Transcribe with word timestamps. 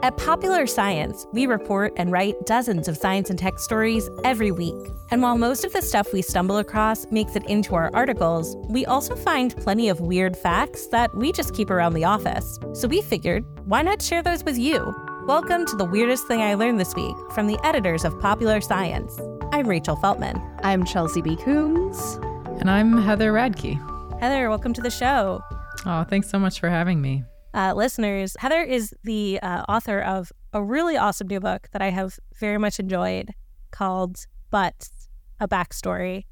At 0.00 0.16
Popular 0.16 0.68
Science, 0.68 1.26
we 1.32 1.46
report 1.46 1.92
and 1.96 2.12
write 2.12 2.36
dozens 2.46 2.86
of 2.86 2.96
science 2.96 3.30
and 3.30 3.38
tech 3.38 3.58
stories 3.58 4.08
every 4.22 4.52
week. 4.52 4.76
And 5.10 5.20
while 5.22 5.36
most 5.36 5.64
of 5.64 5.72
the 5.72 5.82
stuff 5.82 6.12
we 6.12 6.22
stumble 6.22 6.58
across 6.58 7.10
makes 7.10 7.34
it 7.34 7.44
into 7.46 7.74
our 7.74 7.90
articles, 7.92 8.54
we 8.68 8.86
also 8.86 9.16
find 9.16 9.56
plenty 9.56 9.88
of 9.88 9.98
weird 9.98 10.36
facts 10.36 10.86
that 10.88 11.12
we 11.16 11.32
just 11.32 11.52
keep 11.52 11.68
around 11.68 11.94
the 11.94 12.04
office. 12.04 12.60
So 12.74 12.86
we 12.86 13.02
figured, 13.02 13.44
why 13.68 13.82
not 13.82 14.00
share 14.00 14.22
those 14.22 14.44
with 14.44 14.56
you? 14.56 14.94
Welcome 15.26 15.66
to 15.66 15.74
the 15.74 15.84
weirdest 15.84 16.28
thing 16.28 16.42
I 16.42 16.54
learned 16.54 16.78
this 16.78 16.94
week 16.94 17.16
from 17.32 17.48
the 17.48 17.58
editors 17.64 18.04
of 18.04 18.20
Popular 18.20 18.60
Science. 18.60 19.18
I'm 19.50 19.66
Rachel 19.66 19.96
Feltman. 19.96 20.40
I'm 20.62 20.84
Chelsey 20.84 21.22
B. 21.22 21.34
Coombs. 21.34 22.20
And 22.60 22.70
I'm 22.70 23.02
Heather 23.02 23.32
Radke. 23.32 24.20
Heather, 24.20 24.48
welcome 24.48 24.72
to 24.74 24.80
the 24.80 24.90
show. 24.90 25.42
Oh, 25.84 26.04
thanks 26.04 26.30
so 26.30 26.38
much 26.38 26.60
for 26.60 26.68
having 26.68 27.00
me 27.00 27.24
uh, 27.58 27.74
listeners, 27.74 28.36
Heather 28.38 28.62
is 28.62 28.94
the 29.02 29.40
uh, 29.42 29.64
author 29.68 29.98
of 29.98 30.30
a 30.52 30.62
really 30.62 30.96
awesome 30.96 31.26
new 31.26 31.40
book 31.40 31.68
that 31.72 31.82
I 31.82 31.90
have 31.90 32.16
very 32.38 32.56
much 32.56 32.78
enjoyed 32.78 33.34
called 33.72 34.26
Butts, 34.50 35.08
a 35.40 35.48
Backstory. 35.48 36.26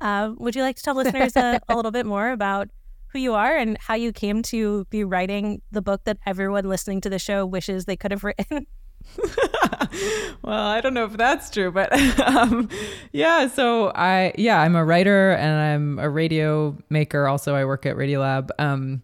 Uh, 0.00 0.32
would 0.38 0.56
you 0.56 0.62
like 0.62 0.74
to 0.74 0.82
tell 0.82 0.94
listeners 0.96 1.36
a, 1.36 1.60
a 1.68 1.76
little 1.76 1.92
bit 1.92 2.04
more 2.04 2.32
about 2.32 2.68
who 3.12 3.20
you 3.20 3.32
are 3.34 3.56
and 3.56 3.78
how 3.78 3.94
you 3.94 4.12
came 4.12 4.42
to 4.42 4.84
be 4.86 5.04
writing 5.04 5.62
the 5.70 5.80
book 5.80 6.02
that 6.02 6.18
everyone 6.26 6.68
listening 6.68 7.00
to 7.02 7.08
the 7.08 7.18
show 7.18 7.46
wishes 7.46 7.84
they 7.84 7.96
could 7.96 8.10
have 8.10 8.24
written? 8.24 8.66
well, 10.42 10.66
I 10.66 10.80
don't 10.80 10.94
know 10.94 11.04
if 11.04 11.16
that's 11.16 11.48
true, 11.48 11.70
but 11.70 11.92
um, 12.26 12.68
yeah. 13.12 13.46
So 13.46 13.92
I, 13.94 14.34
yeah, 14.36 14.60
I'm 14.60 14.74
a 14.74 14.84
writer 14.84 15.30
and 15.30 15.60
I'm 15.60 15.98
a 16.00 16.10
radio 16.10 16.76
maker. 16.90 17.28
Also, 17.28 17.54
I 17.54 17.64
work 17.66 17.86
at 17.86 17.94
Radiolab. 17.94 18.50
Um, 18.58 19.02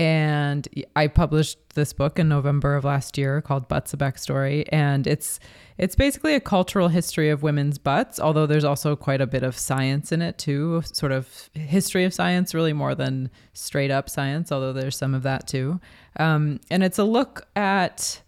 and 0.00 0.66
I 0.96 1.08
published 1.08 1.58
this 1.74 1.92
book 1.92 2.18
in 2.18 2.26
November 2.26 2.74
of 2.74 2.84
last 2.84 3.18
year 3.18 3.42
called 3.42 3.68
Butts 3.68 3.92
a 3.92 3.98
Backstory. 3.98 4.64
And 4.72 5.06
it's 5.06 5.38
it's 5.76 5.94
basically 5.94 6.34
a 6.34 6.40
cultural 6.40 6.88
history 6.88 7.28
of 7.28 7.42
women's 7.42 7.76
butts, 7.76 8.18
although 8.18 8.46
there's 8.46 8.64
also 8.64 8.96
quite 8.96 9.20
a 9.20 9.26
bit 9.26 9.42
of 9.42 9.58
science 9.58 10.10
in 10.10 10.22
it 10.22 10.38
too, 10.38 10.80
sort 10.90 11.12
of 11.12 11.50
history 11.52 12.06
of 12.06 12.14
science, 12.14 12.54
really 12.54 12.72
more 12.72 12.94
than 12.94 13.28
straight 13.52 13.90
up 13.90 14.08
science, 14.08 14.50
although 14.50 14.72
there's 14.72 14.96
some 14.96 15.14
of 15.14 15.22
that 15.24 15.46
too. 15.46 15.78
Um, 16.18 16.60
and 16.70 16.82
it's 16.82 16.98
a 16.98 17.04
look 17.04 17.46
at, 17.54 18.22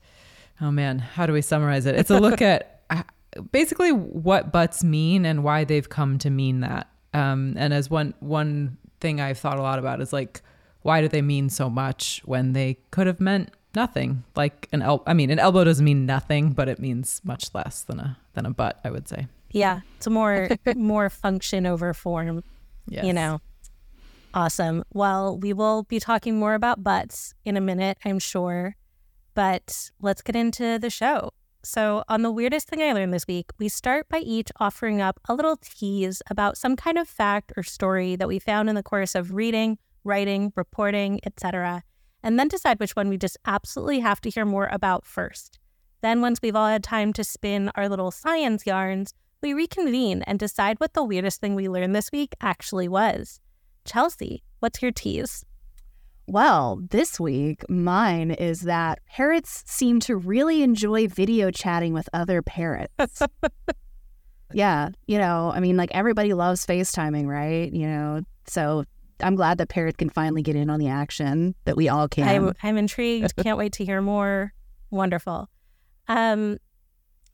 oh 0.60 0.70
man, 0.70 0.98
how 0.98 1.24
do 1.24 1.32
we 1.32 1.40
summarize 1.40 1.86
it? 1.86 1.94
It's 1.94 2.10
a 2.10 2.20
look 2.20 2.42
at 2.42 2.82
uh, 2.90 3.02
basically 3.50 3.92
what 3.92 4.52
butts 4.52 4.84
mean 4.84 5.24
and 5.24 5.42
why 5.42 5.64
they've 5.64 5.88
come 5.88 6.18
to 6.18 6.28
mean 6.28 6.60
that. 6.60 6.90
Um, 7.14 7.54
and 7.56 7.72
as 7.72 7.88
one 7.88 8.12
one 8.20 8.76
thing 9.00 9.22
I've 9.22 9.38
thought 9.38 9.58
a 9.58 9.62
lot 9.62 9.78
about 9.78 10.02
is 10.02 10.12
like 10.12 10.42
why 10.82 11.00
do 11.00 11.08
they 11.08 11.22
mean 11.22 11.48
so 11.48 11.70
much 11.70 12.22
when 12.24 12.52
they 12.52 12.78
could 12.90 13.06
have 13.06 13.20
meant 13.20 13.50
nothing? 13.74 14.24
Like 14.36 14.68
an 14.72 14.82
elbow. 14.82 15.04
I 15.06 15.14
mean, 15.14 15.30
an 15.30 15.38
elbow 15.38 15.64
doesn't 15.64 15.84
mean 15.84 16.06
nothing, 16.06 16.52
but 16.52 16.68
it 16.68 16.78
means 16.78 17.20
much 17.24 17.54
less 17.54 17.82
than 17.82 18.00
a 18.00 18.18
than 18.34 18.46
a 18.46 18.50
butt. 18.50 18.80
I 18.84 18.90
would 18.90 19.08
say. 19.08 19.28
Yeah, 19.50 19.80
it's 19.96 20.08
more 20.08 20.48
more 20.76 21.08
function 21.10 21.66
over 21.66 21.94
form. 21.94 22.42
Yes. 22.88 23.04
You 23.04 23.12
know. 23.12 23.40
Awesome. 24.34 24.82
Well, 24.94 25.38
we 25.38 25.52
will 25.52 25.82
be 25.82 26.00
talking 26.00 26.38
more 26.38 26.54
about 26.54 26.82
butts 26.82 27.34
in 27.44 27.56
a 27.56 27.60
minute, 27.60 27.98
I'm 28.02 28.18
sure. 28.18 28.76
But 29.34 29.90
let's 30.00 30.22
get 30.22 30.36
into 30.36 30.78
the 30.78 30.88
show. 30.88 31.32
So, 31.64 32.02
on 32.08 32.22
the 32.22 32.32
weirdest 32.32 32.68
thing 32.68 32.82
I 32.82 32.92
learned 32.92 33.14
this 33.14 33.26
week, 33.28 33.50
we 33.58 33.68
start 33.68 34.08
by 34.08 34.18
each 34.18 34.50
offering 34.58 35.00
up 35.00 35.20
a 35.28 35.34
little 35.34 35.56
tease 35.56 36.20
about 36.28 36.56
some 36.56 36.76
kind 36.76 36.98
of 36.98 37.08
fact 37.08 37.52
or 37.56 37.62
story 37.62 38.16
that 38.16 38.26
we 38.26 38.38
found 38.38 38.68
in 38.68 38.74
the 38.74 38.82
course 38.82 39.14
of 39.14 39.32
reading 39.32 39.78
writing, 40.04 40.52
reporting, 40.56 41.20
etc., 41.24 41.82
and 42.22 42.38
then 42.38 42.48
decide 42.48 42.78
which 42.78 42.92
one 42.92 43.08
we 43.08 43.18
just 43.18 43.36
absolutely 43.46 44.00
have 44.00 44.20
to 44.20 44.30
hear 44.30 44.44
more 44.44 44.68
about 44.70 45.04
first. 45.04 45.58
Then, 46.02 46.20
once 46.20 46.40
we've 46.42 46.56
all 46.56 46.68
had 46.68 46.84
time 46.84 47.12
to 47.14 47.24
spin 47.24 47.70
our 47.74 47.88
little 47.88 48.10
science 48.10 48.66
yarns, 48.66 49.14
we 49.42 49.54
reconvene 49.54 50.22
and 50.22 50.38
decide 50.38 50.78
what 50.78 50.94
the 50.94 51.04
weirdest 51.04 51.40
thing 51.40 51.54
we 51.54 51.68
learned 51.68 51.94
this 51.94 52.10
week 52.12 52.34
actually 52.40 52.88
was. 52.88 53.40
Chelsey, 53.84 54.42
what's 54.60 54.80
your 54.80 54.92
tease? 54.92 55.44
Well, 56.28 56.80
this 56.90 57.18
week, 57.18 57.68
mine 57.68 58.30
is 58.30 58.62
that 58.62 59.00
parrots 59.06 59.64
seem 59.66 59.98
to 60.00 60.16
really 60.16 60.62
enjoy 60.62 61.08
video 61.08 61.50
chatting 61.50 61.92
with 61.92 62.08
other 62.12 62.42
parrots. 62.42 63.22
yeah, 64.52 64.90
you 65.06 65.18
know, 65.18 65.50
I 65.52 65.60
mean, 65.60 65.76
like 65.76 65.90
everybody 65.92 66.32
loves 66.32 66.64
FaceTiming, 66.64 67.26
right? 67.26 67.72
You 67.72 67.86
know, 67.86 68.20
so 68.46 68.84
I'm 69.20 69.34
glad 69.34 69.58
that 69.58 69.68
Parrot 69.68 69.98
can 69.98 70.10
finally 70.10 70.42
get 70.42 70.56
in 70.56 70.70
on 70.70 70.80
the 70.80 70.88
action 70.88 71.54
that 71.64 71.76
we 71.76 71.88
all 71.88 72.08
can. 72.08 72.28
I'm, 72.28 72.54
I'm 72.62 72.76
intrigued. 72.76 73.34
Can't 73.42 73.58
wait 73.58 73.72
to 73.74 73.84
hear 73.84 74.00
more. 74.00 74.52
Wonderful. 74.90 75.48
Um, 76.08 76.58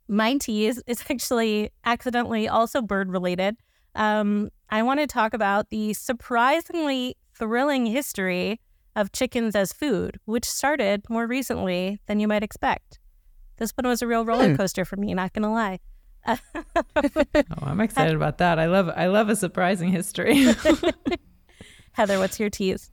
my 0.08 0.36
tease 0.38 0.82
is 0.86 1.02
actually 1.08 1.70
accidentally 1.84 2.48
also 2.48 2.80
bird 2.80 3.10
related. 3.10 3.56
Um, 3.94 4.50
I 4.70 4.82
want 4.82 5.00
to 5.00 5.06
talk 5.06 5.34
about 5.34 5.70
the 5.70 5.92
surprisingly 5.94 7.16
thrilling 7.34 7.86
history 7.86 8.60
of 8.96 9.12
chickens 9.12 9.54
as 9.54 9.72
food, 9.72 10.18
which 10.24 10.44
started 10.44 11.02
more 11.08 11.26
recently 11.26 12.00
than 12.06 12.20
you 12.20 12.28
might 12.28 12.42
expect. 12.42 12.98
This 13.58 13.72
one 13.72 13.86
was 13.86 14.02
a 14.02 14.06
real 14.06 14.24
roller 14.24 14.50
hmm. 14.50 14.56
coaster 14.56 14.84
for 14.84 14.96
me, 14.96 15.14
not 15.14 15.32
gonna 15.32 15.52
lie. 15.52 15.80
oh, 16.26 16.38
I'm 17.62 17.80
excited 17.80 18.14
about 18.14 18.38
that. 18.38 18.58
I 18.58 18.66
love 18.66 18.90
I 18.94 19.06
love 19.06 19.28
a 19.28 19.36
surprising 19.36 19.90
history. 19.90 20.46
Heather, 21.98 22.20
what's 22.20 22.38
your 22.38 22.48
tease? 22.48 22.92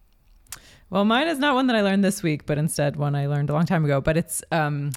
Well, 0.89 1.05
mine 1.05 1.27
is 1.27 1.37
not 1.37 1.53
one 1.53 1.67
that 1.67 1.75
I 1.75 1.81
learned 1.81 2.03
this 2.03 2.23
week, 2.23 2.47
but 2.47 2.57
instead 2.57 2.95
one 2.95 3.13
I 3.13 3.27
learned 3.27 3.51
a 3.51 3.53
long 3.53 3.67
time 3.67 3.85
ago. 3.85 4.01
But 4.01 4.17
it's 4.17 4.43
um, 4.51 4.93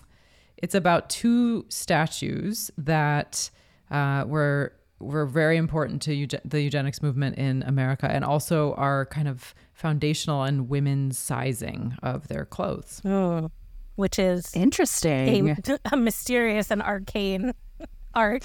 it's 0.57 0.75
about 0.75 1.11
two 1.11 1.67
statues 1.69 2.71
that 2.79 3.51
uh, 3.91 4.25
were 4.27 4.73
were 4.99 5.27
very 5.27 5.59
important 5.59 6.01
to 6.03 6.13
euge- 6.13 6.41
the 6.43 6.63
eugenics 6.63 7.03
movement 7.03 7.37
in 7.37 7.63
America, 7.65 8.11
and 8.11 8.25
also 8.25 8.73
are 8.79 9.05
kind 9.05 9.29
of 9.29 9.55
foundational 9.75 10.43
in 10.45 10.69
women's 10.69 11.19
sizing 11.19 11.95
of 12.03 12.29
their 12.29 12.47
clothes. 12.47 13.03
Oh, 13.05 13.51
which 13.97 14.19
is 14.19 14.57
interesting, 14.57 15.51
a, 15.51 15.79
a 15.93 15.97
mysterious 15.99 16.71
and 16.71 16.81
arcane 16.81 17.53
art 18.15 18.43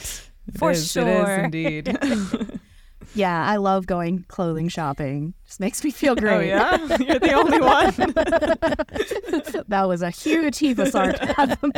for 0.57 0.71
it 0.71 0.77
is, 0.77 0.91
sure. 0.91 1.07
It 1.07 1.29
is 1.29 1.43
indeed. 1.45 2.59
Yeah, 3.15 3.45
I 3.45 3.57
love 3.57 3.85
going 3.85 4.25
clothing 4.27 4.67
shopping. 4.69 5.33
Just 5.45 5.59
makes 5.59 5.83
me 5.83 5.91
feel 5.91 6.13
oh, 6.17 6.21
great. 6.21 6.51
Oh 6.51 6.57
yeah, 6.57 6.77
you're 6.99 7.19
the 7.19 7.33
only 7.33 7.59
one. 7.59 7.93
that 9.67 9.87
was 9.87 10.01
a 10.01 10.09
huge 10.09 10.57
heap 10.57 10.79
of 10.79 10.89
sarcasm. 10.89 11.71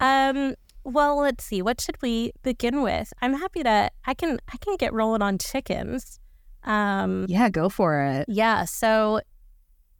um. 0.00 0.54
Well, 0.82 1.18
let's 1.18 1.44
see. 1.44 1.60
What 1.60 1.78
should 1.78 2.00
we 2.00 2.32
begin 2.42 2.82
with? 2.82 3.12
I'm 3.20 3.34
happy 3.34 3.62
to. 3.62 3.90
I 4.06 4.14
can. 4.14 4.38
I 4.52 4.56
can 4.56 4.76
get 4.76 4.92
rolling 4.92 5.22
on 5.22 5.38
chickens. 5.38 6.18
Um. 6.64 7.26
Yeah, 7.28 7.50
go 7.50 7.68
for 7.68 8.02
it. 8.02 8.26
Yeah. 8.28 8.64
So, 8.64 9.20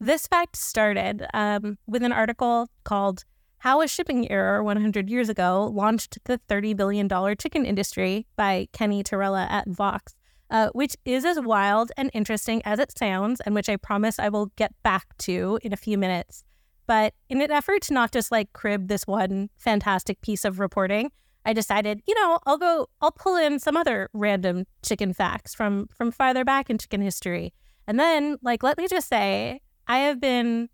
this 0.01 0.27
fact 0.27 0.57
started 0.57 1.27
um, 1.35 1.77
with 1.87 2.03
an 2.03 2.13
article 2.13 2.69
called 2.85 3.25
how 3.60 3.82
a 3.82 3.88
Shipping 3.88 4.31
Error 4.31 4.62
100 4.65 5.10
Years 5.10 5.28
Ago 5.28 5.71
launched 5.75 6.19
the 6.25 6.41
$30 6.48 6.75
billion 6.75 7.09
chicken 7.37 7.66
industry 7.66 8.26
by 8.34 8.66
Kenny 8.72 9.04
Torrella 9.04 9.50
at 9.50 9.69
Vox, 9.69 10.15
uh, 10.48 10.71
which 10.72 10.97
is 11.04 11.26
as 11.26 11.38
wild 11.38 11.93
and 11.98 12.10
interesting 12.15 12.62
as 12.65 12.78
it 12.78 12.97
sounds, 12.97 13.38
and 13.41 13.54
which 13.54 13.69
I 13.69 13.76
promise 13.76 14.19
I 14.19 14.31
will 14.31 14.47
get 14.56 14.72
back 14.82 15.15
to 15.19 15.59
in 15.62 15.75
a 15.75 15.76
few 15.76 15.98
minutes. 15.98 16.43
But 16.87 17.12
in 17.28 17.43
an 17.43 17.50
effort 17.50 17.82
to 17.82 17.93
not 17.93 18.12
just 18.12 18.32
like 18.32 18.50
crib 18.54 18.88
this 18.88 19.06
one 19.06 19.50
fantastic 19.59 20.22
piece 20.22 20.47
of 20.47 20.59
reporting, 20.59 21.10
I 21.44 21.53
decided, 21.53 22.00
you 22.09 22.15
know, 22.15 22.38
I'll 22.47 22.59
go, 22.59 22.88
I'll 23.03 23.12
pull 23.12 23.37
in 23.37 23.59
some 23.59 23.77
other 23.77 24.09
random 24.15 24.65
chicken 24.82 25.12
facts 25.12 25.54
from 25.54 25.88
from 25.94 26.12
farther 26.12 26.47
back 26.47 26.71
in 26.71 26.78
chicken 26.78 27.03
history. 27.03 27.53
And 27.87 28.00
then, 28.00 28.38
like, 28.42 28.62
let 28.62 28.78
me 28.78 28.88
just 28.88 29.09
say, 29.09 29.60
I 29.87 29.98
have 29.98 30.18
been 30.18 30.71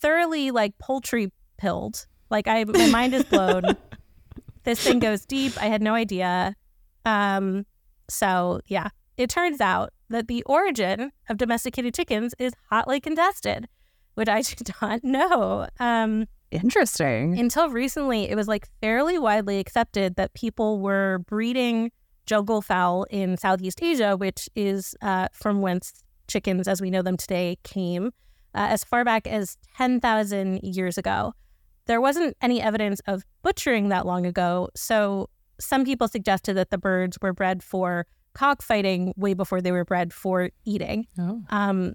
thoroughly 0.00 0.50
like 0.50 0.76
poultry 0.78 1.32
pilled 1.58 2.06
like 2.30 2.48
I, 2.48 2.64
my 2.64 2.88
mind 2.88 3.14
is 3.14 3.24
blown. 3.24 3.62
this 4.64 4.80
thing 4.82 4.98
goes 4.98 5.24
deep. 5.24 5.60
I 5.60 5.66
had 5.66 5.82
no 5.82 5.94
idea. 5.94 6.56
Um, 7.04 7.66
so 8.08 8.60
yeah, 8.66 8.88
it 9.16 9.30
turns 9.30 9.60
out 9.60 9.92
that 10.10 10.28
the 10.28 10.42
origin 10.44 11.12
of 11.28 11.36
domesticated 11.36 11.94
chickens 11.94 12.34
is 12.38 12.52
hotly 12.70 13.00
contested, 13.00 13.68
which 14.14 14.28
I 14.28 14.42
did 14.42 14.70
not 14.80 15.04
know. 15.04 15.68
Um, 15.78 16.26
Interesting. 16.50 17.38
Until 17.38 17.68
recently, 17.68 18.30
it 18.30 18.36
was 18.36 18.46
like 18.46 18.68
fairly 18.80 19.18
widely 19.18 19.58
accepted 19.58 20.14
that 20.16 20.34
people 20.34 20.78
were 20.80 21.18
breeding 21.26 21.90
jungle 22.26 22.62
fowl 22.62 23.04
in 23.10 23.36
Southeast 23.36 23.82
Asia, 23.82 24.16
which 24.16 24.48
is 24.54 24.94
uh, 25.02 25.28
from 25.32 25.60
whence 25.60 26.04
chickens, 26.28 26.68
as 26.68 26.80
we 26.80 26.90
know 26.90 27.02
them 27.02 27.16
today, 27.16 27.58
came 27.64 28.06
uh, 28.54 28.68
as 28.70 28.84
far 28.84 29.04
back 29.04 29.26
as 29.26 29.58
10,000 29.76 30.60
years 30.62 30.96
ago 30.96 31.34
there 31.86 32.00
wasn't 32.00 32.36
any 32.40 32.60
evidence 32.60 33.00
of 33.06 33.24
butchering 33.42 33.88
that 33.88 34.06
long 34.06 34.26
ago. 34.26 34.68
So 34.74 35.28
some 35.60 35.84
people 35.84 36.08
suggested 36.08 36.54
that 36.54 36.70
the 36.70 36.78
birds 36.78 37.18
were 37.20 37.32
bred 37.32 37.62
for 37.62 38.06
cockfighting 38.32 39.14
way 39.16 39.34
before 39.34 39.60
they 39.60 39.72
were 39.72 39.84
bred 39.84 40.12
for 40.12 40.50
eating. 40.64 41.06
Oh. 41.18 41.42
Um, 41.50 41.94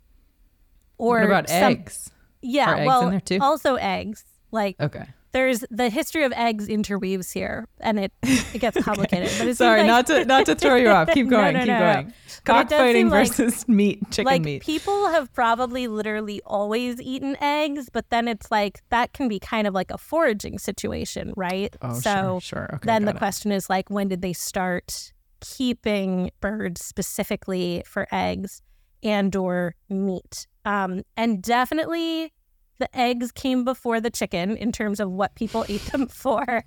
or 0.98 1.20
what 1.20 1.26
about 1.26 1.50
some, 1.50 1.72
eggs? 1.74 2.10
Yeah, 2.42 2.86
well, 2.86 3.20
also 3.42 3.76
eggs. 3.76 4.24
Like, 4.52 4.76
Okay. 4.80 5.06
There's 5.32 5.64
the 5.70 5.90
history 5.90 6.24
of 6.24 6.32
eggs 6.34 6.68
interweaves 6.68 7.32
here, 7.32 7.68
and 7.80 8.00
it 8.00 8.12
it 8.24 8.60
gets 8.60 8.78
complicated. 8.84 9.30
But 9.38 9.48
it 9.48 9.58
Sorry, 9.58 9.80
like- 9.82 9.88
not 9.88 10.08
to 10.08 10.26
not 10.26 10.46
to 10.48 10.56
throw 10.56 10.76
you 10.76 10.90
off. 10.90 11.10
Keep 11.14 11.30
going. 11.30 11.54
no, 11.54 11.60
keep 11.60 11.68
no, 11.68 11.80
no. 11.80 11.94
going. 11.94 12.14
But 12.46 12.54
Cockfighting 12.70 12.96
seem 13.06 13.10
like- 13.10 13.28
versus 13.28 13.68
meat, 13.68 14.00
chicken 14.12 14.26
like 14.26 14.42
meat. 14.42 14.62
people 14.64 15.10
have 15.10 15.32
probably 15.34 15.88
literally 15.88 16.42
always 16.46 17.00
eaten 17.02 17.36
eggs, 17.42 17.90
but 17.92 18.10
then 18.10 18.28
it's 18.28 18.50
like 18.52 18.82
that 18.90 19.14
can 19.14 19.28
be 19.28 19.40
kind 19.40 19.68
of 19.68 19.74
like 19.74 19.92
a 19.92 19.98
foraging 19.98 20.58
situation, 20.60 21.34
right? 21.36 21.76
Oh, 21.82 21.94
so 22.00 22.40
sure, 22.42 22.42
sure. 22.42 22.70
Okay, 22.76 22.86
then 22.86 23.06
the 23.06 23.12
it. 23.12 23.18
question 23.18 23.52
is 23.52 23.70
like 23.70 23.90
when 23.90 24.08
did 24.08 24.22
they 24.22 24.34
start 24.34 25.14
keeping 25.42 26.32
birds 26.42 26.84
specifically 26.84 27.84
for 27.86 28.08
eggs 28.12 28.62
and 29.04 29.36
or 29.36 29.76
meat? 29.90 30.48
Um, 30.66 31.04
and 31.18 31.42
definitely 31.42 32.34
the 32.80 32.98
eggs 32.98 33.32
came 33.32 33.64
before 33.64 34.02
the 34.02 34.10
chicken 34.10 34.58
in 34.58 34.72
terms 34.72 35.00
of 35.00 35.12
what 35.12 35.36
people 35.36 35.66
ate 35.68 35.86
them 35.88 36.08
for. 36.08 36.64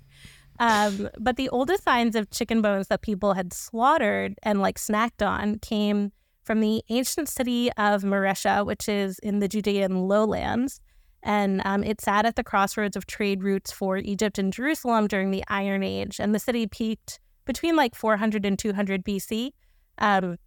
Um, 0.59 1.09
but 1.19 1.35
the 1.35 1.49
oldest 1.49 1.83
signs 1.83 2.15
of 2.15 2.29
chicken 2.29 2.61
bones 2.61 2.87
that 2.87 3.01
people 3.01 3.33
had 3.33 3.53
slaughtered 3.53 4.35
and 4.43 4.61
like 4.61 4.77
snacked 4.77 5.25
on 5.25 5.59
came 5.59 6.11
from 6.43 6.59
the 6.59 6.83
ancient 6.89 7.29
city 7.29 7.71
of 7.73 8.03
Maresha, 8.03 8.65
which 8.65 8.87
is 8.87 9.19
in 9.19 9.39
the 9.39 9.47
Judean 9.47 10.07
lowlands. 10.07 10.79
And 11.23 11.61
um, 11.63 11.83
it 11.83 12.01
sat 12.01 12.25
at 12.25 12.35
the 12.35 12.43
crossroads 12.43 12.97
of 12.97 13.07
trade 13.07 13.43
routes 13.43 13.71
for 13.71 13.97
Egypt 13.97 14.37
and 14.37 14.51
Jerusalem 14.51 15.07
during 15.07 15.31
the 15.31 15.43
Iron 15.47 15.81
Age. 15.81 16.19
And 16.19 16.35
the 16.35 16.39
city 16.39 16.67
peaked 16.67 17.19
between 17.45 17.75
like 17.75 17.95
400 17.95 18.45
and 18.45 18.59
200 18.59 19.03
BC. 19.05 19.51
Um, 19.99 20.37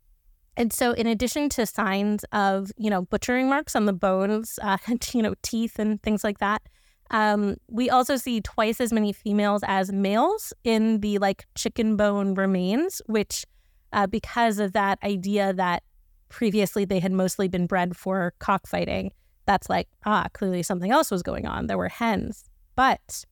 and 0.56 0.72
so, 0.72 0.92
in 0.92 1.06
addition 1.06 1.48
to 1.50 1.66
signs 1.66 2.24
of, 2.32 2.72
you 2.76 2.88
know, 2.88 3.02
butchering 3.02 3.48
marks 3.48 3.76
on 3.76 3.84
the 3.84 3.92
bones, 3.92 4.58
uh, 4.62 4.78
you 5.12 5.22
know, 5.22 5.34
teeth 5.42 5.78
and 5.78 6.02
things 6.02 6.24
like 6.24 6.38
that, 6.38 6.62
um, 7.10 7.56
we 7.68 7.90
also 7.90 8.16
see 8.16 8.40
twice 8.40 8.80
as 8.80 8.92
many 8.92 9.12
females 9.12 9.62
as 9.66 9.92
males 9.92 10.52
in 10.64 11.00
the 11.00 11.18
like 11.18 11.46
chicken 11.54 11.96
bone 11.96 12.34
remains, 12.34 13.00
which, 13.06 13.44
uh, 13.92 14.06
because 14.06 14.58
of 14.58 14.72
that 14.72 14.98
idea 15.04 15.52
that 15.52 15.82
previously 16.28 16.84
they 16.84 16.98
had 16.98 17.12
mostly 17.12 17.48
been 17.48 17.66
bred 17.66 17.96
for 17.96 18.34
cockfighting, 18.40 19.12
that's 19.46 19.68
like, 19.68 19.88
ah, 20.04 20.26
clearly 20.32 20.62
something 20.62 20.90
else 20.90 21.10
was 21.10 21.22
going 21.22 21.46
on. 21.46 21.66
There 21.66 21.78
were 21.78 21.88
hens. 21.88 22.44
But 22.74 23.24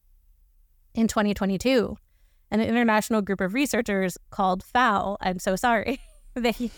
in 0.94 1.08
2022, 1.08 1.96
an 2.50 2.60
international 2.60 3.20
group 3.20 3.40
of 3.40 3.54
researchers 3.54 4.16
called 4.30 4.62
FOW, 4.62 5.16
I'm 5.20 5.38
so 5.38 5.56
sorry, 5.56 6.00
they, 6.34 6.70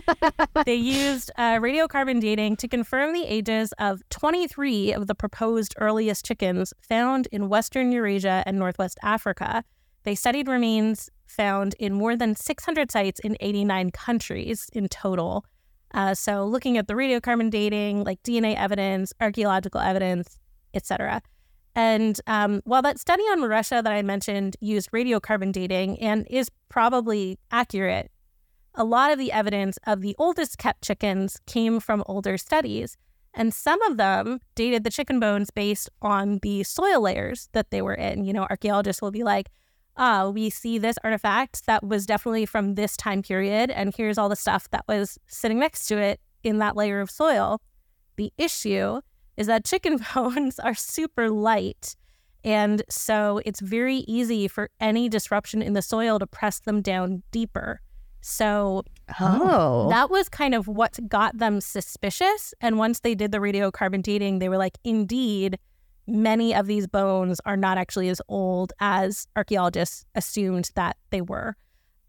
they 0.64 0.74
used 0.74 1.30
uh, 1.36 1.54
radiocarbon 1.54 2.20
dating 2.20 2.56
to 2.56 2.68
confirm 2.68 3.12
the 3.12 3.24
ages 3.24 3.72
of 3.78 4.02
23 4.10 4.92
of 4.92 5.06
the 5.06 5.14
proposed 5.14 5.74
earliest 5.78 6.24
chickens 6.24 6.72
found 6.80 7.28
in 7.32 7.48
Western 7.48 7.92
Eurasia 7.92 8.42
and 8.46 8.58
Northwest 8.58 8.98
Africa. 9.02 9.64
They 10.04 10.14
studied 10.14 10.48
remains 10.48 11.10
found 11.26 11.74
in 11.78 11.92
more 11.92 12.16
than 12.16 12.36
600 12.36 12.90
sites 12.90 13.20
in 13.20 13.36
89 13.40 13.90
countries 13.90 14.68
in 14.72 14.88
total. 14.88 15.44
Uh, 15.92 16.14
so, 16.14 16.44
looking 16.44 16.76
at 16.76 16.88
the 16.88 16.94
radiocarbon 16.94 17.50
dating, 17.50 18.04
like 18.04 18.22
DNA 18.22 18.56
evidence, 18.56 19.12
archaeological 19.20 19.80
evidence, 19.80 20.38
etc. 20.74 21.22
And 21.76 22.20
um, 22.26 22.60
while 22.64 22.82
that 22.82 22.98
study 22.98 23.22
on 23.24 23.40
Maresha 23.40 23.82
that 23.82 23.92
I 23.92 24.02
mentioned 24.02 24.56
used 24.60 24.90
radiocarbon 24.92 25.52
dating 25.52 26.00
and 26.00 26.26
is 26.30 26.50
probably 26.68 27.38
accurate, 27.50 28.10
a 28.74 28.84
lot 28.84 29.12
of 29.12 29.18
the 29.18 29.32
evidence 29.32 29.78
of 29.86 30.00
the 30.00 30.16
oldest 30.18 30.58
kept 30.58 30.82
chickens 30.82 31.40
came 31.46 31.80
from 31.80 32.02
older 32.06 32.36
studies. 32.36 32.96
And 33.32 33.52
some 33.52 33.82
of 33.82 33.96
them 33.96 34.40
dated 34.54 34.84
the 34.84 34.90
chicken 34.90 35.18
bones 35.18 35.50
based 35.50 35.90
on 36.02 36.38
the 36.42 36.62
soil 36.62 37.00
layers 37.00 37.48
that 37.52 37.70
they 37.70 37.82
were 37.82 37.94
in. 37.94 38.24
You 38.24 38.32
know, 38.32 38.46
archaeologists 38.48 39.02
will 39.02 39.10
be 39.10 39.24
like, 39.24 39.50
ah, 39.96 40.28
we 40.28 40.50
see 40.50 40.78
this 40.78 40.96
artifact 41.04 41.66
that 41.66 41.84
was 41.84 42.06
definitely 42.06 42.46
from 42.46 42.74
this 42.74 42.96
time 42.96 43.22
period, 43.22 43.70
and 43.70 43.94
here's 43.96 44.18
all 44.18 44.28
the 44.28 44.36
stuff 44.36 44.68
that 44.70 44.84
was 44.88 45.18
sitting 45.26 45.58
next 45.58 45.86
to 45.86 45.98
it 45.98 46.20
in 46.42 46.58
that 46.58 46.76
layer 46.76 47.00
of 47.00 47.10
soil. 47.10 47.60
The 48.16 48.32
issue 48.38 49.00
is 49.36 49.46
that 49.46 49.64
chicken 49.64 50.00
bones 50.14 50.58
are 50.58 50.74
super 50.74 51.30
light. 51.30 51.96
And 52.44 52.82
so 52.90 53.40
it's 53.46 53.60
very 53.60 53.98
easy 53.98 54.48
for 54.48 54.68
any 54.78 55.08
disruption 55.08 55.62
in 55.62 55.72
the 55.72 55.82
soil 55.82 56.18
to 56.18 56.26
press 56.26 56.60
them 56.60 56.82
down 56.82 57.22
deeper. 57.30 57.80
So 58.26 58.84
Oh. 59.20 59.88
that 59.90 60.08
was 60.08 60.30
kind 60.30 60.54
of 60.54 60.66
what 60.66 60.98
got 61.08 61.36
them 61.36 61.60
suspicious. 61.60 62.54
And 62.62 62.78
once 62.78 63.00
they 63.00 63.14
did 63.14 63.32
the 63.32 63.38
radiocarbon 63.38 64.02
dating, 64.02 64.38
they 64.38 64.48
were 64.48 64.56
like, 64.56 64.78
indeed, 64.82 65.58
many 66.06 66.54
of 66.54 66.66
these 66.66 66.86
bones 66.86 67.38
are 67.44 67.56
not 67.56 67.76
actually 67.76 68.08
as 68.08 68.22
old 68.28 68.72
as 68.80 69.26
archaeologists 69.36 70.06
assumed 70.14 70.70
that 70.74 70.96
they 71.10 71.20
were. 71.20 71.54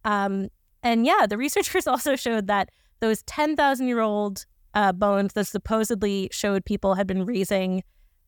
Um, 0.06 0.48
and 0.84 1.06
yeah, 1.06 1.26
the 1.28 1.38
researchers 1.38 1.86
also 1.94 2.16
showed 2.16 2.48
that 2.48 2.70
those 3.02 3.22
10,000 3.24 3.86
year 3.86 4.00
old 4.00 4.46
uh, 4.74 4.94
bones 4.94 5.34
that 5.34 5.48
supposedly 5.48 6.30
showed 6.32 6.64
people 6.64 6.94
had 6.96 7.08
been 7.08 7.26
raising 7.26 7.84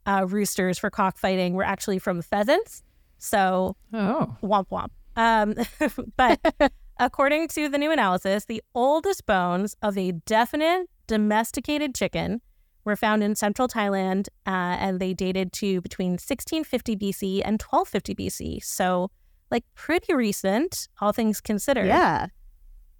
uh, 0.05 0.25
roosters 0.27 0.77
for 0.77 0.89
cockfighting 0.89 1.53
were 1.53 1.63
actually 1.63 1.99
from 1.99 2.21
pheasants. 2.21 2.83
So 3.17 3.77
Oh. 3.93 4.35
womp 4.43 4.67
womp. 4.69 4.89
Um, 5.15 5.55
but 6.17 6.39
according 6.99 7.47
to 7.49 7.69
the 7.69 7.77
new 7.77 7.91
analysis, 7.91 8.45
the 8.45 8.61
oldest 8.75 9.25
bones 9.25 9.75
of 9.81 9.97
a 9.97 10.11
definite 10.25 10.87
domesticated 11.07 11.95
chicken 11.95 12.41
were 12.85 12.95
found 12.95 13.23
in 13.23 13.35
central 13.35 13.67
Thailand, 13.67 14.27
uh, 14.45 14.77
and 14.79 14.99
they 14.99 15.13
dated 15.13 15.51
to 15.53 15.81
between 15.81 16.11
1650 16.11 16.95
BC 16.95 17.41
and 17.43 17.61
1250 17.61 18.15
BC. 18.15 18.63
So, 18.63 19.11
like, 19.51 19.65
pretty 19.75 20.13
recent, 20.13 20.87
all 21.01 21.11
things 21.11 21.41
considered. 21.41 21.87
yeah. 21.87 22.27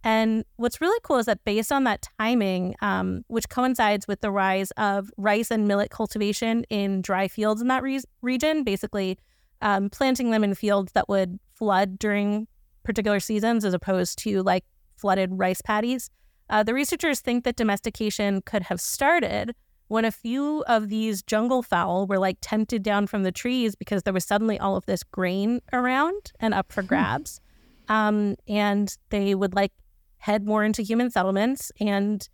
And 0.04 0.46
what's 0.56 0.80
really 0.80 1.00
cool 1.04 1.18
is 1.18 1.26
that 1.26 1.44
based 1.44 1.72
on 1.72 1.84
that 1.86 2.08
timing, 2.18 2.76
um, 2.82 3.26
which 3.28 3.50
coincides 3.50 4.08
with 4.08 4.22
the 4.22 4.32
rise 4.32 4.72
of 4.78 5.10
rice 5.18 5.52
and 5.52 5.68
millet 5.68 5.90
cultivation 5.90 6.64
in 6.70 7.02
dry 7.02 7.28
fields 7.28 7.62
in 7.62 7.68
that 7.68 7.84
re- 7.84 8.00
region, 8.22 8.64
basically 8.64 9.18
um, 9.62 9.90
planting 9.90 10.32
them 10.32 10.44
in 10.44 10.54
fields 10.54 10.92
that 10.94 11.10
would 11.10 11.40
flood 11.56 12.00
during 12.00 12.48
particular 12.88 13.20
seasons 13.20 13.66
as 13.66 13.74
opposed 13.74 14.18
to 14.18 14.42
like 14.42 14.64
flooded 14.96 15.30
rice 15.34 15.62
paddies. 15.62 16.10
Uh, 16.50 16.64
the 16.64 16.74
researchers 16.74 17.20
think 17.20 17.44
that 17.44 17.58
domestication 17.58 18.42
could 18.42 18.64
have 18.64 18.80
started 18.80 19.54
when 19.90 20.06
a 20.06 20.12
few 20.12 20.64
of 20.68 20.88
these 20.88 21.22
jungle 21.22 21.62
fowl 21.62 22.08
were 22.08 22.18
like 22.18 22.38
tempted 22.42 22.82
down 22.82 23.06
from 23.06 23.24
the 23.24 23.32
trees 23.32 23.76
because 23.76 24.04
there 24.04 24.14
was 24.14 24.26
suddenly 24.26 24.58
all 24.58 24.78
of 24.78 24.86
this 24.86 25.04
grain 25.04 25.62
around 25.74 26.32
and 26.40 26.54
up 26.54 26.72
for 26.72 26.82
grabs. 26.82 27.42
Um, 27.90 28.36
and 28.48 28.96
they 29.10 29.36
would 29.36 29.54
like 29.54 29.74
head 30.18 30.46
more 30.46 30.64
into 30.64 30.82
human 30.82 31.12
settlements 31.12 31.72
and 31.80 32.28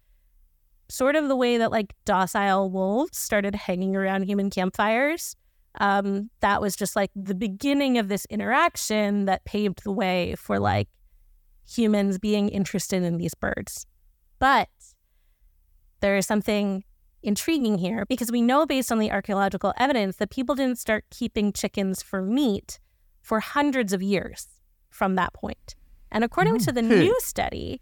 sort 0.90 1.16
of 1.16 1.28
the 1.28 1.36
way 1.36 1.58
that 1.58 1.72
like 1.72 1.94
docile 2.06 2.70
wolves 2.70 3.18
started 3.18 3.56
hanging 3.56 3.96
around 3.96 4.24
human 4.24 4.52
campfires. 4.52 5.36
Um, 5.80 6.30
that 6.42 6.62
was 6.62 6.76
just 6.76 6.96
like 6.96 7.12
the 7.16 7.36
beginning 7.36 7.98
of 7.98 8.08
this 8.08 8.26
interaction 8.26 9.26
that 9.26 9.44
paved 9.46 9.84
the 9.84 9.92
way 9.92 10.36
for 10.38 10.60
like 10.60 10.88
humans 11.68 12.20
being 12.20 12.50
interested 12.50 13.04
in 13.04 13.18
these 13.18 13.34
birds. 13.34 13.86
But 14.40 14.70
there 16.02 16.18
is 16.18 16.28
something 16.28 16.84
intriguing 17.24 17.78
here 17.78 18.06
because 18.08 18.32
we 18.32 18.42
know 18.42 18.66
based 18.66 18.92
on 18.92 19.00
the 19.00 19.12
archaeological 19.12 19.74
evidence 19.78 20.18
that 20.18 20.30
people 20.30 20.56
didn't 20.56 20.78
start 20.78 21.06
keeping 21.10 21.54
chickens 21.54 22.04
for 22.04 22.22
meat 22.22 22.80
for 23.22 23.40
hundreds 23.40 23.94
of 23.94 24.04
years 24.04 24.48
from 24.90 25.16
that 25.16 25.34
point. 25.34 25.76
And 26.12 26.24
according 26.24 26.60
to 26.60 26.72
the 26.72 26.82
new 26.82 27.16
study, 27.22 27.82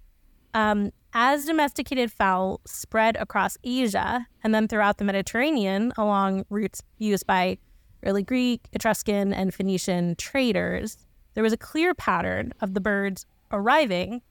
um, 0.54 0.92
as 1.14 1.46
domesticated 1.46 2.12
fowl 2.12 2.62
spread 2.66 3.18
across 3.18 3.58
Asia 3.64 4.28
and 4.44 4.56
then 4.56 4.68
throughout 4.68 4.98
the 4.98 5.04
Mediterranean 5.04 5.92
along 5.98 6.46
routes 6.50 6.82
used 6.98 7.28
by 7.28 7.58
early 8.04 8.24
Greek, 8.24 8.68
Etruscan, 8.74 9.34
and 9.34 9.54
Phoenician 9.54 10.16
traders, 10.16 10.98
there 11.34 11.44
was 11.44 11.54
a 11.54 11.58
clear 11.58 11.94
pattern 11.94 12.54
of 12.62 12.74
the 12.74 12.82
birds 12.82 13.26
arriving 13.52 14.22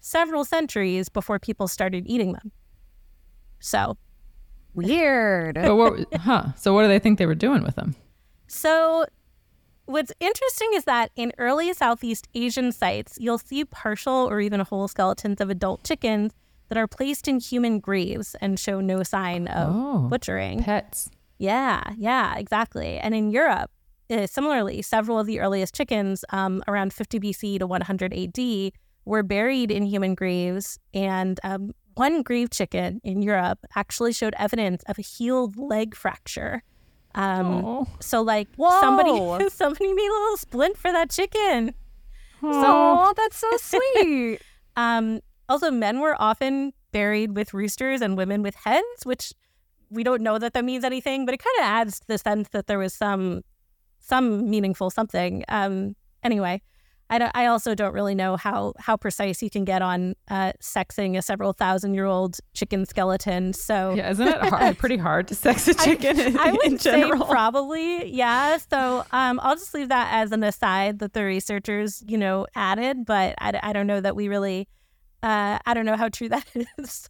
several 0.00 0.44
centuries 0.44 1.08
before 1.08 1.38
people 1.38 1.66
started 1.68 2.04
eating 2.06 2.32
them. 2.32 2.52
So, 3.60 3.96
Weird. 4.74 5.56
So 5.62 5.76
what? 5.76 6.06
Huh. 6.20 6.46
So 6.56 6.74
what 6.74 6.82
do 6.82 6.88
they 6.88 6.98
think 6.98 7.18
they 7.18 7.26
were 7.26 7.34
doing 7.36 7.62
with 7.62 7.76
them? 7.76 7.94
so 8.48 9.06
what's 9.86 10.12
interesting 10.20 10.70
is 10.74 10.84
that 10.84 11.10
in 11.16 11.32
early 11.38 11.72
Southeast 11.72 12.26
Asian 12.34 12.72
sites, 12.72 13.16
you'll 13.20 13.38
see 13.38 13.64
partial 13.64 14.14
or 14.30 14.40
even 14.40 14.60
whole 14.60 14.88
skeletons 14.88 15.40
of 15.40 15.50
adult 15.50 15.84
chickens 15.84 16.32
that 16.68 16.78
are 16.78 16.86
placed 16.86 17.28
in 17.28 17.38
human 17.38 17.78
graves 17.80 18.34
and 18.40 18.58
show 18.58 18.80
no 18.80 19.02
sign 19.02 19.46
of 19.48 19.74
Oh. 19.74 20.08
butchering. 20.08 20.62
Pets. 20.64 21.10
Yeah, 21.44 21.82
yeah, 21.98 22.36
exactly. 22.36 22.98
And 22.98 23.14
in 23.14 23.30
Europe, 23.30 23.70
uh, 24.10 24.26
similarly, 24.26 24.80
several 24.82 25.18
of 25.18 25.26
the 25.26 25.40
earliest 25.40 25.74
chickens, 25.74 26.24
um, 26.30 26.62
around 26.68 26.92
50 26.92 27.20
BC 27.20 27.58
to 27.58 27.66
100 27.66 28.14
AD, 28.14 28.72
were 29.04 29.22
buried 29.22 29.70
in 29.70 29.84
human 29.84 30.14
graves. 30.14 30.78
And 30.94 31.38
um, 31.44 31.72
one 31.94 32.22
grave 32.22 32.50
chicken 32.50 33.00
in 33.04 33.22
Europe 33.22 33.58
actually 33.76 34.12
showed 34.12 34.34
evidence 34.38 34.82
of 34.88 34.98
a 34.98 35.02
healed 35.02 35.56
leg 35.56 35.94
fracture. 35.94 36.62
Um, 37.14 37.86
so 38.00 38.22
like 38.22 38.48
Whoa. 38.56 38.80
somebody 38.80 39.48
somebody 39.50 39.92
made 39.92 40.08
a 40.08 40.20
little 40.20 40.36
splint 40.36 40.76
for 40.76 40.90
that 40.90 41.10
chicken. 41.10 41.74
Oh, 42.42 43.14
that's 43.16 43.36
so 43.36 43.56
sweet. 43.58 44.40
Um, 44.76 45.20
also, 45.48 45.70
men 45.70 46.00
were 46.00 46.16
often 46.18 46.72
buried 46.90 47.36
with 47.36 47.54
roosters 47.54 48.00
and 48.00 48.16
women 48.16 48.42
with 48.42 48.54
hens, 48.54 49.04
which 49.04 49.32
we 49.94 50.02
don't 50.02 50.22
know 50.22 50.38
that 50.38 50.52
that 50.54 50.64
means 50.64 50.84
anything, 50.84 51.24
but 51.24 51.34
it 51.34 51.38
kind 51.38 51.56
of 51.60 51.64
adds 51.64 52.00
to 52.00 52.06
the 52.06 52.18
sense 52.18 52.48
that 52.50 52.66
there 52.66 52.78
was 52.78 52.92
some 52.92 53.42
some 54.00 54.50
meaningful 54.50 54.90
something. 54.90 55.44
Um, 55.48 55.96
anyway, 56.22 56.60
I, 57.10 57.18
don't, 57.18 57.32
I 57.34 57.46
also 57.46 57.74
don't 57.74 57.92
really 57.92 58.14
know 58.14 58.36
how 58.36 58.74
how 58.78 58.96
precise 58.96 59.42
you 59.42 59.50
can 59.50 59.64
get 59.64 59.82
on 59.82 60.14
uh, 60.28 60.52
sexing 60.60 61.16
a 61.16 61.22
several 61.22 61.52
thousand 61.52 61.94
year 61.94 62.06
old 62.06 62.38
chicken 62.54 62.86
skeleton. 62.86 63.52
So 63.52 63.94
Yeah, 63.94 64.10
isn't 64.10 64.26
it 64.26 64.38
hard, 64.42 64.78
pretty 64.84 64.96
hard 64.96 65.28
to 65.28 65.34
sex 65.34 65.68
a 65.68 65.74
chicken 65.74 66.18
in, 66.18 66.38
I 66.38 66.52
would 66.52 66.64
in 66.64 66.78
say 66.78 67.08
probably, 67.10 68.10
yeah. 68.10 68.58
So 68.70 69.04
um, 69.12 69.38
I'll 69.42 69.56
just 69.56 69.74
leave 69.74 69.90
that 69.90 70.12
as 70.12 70.32
an 70.32 70.42
aside 70.42 70.98
that 71.00 71.12
the 71.12 71.24
researchers, 71.24 72.02
you 72.06 72.18
know, 72.18 72.46
added, 72.54 73.04
but 73.04 73.34
I, 73.38 73.58
I 73.62 73.72
don't 73.72 73.86
know 73.86 74.00
that 74.00 74.16
we 74.16 74.28
really, 74.28 74.68
uh, 75.22 75.58
I 75.64 75.74
don't 75.74 75.86
know 75.86 75.96
how 75.96 76.08
true 76.08 76.30
that 76.30 76.46
is. 76.78 77.08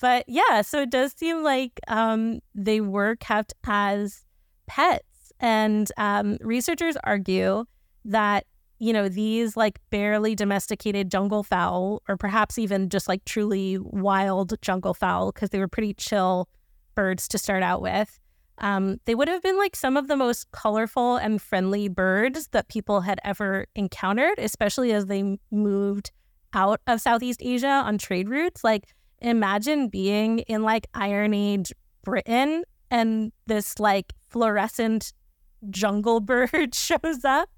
But 0.00 0.24
yeah, 0.28 0.62
so 0.62 0.82
it 0.82 0.90
does 0.90 1.12
seem 1.12 1.42
like 1.42 1.80
um, 1.88 2.40
they 2.54 2.80
were 2.80 3.16
kept 3.16 3.54
as 3.66 4.24
pets. 4.66 5.32
And 5.40 5.90
um, 5.96 6.36
researchers 6.40 6.96
argue 7.04 7.64
that, 8.04 8.44
you 8.78 8.92
know, 8.92 9.08
these 9.08 9.56
like 9.56 9.78
barely 9.90 10.34
domesticated 10.34 11.10
jungle 11.10 11.42
fowl, 11.42 12.02
or 12.08 12.16
perhaps 12.16 12.58
even 12.58 12.88
just 12.88 13.08
like 13.08 13.24
truly 13.24 13.78
wild 13.78 14.54
jungle 14.62 14.94
fowl, 14.94 15.32
because 15.32 15.50
they 15.50 15.58
were 15.58 15.68
pretty 15.68 15.94
chill 15.94 16.48
birds 16.94 17.28
to 17.28 17.38
start 17.38 17.62
out 17.62 17.82
with. 17.82 18.18
Um, 18.58 18.98
they 19.04 19.14
would 19.14 19.28
have 19.28 19.42
been 19.42 19.56
like 19.56 19.76
some 19.76 19.96
of 19.96 20.08
the 20.08 20.16
most 20.16 20.50
colorful 20.50 21.16
and 21.16 21.40
friendly 21.40 21.88
birds 21.88 22.48
that 22.48 22.68
people 22.68 23.02
had 23.02 23.20
ever 23.22 23.66
encountered, 23.76 24.38
especially 24.38 24.92
as 24.92 25.06
they 25.06 25.38
moved 25.52 26.10
out 26.52 26.80
of 26.88 27.00
Southeast 27.00 27.40
Asia 27.40 27.68
on 27.68 27.98
trade 27.98 28.28
routes. 28.28 28.64
Like, 28.64 28.84
imagine 29.20 29.88
being 29.88 30.40
in 30.40 30.62
like 30.62 30.86
Iron 30.94 31.34
Age 31.34 31.72
Britain 32.04 32.64
and 32.90 33.32
this 33.46 33.78
like 33.78 34.12
fluorescent 34.28 35.12
jungle 35.70 36.20
bird 36.32 36.74
shows 36.74 37.24
up. 37.24 37.48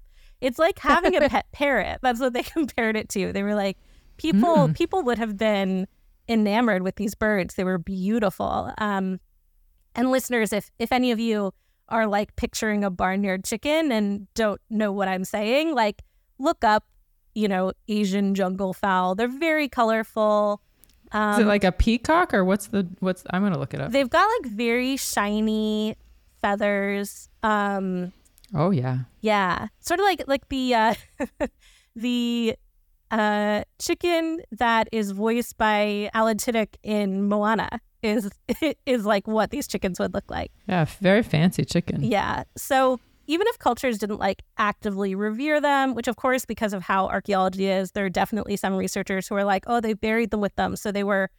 It's 0.41 0.57
like 0.59 0.79
having 0.79 1.15
a 1.15 1.29
pet 1.29 1.45
parrot. 1.51 1.99
That's 2.01 2.19
what 2.19 2.33
they 2.33 2.43
compared 2.57 2.97
it 2.97 3.09
to. 3.09 3.31
They 3.31 3.43
were 3.43 3.55
like, 3.55 3.77
people 4.17 4.67
Hmm. 4.67 4.73
people 4.73 5.03
would 5.03 5.17
have 5.17 5.37
been 5.37 5.87
enamored 6.27 6.83
with 6.83 6.95
these 6.95 7.15
birds. 7.15 7.55
They 7.55 7.63
were 7.63 7.77
beautiful. 7.77 8.71
Um, 8.77 9.19
and 9.95 10.11
listeners, 10.11 10.53
if 10.53 10.71
if 10.79 10.91
any 10.91 11.11
of 11.11 11.19
you 11.19 11.53
are 11.89 12.07
like 12.07 12.35
picturing 12.37 12.83
a 12.83 12.89
barnyard 12.89 13.43
chicken 13.43 13.91
and 13.91 14.27
don't 14.33 14.61
know 14.69 14.91
what 14.91 15.07
I'm 15.09 15.25
saying, 15.25 15.75
like 15.75 16.01
look 16.39 16.63
up, 16.63 16.85
you 17.35 17.47
know, 17.47 17.73
Asian 17.87 18.33
jungle 18.33 18.73
fowl. 18.73 19.13
They're 19.15 19.27
very 19.27 19.67
colorful. 19.69 20.61
Um, 21.13 21.33
Is 21.33 21.39
it 21.39 21.45
like 21.45 21.63
a 21.63 21.71
peacock 21.71 22.33
or 22.33 22.43
what's 22.45 22.67
the 22.67 22.87
what's? 22.99 23.23
I'm 23.29 23.41
gonna 23.43 23.59
look 23.59 23.73
it 23.73 23.81
up. 23.81 23.91
they've 23.91 24.09
got 24.09 24.27
like 24.41 24.51
very 24.51 24.95
shiny 24.97 25.95
feathers. 26.41 27.29
Um, 27.43 28.13
Oh 28.53 28.71
yeah. 28.71 28.99
yeah, 29.21 29.67
sort 29.79 29.99
of 29.99 30.03
like 30.05 30.23
like 30.27 30.47
the 30.49 30.73
uh, 30.75 30.93
the 31.95 32.55
uh, 33.09 33.63
chicken 33.79 34.41
that 34.51 34.87
is 34.91 35.11
voiced 35.11 35.57
by 35.57 36.09
Alan 36.13 36.37
Tudyk 36.37 36.75
in 36.83 37.27
Moana 37.27 37.79
is 38.01 38.29
is 38.85 39.05
like 39.05 39.27
what 39.27 39.51
these 39.51 39.67
chickens 39.67 39.99
would 39.99 40.13
look 40.13 40.29
like. 40.29 40.51
Yeah, 40.67 40.85
very 40.99 41.23
fancy 41.23 41.65
chicken. 41.65 42.03
Yeah. 42.03 42.43
So 42.57 42.99
even 43.31 43.47
if 43.47 43.57
cultures 43.59 43.97
didn't 43.97 44.19
like 44.19 44.43
actively 44.57 45.15
revere 45.15 45.61
them, 45.61 45.95
which 45.95 46.09
of 46.09 46.17
course 46.17 46.43
because 46.45 46.73
of 46.73 46.83
how 46.83 47.07
archaeology 47.07 47.67
is, 47.67 47.91
there 47.91 48.05
are 48.05 48.09
definitely 48.09 48.57
some 48.57 48.75
researchers 48.75 49.25
who 49.25 49.35
are 49.35 49.45
like, 49.45 49.63
oh, 49.67 49.79
they 49.79 49.93
buried 49.93 50.31
them 50.31 50.41
with 50.41 50.53
them, 50.57 50.75
so 50.75 50.91
they 50.91 51.05
were 51.05 51.29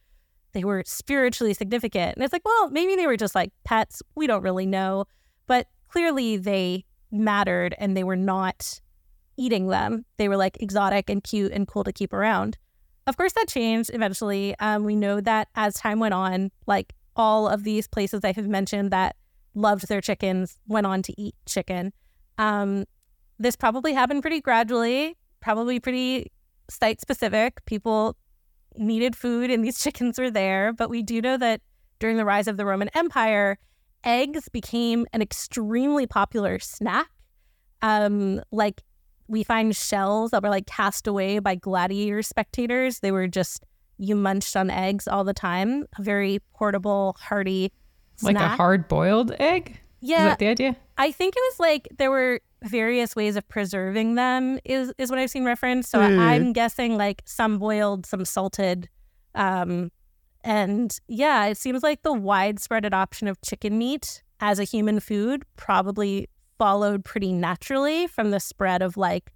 they 0.53 0.63
were 0.63 0.83
spiritually 0.87 1.53
significant. 1.53 2.15
And 2.15 2.23
it's 2.23 2.33
like, 2.33 2.45
well, 2.45 2.69
maybe 2.71 2.95
they 2.95 3.05
were 3.05 3.17
just 3.17 3.35
like 3.35 3.51
pets. 3.63 4.01
We 4.15 4.25
don't 4.25 4.41
really 4.41 4.65
know, 4.65 5.05
but 5.45 5.67
clearly 5.87 6.37
they 6.37 6.85
mattered 7.11 7.75
and 7.77 7.95
they 7.95 8.03
were 8.03 8.15
not 8.15 8.81
eating 9.37 9.67
them. 9.67 10.05
They 10.17 10.27
were 10.27 10.37
like 10.37 10.57
exotic 10.61 11.11
and 11.11 11.23
cute 11.23 11.51
and 11.51 11.67
cool 11.67 11.83
to 11.83 11.93
keep 11.93 12.11
around. 12.11 12.57
Of 13.05 13.17
course, 13.17 13.33
that 13.33 13.47
changed 13.47 13.91
eventually. 13.93 14.55
Um, 14.59 14.83
we 14.83 14.95
know 14.95 15.21
that 15.21 15.49
as 15.55 15.75
time 15.75 15.99
went 15.99 16.15
on, 16.15 16.49
like 16.65 16.93
all 17.15 17.47
of 17.47 17.63
these 17.63 17.87
places 17.87 18.21
I 18.23 18.31
have 18.31 18.47
mentioned 18.47 18.89
that 18.91 19.15
loved 19.55 19.87
their 19.87 20.01
chickens 20.01 20.57
went 20.67 20.87
on 20.87 21.01
to 21.03 21.21
eat 21.21 21.35
chicken. 21.45 21.93
Um, 22.37 22.85
this 23.39 23.55
probably 23.55 23.93
happened 23.93 24.21
pretty 24.21 24.41
gradually, 24.41 25.17
probably 25.41 25.79
pretty 25.79 26.31
site 26.69 27.01
specific. 27.01 27.63
People 27.65 28.15
needed 28.77 29.15
food 29.15 29.49
and 29.51 29.63
these 29.63 29.79
chickens 29.83 30.17
were 30.17 30.31
there. 30.31 30.73
But 30.73 30.89
we 30.89 31.03
do 31.03 31.21
know 31.21 31.37
that 31.37 31.61
during 31.99 32.17
the 32.17 32.25
rise 32.25 32.47
of 32.47 32.57
the 32.57 32.65
Roman 32.65 32.89
Empire, 32.95 33.57
eggs 34.03 34.49
became 34.49 35.05
an 35.13 35.21
extremely 35.21 36.07
popular 36.07 36.59
snack. 36.59 37.09
Um, 37.81 38.41
like 38.51 38.81
we 39.27 39.43
find 39.43 39.75
shells 39.75 40.31
that 40.31 40.43
were 40.43 40.49
like 40.49 40.67
cast 40.67 41.07
away 41.07 41.39
by 41.39 41.55
gladiator 41.55 42.21
spectators. 42.21 42.99
They 42.99 43.11
were 43.11 43.27
just 43.27 43.65
you 43.97 44.15
munched 44.15 44.55
on 44.55 44.69
eggs 44.69 45.07
all 45.07 45.23
the 45.23 45.33
time. 45.33 45.85
A 45.97 46.01
very 46.01 46.39
portable, 46.53 47.15
hearty 47.19 47.71
Like 48.23 48.37
a 48.37 48.49
hard 48.49 48.87
boiled 48.87 49.33
egg. 49.39 49.79
Is 50.01 50.09
yeah, 50.09 50.25
that 50.25 50.39
the 50.39 50.47
idea? 50.47 50.75
I 50.97 51.11
think 51.11 51.35
it 51.35 51.41
was 51.51 51.59
like 51.59 51.87
there 51.97 52.11
were 52.11 52.41
various 52.63 53.15
ways 53.15 53.35
of 53.35 53.47
preserving 53.47 54.15
them. 54.15 54.59
Is 54.65 54.93
is 54.97 55.09
what 55.09 55.19
I've 55.19 55.29
seen 55.29 55.45
referenced. 55.45 55.89
So 55.89 55.99
I, 55.99 56.33
I'm 56.33 56.53
guessing 56.53 56.97
like 56.97 57.21
some 57.25 57.57
boiled, 57.57 58.05
some 58.05 58.25
salted, 58.25 58.89
um, 59.35 59.91
and 60.43 60.99
yeah, 61.07 61.45
it 61.45 61.57
seems 61.57 61.83
like 61.83 62.03
the 62.03 62.13
widespread 62.13 62.85
adoption 62.85 63.27
of 63.27 63.41
chicken 63.41 63.77
meat 63.77 64.23
as 64.39 64.59
a 64.59 64.63
human 64.63 64.99
food 64.99 65.43
probably 65.55 66.27
followed 66.57 67.05
pretty 67.05 67.31
naturally 67.31 68.07
from 68.07 68.31
the 68.31 68.39
spread 68.39 68.81
of 68.81 68.97
like 68.97 69.31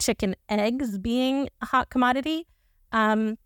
chicken 0.00 0.34
eggs 0.48 0.98
being 0.98 1.48
a 1.60 1.66
hot 1.66 1.90
commodity. 1.90 2.46
Um, 2.92 3.36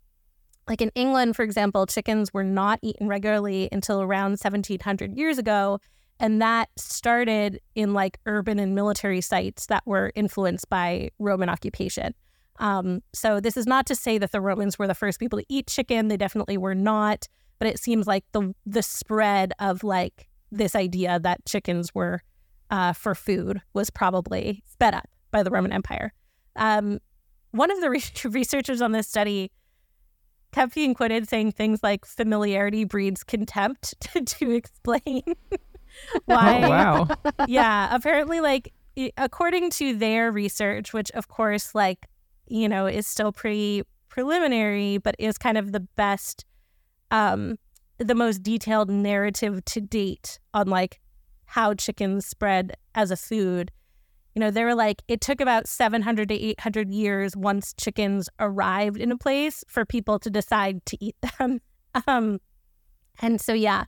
like 0.69 0.81
in 0.81 0.91
England, 0.93 1.35
for 1.35 1.41
example, 1.41 1.87
chickens 1.87 2.31
were 2.33 2.43
not 2.43 2.79
eaten 2.83 3.07
regularly 3.07 3.67
until 3.71 4.01
around 4.01 4.31
1700 4.31 5.17
years 5.17 5.39
ago. 5.39 5.79
And 6.19 6.41
that 6.41 6.69
started 6.77 7.59
in 7.75 7.93
like 7.93 8.19
urban 8.25 8.59
and 8.59 8.75
military 8.75 9.21
sites 9.21 9.65
that 9.65 9.81
were 9.85 10.11
influenced 10.15 10.69
by 10.69 11.09
Roman 11.17 11.49
occupation. 11.49 12.13
Um, 12.59 13.01
so 13.13 13.39
this 13.39 13.57
is 13.57 13.65
not 13.65 13.85
to 13.87 13.95
say 13.95 14.17
that 14.19 14.31
the 14.31 14.41
Romans 14.41 14.77
were 14.77 14.85
the 14.85 14.93
first 14.93 15.19
people 15.19 15.39
to 15.39 15.45
eat 15.49 15.67
chicken. 15.67 16.07
They 16.07 16.17
definitely 16.17 16.57
were 16.57 16.75
not. 16.75 17.27
But 17.57 17.67
it 17.67 17.79
seems 17.79 18.07
like 18.07 18.23
the 18.31 18.53
the 18.65 18.81
spread 18.81 19.53
of 19.59 19.83
like 19.83 20.29
this 20.51 20.75
idea 20.75 21.19
that 21.19 21.45
chickens 21.45 21.93
were 21.93 22.21
uh, 22.69 22.93
for 22.93 23.15
food 23.15 23.61
was 23.73 23.89
probably 23.89 24.63
sped 24.65 24.93
up 24.93 25.09
by 25.31 25.43
the 25.43 25.51
Roman 25.51 25.73
Empire. 25.73 26.13
Um, 26.55 26.99
one 27.51 27.71
of 27.71 27.81
the 27.81 27.89
re- 27.89 28.03
researchers 28.25 28.81
on 28.81 28.91
this 28.91 29.07
study 29.07 29.51
kept 30.51 30.75
being 30.75 30.93
quoted 30.93 31.29
saying 31.29 31.51
things 31.51 31.81
like 31.83 32.05
familiarity 32.05 32.83
breeds 32.83 33.23
contempt 33.23 33.93
to, 33.99 34.21
to 34.21 34.51
explain 34.51 35.23
why 36.25 36.61
Oh 36.63 36.69
wow. 36.69 37.07
yeah 37.47 37.93
apparently 37.93 38.39
like 38.39 38.73
according 39.17 39.69
to 39.71 39.95
their 39.95 40.31
research 40.31 40.93
which 40.93 41.11
of 41.11 41.27
course 41.27 41.73
like 41.73 42.07
you 42.47 42.67
know 42.67 42.85
is 42.85 43.07
still 43.07 43.31
pretty 43.31 43.83
preliminary 44.09 44.97
but 44.97 45.15
is 45.19 45.37
kind 45.37 45.57
of 45.57 45.71
the 45.71 45.79
best 45.79 46.45
um 47.11 47.57
the 47.97 48.15
most 48.15 48.43
detailed 48.43 48.89
narrative 48.89 49.63
to 49.65 49.81
date 49.81 50.39
on 50.53 50.67
like 50.67 50.99
how 51.45 51.73
chickens 51.73 52.25
spread 52.25 52.75
as 52.95 53.11
a 53.11 53.17
food 53.17 53.71
you 54.39 54.45
know 54.45 54.51
they 54.51 54.63
were 54.63 54.73
like 54.73 55.01
it 55.09 55.19
took 55.19 55.41
about 55.41 55.67
700 55.67 56.29
to 56.29 56.33
800 56.33 56.89
years 56.89 57.35
once 57.35 57.73
chickens 57.73 58.29
arrived 58.39 58.95
in 58.95 59.11
a 59.11 59.17
place 59.17 59.65
for 59.67 59.83
people 59.83 60.17
to 60.17 60.29
decide 60.29 60.85
to 60.85 60.97
eat 61.03 61.17
them 61.39 61.59
um 62.07 62.39
and 63.21 63.41
so 63.41 63.53
yeah 63.53 63.83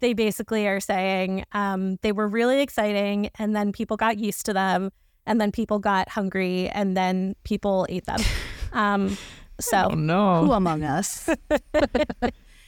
they 0.00 0.12
basically 0.12 0.66
are 0.66 0.80
saying 0.80 1.44
um, 1.52 1.98
they 2.02 2.10
were 2.10 2.26
really 2.26 2.60
exciting 2.60 3.30
and 3.38 3.54
then 3.54 3.70
people 3.70 3.96
got 3.96 4.18
used 4.18 4.44
to 4.46 4.52
them 4.52 4.90
and 5.24 5.40
then 5.40 5.52
people 5.52 5.78
got 5.78 6.08
hungry 6.08 6.68
and 6.70 6.96
then 6.96 7.36
people 7.44 7.86
ate 7.88 8.06
them 8.06 8.18
um, 8.72 9.16
so 9.60 9.90
Oh 9.92 9.94
no. 9.94 10.44
Who 10.44 10.52
among 10.52 10.82
us? 10.82 11.30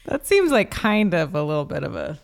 That 0.06 0.26
seems 0.26 0.52
like 0.52 0.70
kind 0.70 1.14
of 1.14 1.34
a 1.34 1.42
little 1.42 1.64
bit 1.64 1.82
of 1.82 1.96
a. 1.96 2.18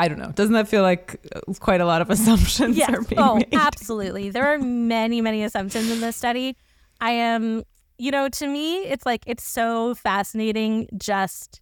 I 0.00 0.08
don't 0.08 0.18
know. 0.18 0.32
Doesn't 0.32 0.54
that 0.54 0.66
feel 0.66 0.82
like 0.82 1.24
quite 1.60 1.80
a 1.80 1.86
lot 1.86 2.02
of 2.02 2.10
assumptions 2.14 2.76
yes 2.76 2.90
are 2.90 3.02
being 3.02 3.20
oh 3.20 3.36
made? 3.36 3.48
absolutely 3.52 4.30
there 4.30 4.46
are 4.46 4.58
many 4.58 5.20
many 5.20 5.42
assumptions 5.42 5.90
in 5.90 6.00
this 6.00 6.16
study 6.16 6.56
i 7.00 7.10
am 7.10 7.62
you 7.98 8.10
know 8.10 8.28
to 8.28 8.46
me 8.46 8.78
it's 8.84 9.06
like 9.06 9.22
it's 9.26 9.44
so 9.44 9.94
fascinating 9.94 10.88
just 10.96 11.60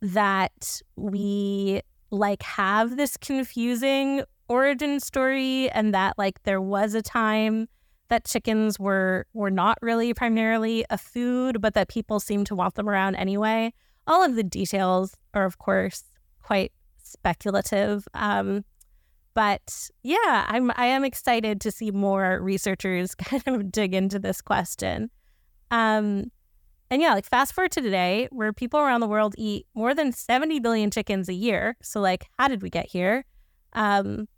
that 0.00 0.80
we 0.96 1.80
like 2.10 2.42
have 2.42 2.96
this 2.96 3.16
confusing 3.16 4.22
origin 4.48 5.00
story 5.00 5.70
and 5.70 5.94
that 5.94 6.16
like 6.18 6.42
there 6.42 6.60
was 6.60 6.94
a 6.94 7.02
time 7.02 7.66
that 8.08 8.26
chickens 8.26 8.78
were 8.78 9.26
were 9.32 9.50
not 9.50 9.78
really 9.80 10.12
primarily 10.12 10.84
a 10.90 10.98
food 10.98 11.60
but 11.60 11.74
that 11.74 11.88
people 11.88 12.20
seem 12.20 12.44
to 12.44 12.54
want 12.54 12.74
them 12.74 12.88
around 12.88 13.14
anyway 13.16 13.72
all 14.06 14.22
of 14.22 14.36
the 14.36 14.44
details 14.44 15.16
are 15.32 15.46
of 15.46 15.58
course 15.58 16.04
quite 16.42 16.72
speculative 17.14 18.06
um, 18.14 18.64
but 19.32 19.90
yeah 20.02 20.44
i'm 20.48 20.70
i 20.76 20.86
am 20.86 21.04
excited 21.04 21.60
to 21.60 21.70
see 21.70 21.90
more 21.90 22.38
researchers 22.42 23.14
kind 23.30 23.42
of 23.46 23.72
dig 23.72 23.94
into 23.94 24.18
this 24.18 24.40
question. 24.40 25.10
Um, 25.70 26.30
and 26.90 27.00
yeah 27.00 27.14
like 27.14 27.26
fast 27.26 27.54
forward 27.54 27.72
to 27.72 27.80
today 27.80 28.28
where 28.30 28.52
people 28.52 28.78
around 28.78 29.00
the 29.00 29.08
world 29.08 29.34
eat 29.38 29.66
more 29.74 29.94
than 29.94 30.12
70 30.12 30.60
billion 30.60 30.90
chickens 30.90 31.28
a 31.28 31.34
year. 31.34 31.76
So 31.82 32.00
like 32.00 32.26
how 32.38 32.48
did 32.48 32.62
we 32.62 32.70
get 32.70 32.86
here? 32.86 33.24
Um, 33.72 34.28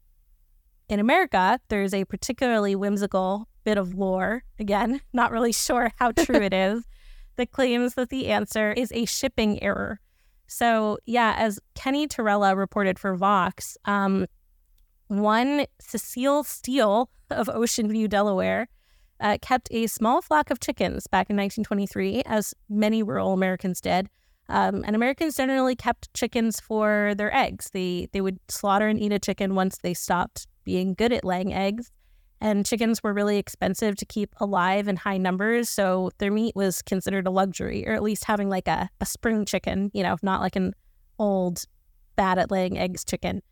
in 0.88 1.00
America, 1.00 1.60
there's 1.68 1.92
a 1.92 2.04
particularly 2.04 2.76
whimsical 2.76 3.48
bit 3.64 3.76
of 3.76 3.94
lore, 3.94 4.44
again, 4.58 5.00
not 5.12 5.32
really 5.32 5.52
sure 5.52 5.92
how 5.96 6.12
true 6.12 6.36
it 6.36 6.54
is, 6.54 6.84
that 7.36 7.52
claims 7.52 7.94
that 7.94 8.08
the 8.08 8.28
answer 8.28 8.72
is 8.72 8.92
a 8.92 9.04
shipping 9.04 9.62
error. 9.62 10.00
So, 10.46 10.98
yeah, 11.06 11.34
as 11.36 11.58
Kenny 11.74 12.06
Torrella 12.06 12.56
reported 12.56 12.98
for 12.98 13.14
Vox, 13.16 13.76
um, 13.84 14.26
one 15.08 15.66
Cecile 15.80 16.44
Steele 16.44 17.10
of 17.30 17.48
Ocean 17.48 17.90
View, 17.90 18.08
Delaware, 18.08 18.68
uh, 19.20 19.38
kept 19.40 19.68
a 19.70 19.86
small 19.86 20.20
flock 20.20 20.50
of 20.50 20.60
chickens 20.60 21.06
back 21.06 21.30
in 21.30 21.36
1923, 21.36 22.22
as 22.26 22.54
many 22.68 23.02
rural 23.02 23.32
Americans 23.32 23.80
did. 23.80 24.08
Um, 24.48 24.84
and 24.86 24.94
Americans 24.94 25.36
generally 25.36 25.74
kept 25.74 26.12
chickens 26.14 26.60
for 26.60 27.14
their 27.16 27.34
eggs. 27.34 27.70
They 27.72 28.08
they 28.12 28.20
would 28.20 28.38
slaughter 28.48 28.86
and 28.86 29.00
eat 29.00 29.12
a 29.12 29.18
chicken 29.18 29.56
once 29.56 29.78
they 29.78 29.92
stopped 29.92 30.46
being 30.64 30.94
good 30.94 31.12
at 31.12 31.24
laying 31.24 31.52
eggs. 31.52 31.90
And 32.40 32.66
chickens 32.66 33.02
were 33.02 33.14
really 33.14 33.38
expensive 33.38 33.96
to 33.96 34.04
keep 34.04 34.34
alive 34.38 34.88
in 34.88 34.96
high 34.96 35.16
numbers. 35.16 35.68
So 35.68 36.10
their 36.18 36.30
meat 36.30 36.54
was 36.54 36.82
considered 36.82 37.26
a 37.26 37.30
luxury, 37.30 37.86
or 37.86 37.92
at 37.92 38.02
least 38.02 38.24
having 38.24 38.48
like 38.48 38.68
a, 38.68 38.90
a 39.00 39.06
spring 39.06 39.46
chicken, 39.46 39.90
you 39.94 40.02
know, 40.02 40.16
not 40.22 40.40
like 40.40 40.56
an 40.56 40.74
old, 41.18 41.64
bad 42.14 42.38
at 42.38 42.50
laying 42.50 42.78
eggs 42.78 43.04
chicken. 43.04 43.42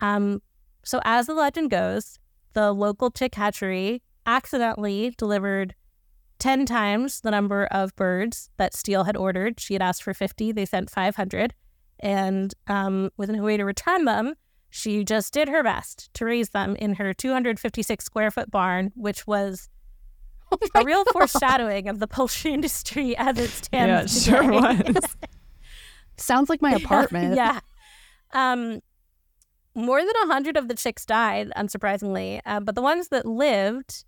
Um, 0.00 0.42
so 0.84 1.00
as 1.04 1.26
the 1.26 1.34
legend 1.34 1.70
goes, 1.70 2.18
the 2.54 2.72
local 2.72 3.10
chick 3.10 3.34
hatchery 3.34 4.02
accidentally 4.26 5.14
delivered 5.16 5.74
10 6.38 6.66
times 6.66 7.20
the 7.20 7.30
number 7.30 7.66
of 7.66 7.94
birds 7.94 8.50
that 8.56 8.74
Steele 8.74 9.04
had 9.04 9.16
ordered. 9.16 9.60
She 9.60 9.74
had 9.74 9.82
asked 9.82 10.02
for 10.02 10.12
50, 10.12 10.52
they 10.52 10.66
sent 10.66 10.90
500. 10.90 11.54
And 12.00 12.52
um, 12.66 13.10
with 13.16 13.30
no 13.30 13.42
way 13.44 13.56
to 13.56 13.64
return 13.64 14.04
them, 14.06 14.34
she 14.74 15.04
just 15.04 15.34
did 15.34 15.50
her 15.50 15.62
best 15.62 16.12
to 16.14 16.24
raise 16.24 16.48
them 16.48 16.74
in 16.76 16.94
her 16.94 17.12
256 17.12 18.02
square 18.02 18.30
foot 18.30 18.50
barn, 18.50 18.90
which 18.96 19.26
was 19.26 19.68
oh 20.50 20.58
a 20.74 20.82
real 20.82 21.04
God. 21.04 21.12
foreshadowing 21.12 21.88
of 21.88 21.98
the 21.98 22.06
poultry 22.06 22.52
industry 22.54 23.14
as 23.18 23.38
it 23.38 23.50
stands. 23.50 24.26
Yeah, 24.26 24.40
today. 24.40 24.46
sure 24.46 24.50
was. 24.50 25.16
Sounds 26.16 26.48
like 26.48 26.62
my 26.62 26.72
apartment. 26.72 27.36
yeah. 27.36 27.60
Um, 28.32 28.80
more 29.74 30.00
than 30.00 30.14
a 30.24 30.26
hundred 30.26 30.56
of 30.56 30.68
the 30.68 30.74
chicks 30.74 31.04
died, 31.04 31.50
unsurprisingly, 31.54 32.40
uh, 32.46 32.60
but 32.60 32.74
the 32.74 32.82
ones 32.82 33.08
that 33.08 33.26
lived 33.26 34.04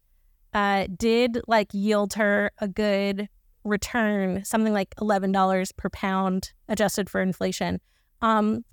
uh, 0.54 0.87
did 0.97 1.42
like 1.47 1.68
yield 1.75 2.14
her 2.14 2.52
a 2.59 2.68
good 2.68 3.28
return, 3.64 4.42
something 4.47 4.73
like 4.73 4.94
eleven 4.99 5.30
dollars 5.30 5.73
per 5.73 5.90
pound, 5.90 6.54
adjusted 6.71 7.11
for 7.11 7.21
inflation. 7.21 7.83
Um, 8.23 8.64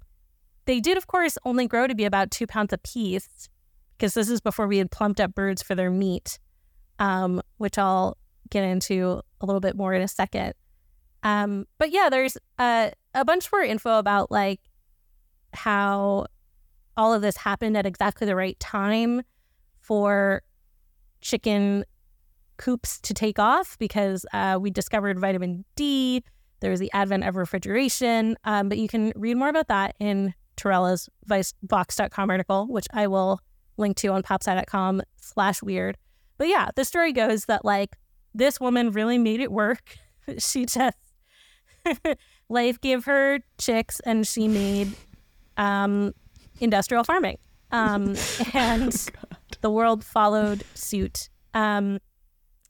they 0.71 0.79
did, 0.79 0.95
of 0.95 1.05
course, 1.05 1.37
only 1.43 1.67
grow 1.67 1.85
to 1.85 1.93
be 1.93 2.05
about 2.05 2.31
two 2.31 2.47
pounds 2.47 2.71
apiece, 2.71 3.49
because 3.97 4.13
this 4.13 4.29
is 4.29 4.39
before 4.39 4.67
we 4.67 4.77
had 4.77 4.89
plumped 4.89 5.19
up 5.19 5.35
birds 5.35 5.61
for 5.61 5.75
their 5.75 5.91
meat, 5.91 6.39
um, 6.97 7.41
which 7.57 7.77
I'll 7.77 8.15
get 8.49 8.63
into 8.63 9.21
a 9.41 9.45
little 9.45 9.59
bit 9.59 9.75
more 9.75 9.93
in 9.93 10.01
a 10.01 10.07
second. 10.07 10.53
Um, 11.23 11.65
but 11.77 11.91
yeah, 11.91 12.07
there's 12.09 12.37
a, 12.57 12.93
a 13.13 13.25
bunch 13.25 13.51
more 13.51 13.61
info 13.61 13.99
about 13.99 14.31
like 14.31 14.61
how 15.53 16.27
all 16.95 17.13
of 17.13 17.21
this 17.21 17.35
happened 17.35 17.75
at 17.75 17.85
exactly 17.85 18.25
the 18.25 18.35
right 18.37 18.57
time 18.61 19.23
for 19.81 20.41
chicken 21.19 21.83
coops 22.55 23.01
to 23.01 23.13
take 23.13 23.39
off 23.39 23.77
because 23.77 24.25
uh, 24.31 24.57
we 24.59 24.69
discovered 24.71 25.19
vitamin 25.19 25.65
D. 25.75 26.23
There 26.61 26.71
was 26.71 26.79
the 26.79 26.93
advent 26.93 27.25
of 27.25 27.35
refrigeration. 27.35 28.37
Um, 28.45 28.69
but 28.69 28.77
you 28.77 28.87
can 28.87 29.11
read 29.17 29.35
more 29.35 29.49
about 29.49 29.67
that 29.67 29.95
in 29.99 30.33
Torrella's 30.61 31.09
Vox.com 31.25 32.29
article, 32.29 32.67
which 32.67 32.85
I 32.93 33.07
will 33.07 33.39
link 33.77 33.97
to 33.97 34.09
on 34.09 34.21
popsci.com 34.21 35.01
slash 35.17 35.63
weird. 35.63 35.97
But 36.37 36.49
yeah, 36.49 36.69
the 36.75 36.85
story 36.85 37.13
goes 37.13 37.45
that 37.45 37.65
like 37.65 37.95
this 38.35 38.59
woman 38.59 38.91
really 38.91 39.17
made 39.17 39.39
it 39.39 39.51
work. 39.51 39.97
she 40.37 40.65
just 40.65 40.97
life 42.49 42.79
gave 42.79 43.05
her 43.05 43.39
chicks 43.57 43.99
and 44.01 44.27
she 44.27 44.47
made 44.47 44.93
um, 45.57 46.13
industrial 46.59 47.03
farming. 47.03 47.39
Um, 47.71 48.15
and 48.53 48.93
oh, 49.33 49.37
the 49.61 49.71
world 49.71 50.03
followed 50.03 50.63
suit. 50.75 51.29
Um, 51.55 51.99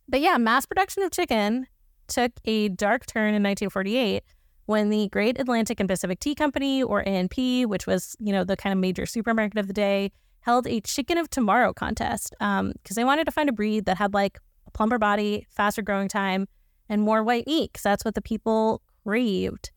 but 0.07 0.21
yeah, 0.21 0.37
mass 0.37 0.65
production 0.65 1.03
of 1.03 1.11
chicken 1.11 1.67
took 2.07 2.31
a 2.45 2.69
dark 2.69 3.05
turn 3.05 3.33
in 3.33 3.43
1948 3.43 4.23
when 4.71 4.89
the 4.89 5.09
Great 5.09 5.37
Atlantic 5.37 5.81
and 5.81 5.89
Pacific 5.89 6.21
Tea 6.21 6.33
Company, 6.33 6.81
or 6.81 7.01
A&P, 7.01 7.65
which 7.65 7.85
was, 7.85 8.15
you 8.19 8.31
know, 8.31 8.45
the 8.45 8.55
kind 8.55 8.71
of 8.71 8.79
major 8.79 9.05
supermarket 9.05 9.59
of 9.59 9.67
the 9.67 9.73
day, 9.73 10.13
held 10.39 10.65
a 10.65 10.79
Chicken 10.79 11.17
of 11.17 11.29
Tomorrow 11.29 11.73
contest 11.73 12.33
because 12.39 12.59
um, 12.59 12.73
they 12.95 13.03
wanted 13.03 13.25
to 13.25 13.31
find 13.31 13.49
a 13.49 13.51
breed 13.51 13.83
that 13.83 13.97
had 13.97 14.13
like 14.13 14.39
a 14.65 14.71
plumper 14.71 14.97
body, 14.97 15.45
faster 15.51 15.81
growing 15.81 16.07
time, 16.07 16.47
and 16.87 17.01
more 17.01 17.21
white 17.21 17.45
meat 17.47 17.73
because 17.73 17.83
that's 17.83 18.05
what 18.05 18.15
the 18.15 18.21
people 18.21 18.81
craved. 19.03 19.71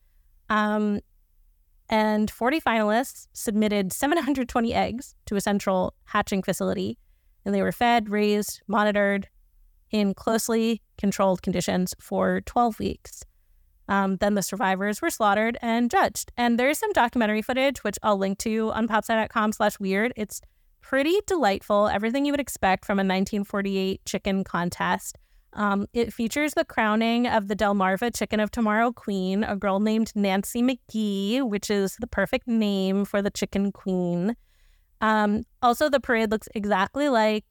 Um, 0.49 1.01
and 1.89 2.31
40 2.31 2.61
finalists 2.61 3.27
submitted 3.33 3.91
720 3.91 4.73
eggs 4.73 5.13
to 5.25 5.35
a 5.35 5.41
central 5.41 5.93
hatching 6.05 6.41
facility, 6.41 6.97
and 7.43 7.53
they 7.53 7.61
were 7.61 7.73
fed, 7.73 8.07
raised, 8.07 8.61
monitored 8.65 9.27
in 9.91 10.13
closely 10.13 10.81
controlled 10.97 11.41
conditions 11.41 11.93
for 11.99 12.39
12 12.45 12.79
weeks. 12.79 13.23
Um, 13.87 14.17
then 14.17 14.33
the 14.33 14.41
survivors 14.41 15.01
were 15.01 15.09
slaughtered 15.09 15.57
and 15.61 15.91
judged. 15.91 16.31
And 16.37 16.59
there's 16.59 16.79
some 16.79 16.91
documentary 16.91 17.41
footage, 17.41 17.83
which 17.83 17.97
I'll 18.01 18.17
link 18.17 18.39
to 18.39 18.71
on 18.71 18.87
popsci.com 18.87 19.51
slash 19.51 19.79
weird. 19.79 20.13
It's 20.15 20.41
pretty 20.81 21.15
delightful, 21.27 21.87
everything 21.87 22.25
you 22.25 22.33
would 22.33 22.39
expect 22.39 22.85
from 22.85 22.97
a 22.97 23.01
1948 23.01 24.05
chicken 24.05 24.43
contest. 24.43 25.17
Um, 25.53 25.87
it 25.93 26.13
features 26.13 26.53
the 26.53 26.65
crowning 26.65 27.27
of 27.27 27.47
the 27.47 27.55
Delmarva 27.55 28.13
Chicken 28.13 28.41
of 28.41 28.51
Tomorrow 28.51 28.91
Queen, 28.91 29.43
a 29.43 29.55
girl 29.55 29.79
named 29.79 30.11
Nancy 30.13 30.61
McGee, 30.61 31.41
which 31.41 31.71
is 31.71 31.95
the 31.99 32.07
perfect 32.07 32.47
name 32.47 33.05
for 33.05 33.21
the 33.21 33.31
chicken 33.31 33.71
queen. 33.71 34.35
Um, 34.99 35.43
also, 35.61 35.89
the 35.89 36.01
parade 36.01 36.29
looks 36.29 36.49
exactly 36.55 37.07
like 37.07 37.45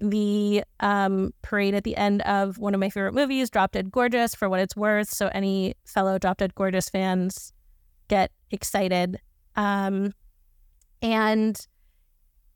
the 0.00 0.64
um, 0.80 1.32
parade 1.42 1.74
at 1.74 1.84
the 1.84 1.96
end 1.96 2.22
of 2.22 2.58
one 2.58 2.74
of 2.74 2.80
my 2.80 2.90
favorite 2.90 3.14
movies, 3.14 3.50
Drop 3.50 3.72
Dead 3.72 3.90
Gorgeous, 3.90 4.34
for 4.34 4.48
what 4.48 4.60
it's 4.60 4.76
worth. 4.76 5.10
So 5.10 5.28
any 5.32 5.74
fellow 5.84 6.18
Drop 6.18 6.38
Dead 6.38 6.54
Gorgeous 6.54 6.88
fans 6.88 7.52
get 8.08 8.30
excited. 8.50 9.20
Um, 9.56 10.12
and 11.02 11.66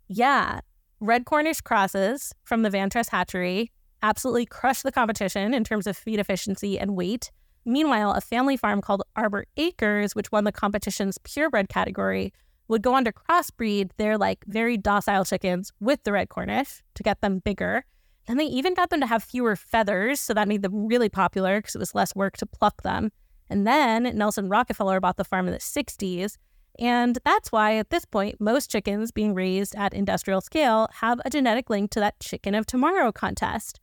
yeah, 0.08 0.60
red 1.00 1.24
Cornish 1.24 1.60
crosses 1.60 2.32
from 2.44 2.62
the 2.62 2.70
Vantress 2.70 3.10
hatchery 3.10 3.70
absolutely 4.02 4.46
crushed 4.46 4.82
the 4.82 4.92
competition 4.92 5.54
in 5.54 5.64
terms 5.64 5.86
of 5.86 5.96
feed 5.96 6.18
efficiency 6.18 6.78
and 6.78 6.96
weight. 6.96 7.30
Meanwhile, 7.64 8.12
a 8.12 8.20
family 8.20 8.56
farm 8.56 8.82
called 8.82 9.02
Arbor 9.16 9.46
Acres, 9.56 10.14
which 10.14 10.30
won 10.30 10.44
the 10.44 10.52
competition's 10.52 11.16
purebred 11.18 11.70
category, 11.70 12.32
would 12.68 12.82
go 12.82 12.94
on 12.94 13.04
to 13.04 13.12
crossbreed 13.12 13.90
their 13.96 14.16
like 14.16 14.44
very 14.46 14.76
docile 14.76 15.24
chickens 15.24 15.72
with 15.80 16.02
the 16.04 16.12
red 16.12 16.28
Cornish 16.28 16.82
to 16.94 17.02
get 17.02 17.20
them 17.20 17.38
bigger. 17.40 17.84
And 18.26 18.40
they 18.40 18.44
even 18.44 18.74
got 18.74 18.90
them 18.90 19.00
to 19.00 19.06
have 19.06 19.22
fewer 19.22 19.54
feathers, 19.54 20.18
so 20.18 20.32
that 20.32 20.48
made 20.48 20.62
them 20.62 20.86
really 20.86 21.10
popular 21.10 21.58
because 21.58 21.74
it 21.74 21.78
was 21.78 21.94
less 21.94 22.14
work 22.14 22.38
to 22.38 22.46
pluck 22.46 22.82
them. 22.82 23.12
And 23.50 23.66
then 23.66 24.16
Nelson 24.16 24.48
Rockefeller 24.48 25.00
bought 25.00 25.18
the 25.18 25.24
farm 25.24 25.46
in 25.46 25.52
the 25.52 25.58
60s. 25.58 26.36
And 26.78 27.18
that's 27.24 27.52
why 27.52 27.76
at 27.76 27.90
this 27.90 28.04
point, 28.04 28.40
most 28.40 28.70
chickens 28.70 29.12
being 29.12 29.34
raised 29.34 29.76
at 29.76 29.94
industrial 29.94 30.40
scale 30.40 30.88
have 30.94 31.20
a 31.24 31.30
genetic 31.30 31.70
link 31.70 31.90
to 31.92 32.00
that 32.00 32.18
chicken 32.20 32.54
of 32.54 32.66
tomorrow 32.66 33.12
contest. 33.12 33.78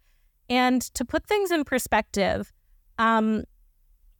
And 0.49 0.81
to 0.95 1.05
put 1.05 1.25
things 1.25 1.51
in 1.51 1.63
perspective, 1.63 2.51
um, 2.97 3.43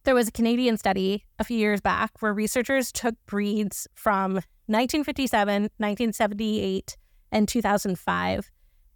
there 0.04 0.14
was 0.14 0.28
a 0.28 0.32
Canadian 0.32 0.76
study 0.78 1.24
a 1.38 1.44
few 1.44 1.58
years 1.58 1.80
back 1.80 2.10
where 2.20 2.32
researchers 2.32 2.90
took 2.90 3.14
breeds 3.26 3.86
from 3.94 4.40
1957, 4.66 5.62
1978, 5.62 6.96
and 7.30 7.48
2005 7.48 8.50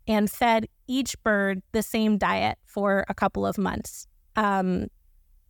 and 0.08 0.30
fed 0.30 0.66
each 0.86 1.20
bird 1.22 1.62
the 1.72 1.82
same 1.82 2.16
diet 2.16 2.58
for 2.66 3.04
a 3.08 3.14
couple 3.14 3.46
of 3.46 3.58
months. 3.58 4.06
Um, 4.36 4.86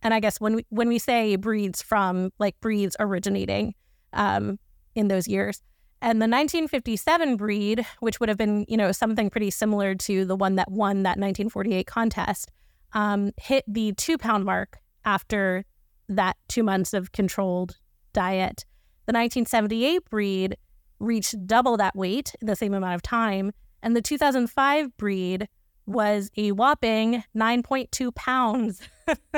and 0.01 0.13
I 0.13 0.19
guess 0.19 0.39
when 0.39 0.55
we 0.55 0.65
when 0.69 0.87
we 0.87 0.99
say 0.99 1.35
breeds 1.35 1.81
from 1.81 2.31
like 2.39 2.59
breeds 2.61 2.95
originating, 2.99 3.73
um, 4.13 4.59
in 4.97 5.07
those 5.07 5.27
years. 5.27 5.61
And 6.01 6.21
the 6.21 6.27
1957 6.27 7.37
breed, 7.37 7.85
which 7.99 8.19
would 8.19 8.29
have 8.29 8.37
been, 8.37 8.65
you 8.67 8.77
know, 8.77 8.91
something 8.91 9.29
pretty 9.29 9.49
similar 9.49 9.95
to 9.95 10.25
the 10.25 10.35
one 10.35 10.55
that 10.55 10.71
won 10.71 11.03
that 11.03 11.17
1948 11.17 11.87
contest, 11.87 12.51
um, 12.93 13.31
hit 13.37 13.63
the 13.67 13.93
two 13.93 14.17
pound 14.17 14.45
mark 14.45 14.77
after 15.05 15.65
that 16.09 16.37
two 16.47 16.63
months 16.63 16.93
of 16.93 17.11
controlled 17.11 17.77
diet. 18.13 18.65
The 19.07 19.13
1978 19.13 20.09
breed 20.09 20.57
reached 20.99 21.47
double 21.47 21.77
that 21.77 21.95
weight 21.95 22.35
in 22.41 22.47
the 22.47 22.57
same 22.57 22.73
amount 22.73 22.95
of 22.95 23.01
time. 23.01 23.53
And 23.81 23.95
the 23.95 24.01
2005 24.01 24.97
breed 24.97 25.47
was 25.85 26.29
a 26.35 26.51
whopping 26.51 27.23
9.2 27.33 28.13
pounds. 28.13 28.81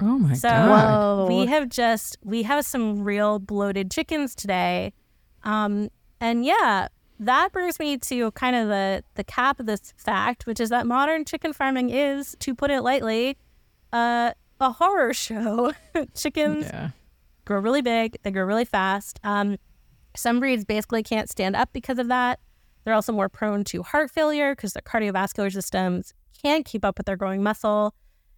oh 0.00 0.18
my 0.18 0.32
so 0.32 0.48
God. 0.48 1.28
we 1.28 1.44
have 1.44 1.68
just, 1.68 2.16
we 2.22 2.42
have 2.44 2.64
some 2.64 3.04
real 3.04 3.38
bloated 3.38 3.90
chickens 3.90 4.34
today. 4.34 4.94
Um, 5.44 5.90
and 6.18 6.46
yeah, 6.46 6.88
that 7.20 7.52
brings 7.52 7.78
me 7.78 7.98
to 7.98 8.30
kind 8.30 8.56
of 8.56 8.68
the, 8.68 9.04
the 9.16 9.24
cap 9.24 9.60
of 9.60 9.66
this 9.66 9.92
fact, 9.98 10.46
which 10.46 10.58
is 10.58 10.70
that 10.70 10.86
modern 10.86 11.26
chicken 11.26 11.52
farming 11.52 11.90
is, 11.90 12.34
to 12.40 12.54
put 12.54 12.70
it 12.70 12.80
lightly, 12.80 13.36
uh, 13.92 14.32
a 14.58 14.72
horror 14.72 15.12
show. 15.14 15.74
Chickens 16.14 16.64
Yeah. 16.64 16.90
Grow 17.46 17.60
really 17.60 17.80
big, 17.80 18.18
they 18.22 18.30
grow 18.30 18.44
really 18.44 18.66
fast. 18.66 19.18
Um, 19.24 19.56
some 20.14 20.40
breeds 20.40 20.64
basically 20.64 21.02
can't 21.02 21.30
stand 21.30 21.56
up 21.56 21.70
because 21.72 21.98
of 21.98 22.08
that. 22.08 22.40
They're 22.84 22.94
also 22.94 23.12
more 23.12 23.28
prone 23.28 23.64
to 23.64 23.82
heart 23.82 24.10
failure 24.10 24.54
because 24.54 24.72
their 24.72 24.82
cardiovascular 24.82 25.52
systems 25.52 26.12
can't 26.42 26.64
keep 26.64 26.84
up 26.84 26.98
with 26.98 27.06
their 27.06 27.16
growing 27.16 27.42
muscle. 27.42 27.94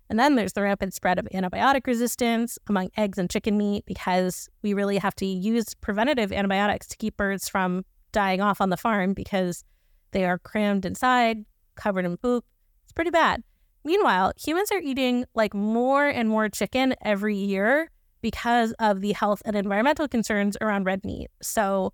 And 0.09 0.19
then 0.19 0.37
there's 0.37 0.55
the 0.55 0.63
rapid 0.63 0.95
spread 0.95 1.19
of 1.19 1.29
antibiotic 1.35 1.87
resistance 1.87 2.59
among 2.69 2.91
eggs 2.97 3.19
and 3.19 3.29
chicken 3.29 3.59
meat 3.59 3.85
because 3.87 4.49
we 4.63 4.73
really 4.73 4.97
have 4.97 5.15
to 5.17 5.27
use 5.27 5.75
preventative 5.75 6.33
antibiotics 6.33 6.87
to 6.89 6.97
keep 6.97 7.17
birds 7.17 7.49
from 7.49 7.85
dying 8.13 8.41
off 8.41 8.61
on 8.61 8.71
the 8.71 8.77
farm 8.77 9.13
because 9.13 9.65
they 10.13 10.25
are 10.25 10.39
crammed 10.39 10.87
inside, 10.87 11.45
covered 11.75 12.07
in 12.07 12.17
poop. 12.17 12.45
It's 12.85 12.93
pretty 12.93 13.11
bad. 13.11 13.43
Meanwhile, 13.85 14.33
humans 14.43 14.73
are 14.73 14.81
eating 14.81 15.27
like 15.35 15.53
more 15.53 16.07
and 16.07 16.29
more 16.29 16.49
chicken 16.49 16.95
every 17.03 17.37
year 17.37 17.91
because 18.21 18.73
of 18.79 19.01
the 19.01 19.13
health 19.13 19.43
and 19.45 19.57
environmental 19.57 20.09
concerns 20.09 20.57
around 20.61 20.85
red 20.85 21.05
meat. 21.05 21.29
So, 21.43 21.93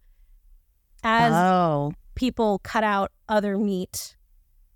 as 1.02 1.32
oh, 1.32 1.92
people 2.14 2.60
cut 2.60 2.84
out 2.84 3.12
other 3.28 3.58
meat, 3.58 4.16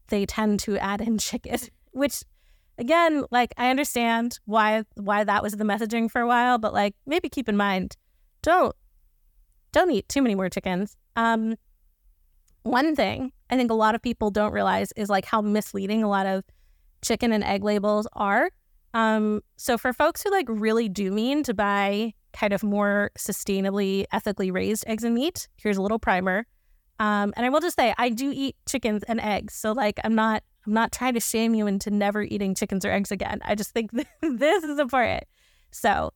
they 0.08 0.26
tend 0.26 0.60
to 0.60 0.78
add 0.78 1.00
in 1.00 1.18
chicken, 1.18 1.58
which 1.92 2.22
again, 2.78 3.24
like 3.30 3.52
I 3.56 3.70
understand 3.70 4.38
why 4.44 4.84
why 4.94 5.24
that 5.24 5.42
was 5.42 5.54
the 5.54 5.64
messaging 5.64 6.10
for 6.10 6.20
a 6.20 6.26
while, 6.26 6.58
but 6.58 6.72
like 6.72 6.94
maybe 7.06 7.28
keep 7.28 7.48
in 7.48 7.56
mind, 7.56 7.96
don't 8.42 8.74
don't 9.72 9.90
eat 9.90 10.08
too 10.08 10.22
many 10.22 10.34
more 10.34 10.48
chickens. 10.48 10.96
Um 11.16 11.56
one 12.62 12.94
thing 12.94 13.32
I 13.50 13.56
think 13.56 13.70
a 13.70 13.74
lot 13.74 13.94
of 13.94 14.02
people 14.02 14.30
don't 14.30 14.52
realize 14.52 14.92
is 14.96 15.08
like 15.08 15.24
how 15.24 15.40
misleading 15.40 16.02
a 16.02 16.08
lot 16.08 16.26
of 16.26 16.44
chicken 17.02 17.32
and 17.32 17.44
egg 17.44 17.64
labels 17.64 18.06
are. 18.12 18.50
Um 18.94 19.42
so 19.56 19.78
for 19.78 19.92
folks 19.92 20.22
who 20.22 20.30
like 20.30 20.46
really 20.48 20.88
do 20.88 21.10
mean 21.10 21.42
to 21.44 21.54
buy 21.54 22.14
kind 22.32 22.52
of 22.52 22.62
more 22.62 23.10
sustainably 23.18 24.04
ethically 24.12 24.50
raised 24.50 24.84
eggs 24.86 25.04
and 25.04 25.14
meat, 25.14 25.48
here's 25.56 25.76
a 25.76 25.82
little 25.82 25.98
primer. 25.98 26.46
Um, 27.00 27.32
and 27.36 27.46
I 27.46 27.48
will 27.48 27.60
just 27.60 27.76
say 27.76 27.94
I 27.96 28.08
do 28.08 28.32
eat 28.34 28.56
chickens 28.68 29.02
and 29.04 29.20
eggs. 29.20 29.54
So 29.54 29.72
like 29.72 30.00
I'm 30.04 30.14
not 30.14 30.42
I'm 30.66 30.74
not 30.74 30.92
trying 30.92 31.14
to 31.14 31.20
shame 31.20 31.54
you 31.54 31.66
into 31.66 31.90
never 31.90 32.22
eating 32.22 32.54
chickens 32.54 32.84
or 32.84 32.90
eggs 32.90 33.10
again. 33.10 33.40
I 33.44 33.54
just 33.54 33.70
think 33.70 33.90
this 34.22 34.64
is 34.64 34.78
important. 34.78 35.24
So 35.70 36.12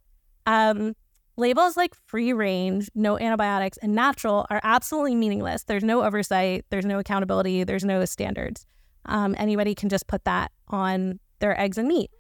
um, 0.46 0.94
labels 1.36 1.76
like 1.76 1.94
free 2.06 2.32
range, 2.32 2.90
no 2.94 3.18
antibiotics, 3.18 3.78
and 3.78 3.94
natural 3.94 4.46
are 4.50 4.60
absolutely 4.62 5.14
meaningless. 5.14 5.64
There's 5.64 5.84
no 5.84 6.02
oversight, 6.02 6.66
there's 6.70 6.84
no 6.84 6.98
accountability, 6.98 7.64
there's 7.64 7.84
no 7.84 8.04
standards. 8.04 8.66
Um, 9.06 9.34
anybody 9.38 9.74
can 9.74 9.88
just 9.88 10.06
put 10.06 10.24
that 10.24 10.52
on 10.68 11.18
their 11.40 11.58
eggs 11.58 11.78
and 11.78 11.88
meat. 11.88 12.10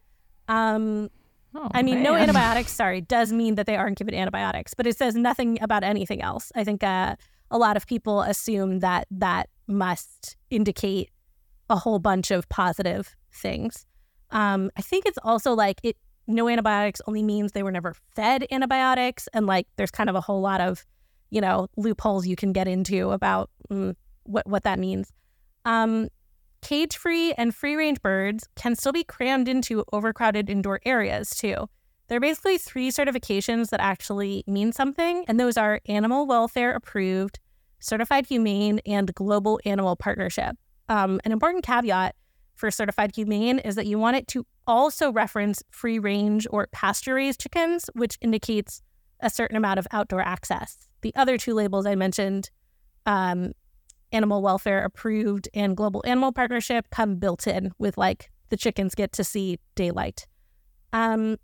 Um, 0.48 1.10
Oh, 1.54 1.68
I 1.74 1.82
mean, 1.82 2.02
no 2.02 2.14
antibiotics, 2.16 2.72
sorry, 2.72 3.00
does 3.00 3.32
mean 3.32 3.56
that 3.56 3.66
they 3.66 3.76
aren't 3.76 3.98
given 3.98 4.14
antibiotics, 4.14 4.74
but 4.74 4.86
it 4.86 4.96
says 4.96 5.14
nothing 5.14 5.58
about 5.60 5.84
anything 5.84 6.22
else. 6.22 6.50
I 6.54 6.64
think 6.64 6.82
uh, 6.82 7.16
a 7.50 7.58
lot 7.58 7.76
of 7.76 7.86
people 7.86 8.22
assume 8.22 8.80
that 8.80 9.06
that 9.10 9.48
must 9.66 10.36
indicate 10.50 11.10
a 11.68 11.76
whole 11.76 11.98
bunch 11.98 12.30
of 12.30 12.48
positive 12.48 13.14
things. 13.32 13.86
Um, 14.30 14.70
I 14.76 14.82
think 14.82 15.06
it's 15.06 15.18
also 15.22 15.52
like 15.52 15.80
it. 15.82 15.96
No 16.28 16.48
antibiotics 16.48 17.00
only 17.08 17.22
means 17.22 17.50
they 17.52 17.64
were 17.64 17.72
never 17.72 17.94
fed 18.14 18.46
antibiotics, 18.50 19.28
and 19.34 19.46
like 19.46 19.66
there's 19.76 19.90
kind 19.90 20.08
of 20.08 20.14
a 20.14 20.20
whole 20.20 20.40
lot 20.40 20.60
of, 20.60 20.86
you 21.30 21.40
know, 21.40 21.66
loopholes 21.76 22.26
you 22.26 22.36
can 22.36 22.52
get 22.52 22.68
into 22.68 23.10
about 23.10 23.50
mm, 23.70 23.94
what 24.22 24.46
what 24.46 24.62
that 24.62 24.78
means. 24.78 25.12
Um, 25.64 26.08
cage 26.62 26.96
free 26.96 27.32
and 27.34 27.54
free 27.54 27.74
range 27.74 28.00
birds 28.00 28.48
can 28.56 28.74
still 28.74 28.92
be 28.92 29.04
crammed 29.04 29.48
into 29.48 29.84
overcrowded 29.92 30.48
indoor 30.48 30.80
areas 30.84 31.30
too. 31.30 31.68
There 32.08 32.16
are 32.16 32.20
basically 32.20 32.58
three 32.58 32.90
certifications 32.90 33.70
that 33.70 33.80
actually 33.80 34.44
mean 34.46 34.72
something, 34.72 35.24
and 35.28 35.38
those 35.38 35.56
are 35.56 35.80
animal 35.86 36.26
welfare 36.26 36.72
approved, 36.72 37.40
certified 37.80 38.26
humane, 38.26 38.80
and 38.86 39.14
global 39.14 39.60
animal 39.64 39.96
partnership. 39.96 40.56
Um, 40.88 41.20
an 41.24 41.32
important 41.32 41.64
caveat 41.64 42.14
for 42.54 42.70
certified 42.70 43.14
humane 43.14 43.58
is 43.58 43.74
that 43.76 43.86
you 43.86 43.98
want 43.98 44.16
it 44.16 44.28
to 44.28 44.46
also 44.66 45.10
reference 45.10 45.62
free 45.70 45.98
range 45.98 46.46
or 46.50 46.68
pasture 46.72 47.14
raised 47.14 47.40
chickens, 47.40 47.88
which 47.94 48.18
indicates 48.20 48.82
a 49.20 49.30
certain 49.30 49.56
amount 49.56 49.78
of 49.78 49.86
outdoor 49.90 50.20
access. 50.20 50.76
The 51.00 51.14
other 51.16 51.38
two 51.38 51.54
labels 51.54 51.86
I 51.86 51.94
mentioned, 51.94 52.50
um, 53.06 53.52
animal 54.12 54.42
welfare 54.42 54.84
approved 54.84 55.48
and 55.54 55.76
global 55.76 56.02
animal 56.06 56.32
partnership, 56.32 56.86
come 56.90 57.16
built 57.16 57.46
in 57.46 57.72
with 57.78 57.96
like 57.98 58.30
the 58.50 58.56
chickens 58.56 58.94
get 58.94 59.12
to 59.12 59.24
see 59.24 59.58
daylight. 59.74 60.26
Um, 60.92 61.38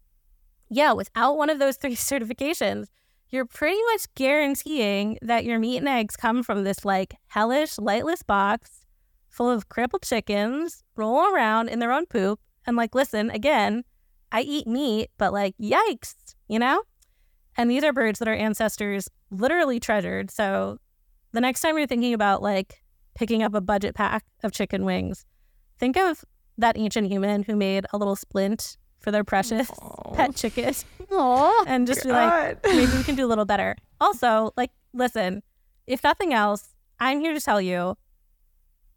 yeah, 0.69 0.93
without 0.93 1.37
one 1.37 1.51
of 1.51 1.59
those 1.59 1.77
three 1.77 1.97
certifications, 1.97 2.87
you're 3.31 3.47
pretty 3.47 3.81
much 3.93 4.07
guaranteeing 4.15 5.19
that 5.23 5.45
your 5.45 5.59
meat 5.59 5.79
and 5.79 5.89
eggs 5.89 6.17
come 6.17 6.43
from 6.43 6.65
this 6.65 6.85
like 6.85 7.15
hellish, 7.29 7.79
lightless 7.79 8.23
box 8.23 8.87
full 9.29 9.51
of 9.51 9.69
crippled 9.69 10.03
chickens 10.03 10.83
rolling 10.97 11.35
around 11.35 11.69
in 11.69 11.79
their 11.79 11.93
own 11.93 12.07
poop. 12.07 12.41
And 12.67 12.77
like, 12.77 12.95
listen, 12.95 13.31
again, 13.31 13.85
I 14.33 14.43
eat 14.43 14.67
meat, 14.67 15.11
but 15.17 15.33
like, 15.33 15.55
yikes, 15.59 16.15
you 16.49 16.59
know? 16.59 16.83
And 17.57 17.71
these 17.71 17.85
are 17.85 17.93
birds 17.93 18.19
that 18.19 18.29
our 18.29 18.35
ancestors 18.35 19.09
literally 19.31 19.81
treasured. 19.81 20.31
So 20.31 20.79
the 21.38 21.42
next 21.42 21.61
time 21.61 21.79
you're 21.79 21.87
thinking 21.87 22.14
about 22.14 22.42
like 22.42 22.83
picking 23.14 23.44
up 23.44 23.55
a 23.55 23.61
budget 23.61 23.94
pack 23.94 24.24
of 24.42 24.51
chicken 24.51 24.85
wings, 24.85 25.24
think 25.79 25.96
of 25.96 26.24
that 26.57 26.77
ancient 26.77 27.07
human 27.07 27.44
who 27.44 27.55
made 27.55 27.87
a 27.92 27.96
little 27.96 28.16
splint 28.16 28.77
for 28.98 29.12
their 29.12 29.22
precious 29.22 29.70
Oh, 29.81 30.11
pet 30.14 30.35
chicken 30.35 30.74
Aw. 31.12 31.64
and 31.68 31.87
just 31.87 32.03
be 32.03 32.11
like, 32.11 32.59
maybe 32.66 32.90
we 32.96 33.03
can 33.09 33.14
do 33.14 33.24
a 33.24 33.29
little 33.29 33.44
better. 33.44 33.77
Also, 34.01 34.51
like, 34.57 34.72
listen, 34.92 35.44
if 35.87 36.03
nothing 36.03 36.35
else, 36.35 36.74
I'm 36.98 37.20
here 37.20 37.35
to 37.35 37.40
tell 37.40 37.61
you 37.61 37.96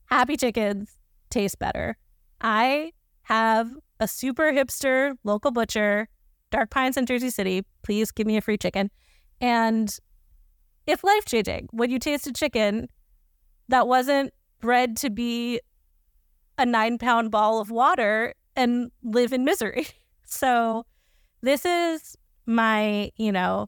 happy 0.06 0.36
chickens 0.36 0.98
taste 1.30 1.60
better. 1.60 1.96
I 2.42 2.94
have 3.22 3.72
a 4.00 4.08
super 4.08 4.52
hipster 4.52 5.14
local 5.24 5.52
butcher, 5.52 6.08
Dark 6.50 6.72
Pines 6.72 6.98
in 6.98 7.06
Jersey 7.06 7.30
City. 7.30 7.66
Please 7.84 8.12
give 8.12 8.26
me 8.26 8.36
a 8.38 8.42
free 8.42 8.58
chicken. 8.58 8.90
And 9.40 9.96
it's 10.88 11.04
life 11.04 11.26
changing 11.26 11.68
when 11.72 11.90
you 11.90 12.00
taste 12.00 12.28
a 12.28 12.34
chicken 12.34 12.90
that 13.68 13.88
wasn't 13.88 14.34
bred 14.60 14.98
to 14.98 15.10
be 15.10 15.60
a 16.58 16.66
nine 16.66 16.98
pound 16.98 17.32
ball 17.32 17.60
of 17.60 17.72
water 17.72 18.34
and 18.56 18.92
live 19.04 19.34
in 19.34 19.44
misery. 19.44 19.88
So, 20.34 20.86
this 21.42 21.66
is 21.66 22.16
my, 22.46 23.12
you 23.18 23.34
know, 23.34 23.68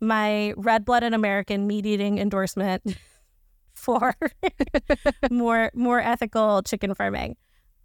my 0.00 0.52
red 0.56 0.84
blooded 0.84 1.14
American 1.14 1.66
meat 1.66 1.84
eating 1.84 2.18
endorsement 2.18 2.96
for 3.74 4.14
more 5.32 5.72
more 5.74 6.00
ethical 6.00 6.62
chicken 6.62 6.94
farming. 6.94 7.36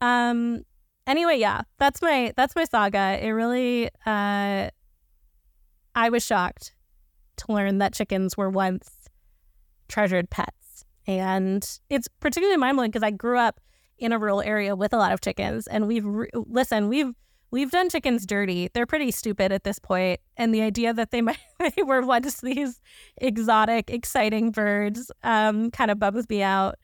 Um 0.02 0.64
anyway, 1.08 1.38
yeah, 1.40 1.62
that's 1.80 2.00
my 2.02 2.34
that's 2.36 2.56
my 2.56 2.66
saga. 2.66 3.18
It 3.20 3.30
really 3.30 3.90
uh 4.06 4.70
I 5.96 6.10
was 6.10 6.24
shocked 6.24 6.74
to 7.38 7.52
learn 7.52 7.78
that 7.80 7.94
chickens 7.94 8.36
were 8.38 8.50
once 8.50 8.90
treasured 9.88 10.30
pets. 10.30 10.86
And 11.06 11.68
it's 11.90 12.08
particularly 12.20 12.58
mind 12.58 12.78
blowing 12.78 12.92
because 12.92 13.04
I 13.04 13.12
grew 13.12 13.38
up 13.38 13.60
in 13.98 14.12
a 14.12 14.18
rural 14.20 14.42
area 14.42 14.76
with 14.76 14.94
a 14.94 14.98
lot 14.98 15.12
of 15.14 15.22
chickens 15.22 15.68
and 15.68 15.88
we've 15.88 16.06
re- 16.06 16.30
listen, 16.34 16.88
we've 16.90 17.12
we've 17.52 17.72
done 17.72 17.90
chickens 17.90 18.26
dirty. 18.26 18.70
They're 18.74 18.86
pretty 18.86 19.12
stupid 19.12 19.52
at 19.52 19.64
this 19.64 19.78
point, 19.80 20.20
and 20.38 20.54
the 20.54 20.62
idea 20.62 20.94
that 20.94 21.12
they 21.12 21.22
might 21.28 21.38
they 21.76 21.84
were 21.84 22.02
once 22.02 22.42
these 22.42 22.82
exotic, 23.18 23.90
exciting 23.92 24.52
birds 24.52 25.12
um, 25.24 25.70
kind 25.72 25.92
of 25.92 26.00
bums 26.00 26.28
me 26.30 26.42
out. 26.42 26.76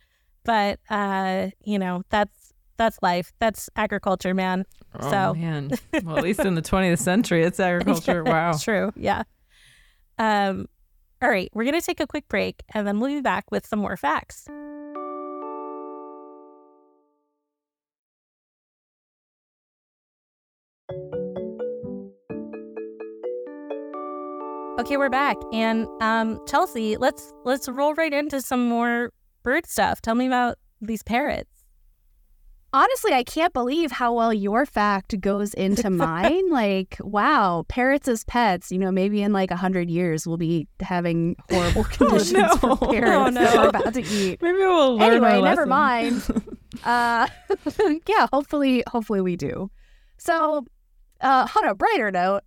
But 0.43 0.79
uh, 0.89 1.49
you 1.63 1.79
know, 1.79 2.03
that's 2.09 2.53
that's 2.77 2.97
life. 3.01 3.31
That's 3.39 3.69
agriculture, 3.75 4.33
man. 4.33 4.65
Oh, 4.99 5.09
So- 5.11 5.33
man. 5.35 5.71
Well, 6.03 6.17
at 6.17 6.23
least 6.23 6.39
in 6.41 6.55
the 6.55 6.61
20th 6.61 6.99
century, 6.99 7.43
it's 7.43 7.59
agriculture. 7.69 8.23
Wow. 8.23 8.53
True. 8.57 8.91
Yeah. 8.95 9.23
Um, 10.19 10.67
All 11.21 11.29
right, 11.29 11.49
we're 11.53 11.63
going 11.63 11.79
to 11.79 11.85
take 11.85 11.99
a 11.99 12.07
quick 12.07 12.27
break 12.27 12.61
and 12.73 12.85
then 12.85 12.99
we'll 12.99 13.09
be 13.09 13.21
back 13.21 13.49
with 13.51 13.65
some 13.65 13.79
more 13.79 13.97
facts. 13.97 14.47
Okay, 24.79 24.95
we're 24.95 25.09
back. 25.09 25.35
And 25.51 25.87
um, 26.01 26.39
Chelsey, 26.47 26.95
let's 26.95 27.33
let's 27.43 27.67
roll 27.67 27.93
right 27.95 28.13
into 28.13 28.41
some 28.41 28.69
more 28.69 29.11
bird 29.43 29.67
stuff. 29.67 30.01
Tell 30.01 30.15
me 30.15 30.25
about 30.25 30.57
these 30.81 31.03
parrots. 31.03 31.58
Honestly, 32.71 33.13
I 33.13 33.23
can't 33.23 33.51
believe 33.51 33.91
how 33.91 34.13
well 34.13 34.31
your 34.33 34.65
fact 34.65 35.19
goes 35.21 35.53
into 35.55 35.89
mine. 36.05 36.49
like, 36.51 36.97
wow, 37.01 37.65
parrots 37.67 38.07
as 38.07 38.23
pets, 38.25 38.71
you 38.71 38.77
know, 38.77 38.91
maybe 38.91 39.21
in 39.23 39.33
like 39.33 39.49
a 39.51 39.55
hundred 39.55 39.89
years 39.89 40.27
we'll 40.27 40.37
be 40.37 40.67
having 40.79 41.35
horrible 41.49 41.83
conditions 41.91 42.33
no. 42.33 42.55
for 42.57 42.77
parrots 42.91 43.09
Oh, 43.11 43.31
that 43.31 43.33
no. 43.33 43.61
we're 43.61 43.69
about 43.69 43.93
to 43.95 44.01
eat. 44.01 44.41
Maybe 44.41 44.57
we'll 44.59 44.97
learn 44.97 45.11
Anyway, 45.13 45.41
never 45.41 45.65
lesson. 45.65 45.69
mind. 45.69 46.57
Uh, 46.83 47.27
yeah, 48.07 48.27
hopefully, 48.31 48.83
hopefully 48.87 49.21
we 49.21 49.35
do. 49.35 49.71
So, 50.17 50.65
uh, 51.21 51.47
on 51.57 51.67
a 51.67 51.73
brighter 51.73 52.11
note, 52.11 52.41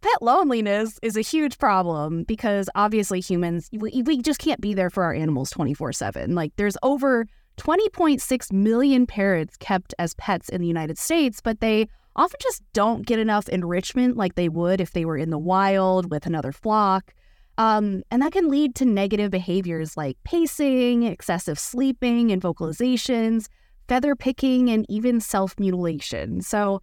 pet 0.00 0.20
loneliness 0.20 0.98
is 1.02 1.16
a 1.16 1.20
huge 1.20 1.56
problem 1.58 2.24
because 2.24 2.68
obviously 2.74 3.20
humans 3.20 3.68
we, 3.72 4.02
we 4.04 4.20
just 4.22 4.40
can't 4.40 4.60
be 4.60 4.74
there 4.74 4.90
for 4.90 5.04
our 5.04 5.14
animals 5.14 5.52
24/7. 5.52 6.34
Like 6.34 6.52
there's 6.56 6.76
over 6.82 7.26
20.6 7.58 8.52
million 8.52 9.06
parrots 9.06 9.56
kept 9.56 9.94
as 9.98 10.14
pets 10.14 10.48
in 10.48 10.60
the 10.60 10.66
United 10.66 10.96
States, 10.96 11.40
but 11.42 11.60
they 11.60 11.88
often 12.16 12.38
just 12.40 12.62
don't 12.72 13.06
get 13.06 13.18
enough 13.18 13.48
enrichment 13.48 14.16
like 14.16 14.34
they 14.34 14.48
would 14.48 14.80
if 14.80 14.92
they 14.92 15.04
were 15.04 15.16
in 15.16 15.30
the 15.30 15.38
wild 15.38 16.10
with 16.10 16.26
another 16.26 16.52
flock. 16.52 17.12
Um, 17.58 18.02
and 18.10 18.22
that 18.22 18.32
can 18.32 18.48
lead 18.48 18.76
to 18.76 18.84
negative 18.84 19.30
behaviors 19.30 19.96
like 19.96 20.16
pacing, 20.24 21.02
excessive 21.02 21.58
sleeping 21.58 22.30
and 22.30 22.40
vocalizations, 22.40 23.46
feather 23.88 24.14
picking, 24.14 24.70
and 24.70 24.86
even 24.88 25.20
self 25.20 25.58
mutilation. 25.58 26.40
So, 26.40 26.80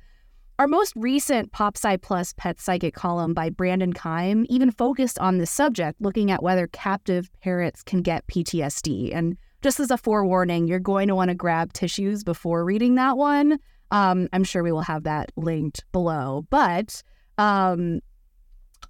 our 0.58 0.68
most 0.68 0.94
recent 0.96 1.52
PopSci 1.52 2.02
Plus 2.02 2.34
Pet 2.34 2.62
Psychic 2.62 2.94
column 2.94 3.34
by 3.34 3.50
Brandon 3.50 3.92
Keim 3.92 4.46
even 4.48 4.72
focused 4.72 5.20
on 5.20 5.38
this 5.38 5.52
subject, 5.52 6.00
looking 6.00 6.32
at 6.32 6.42
whether 6.42 6.68
captive 6.68 7.30
parrots 7.42 7.84
can 7.84 8.02
get 8.02 8.26
PTSD. 8.28 9.14
And 9.14 9.38
just 9.66 9.80
as 9.80 9.90
a 9.90 9.98
forewarning, 9.98 10.68
you're 10.68 10.78
going 10.78 11.08
to 11.08 11.16
want 11.16 11.30
to 11.30 11.34
grab 11.34 11.74
tissues 11.74 12.24
before 12.24 12.64
reading 12.64 12.94
that 12.94 13.18
one. 13.18 13.58
Um, 13.90 14.30
I'm 14.32 14.44
sure 14.44 14.62
we 14.62 14.72
will 14.72 14.82
have 14.82 15.06
that 15.06 15.32
linked 15.38 15.84
below. 15.92 16.46
But 16.52 17.02
um, 17.40 18.02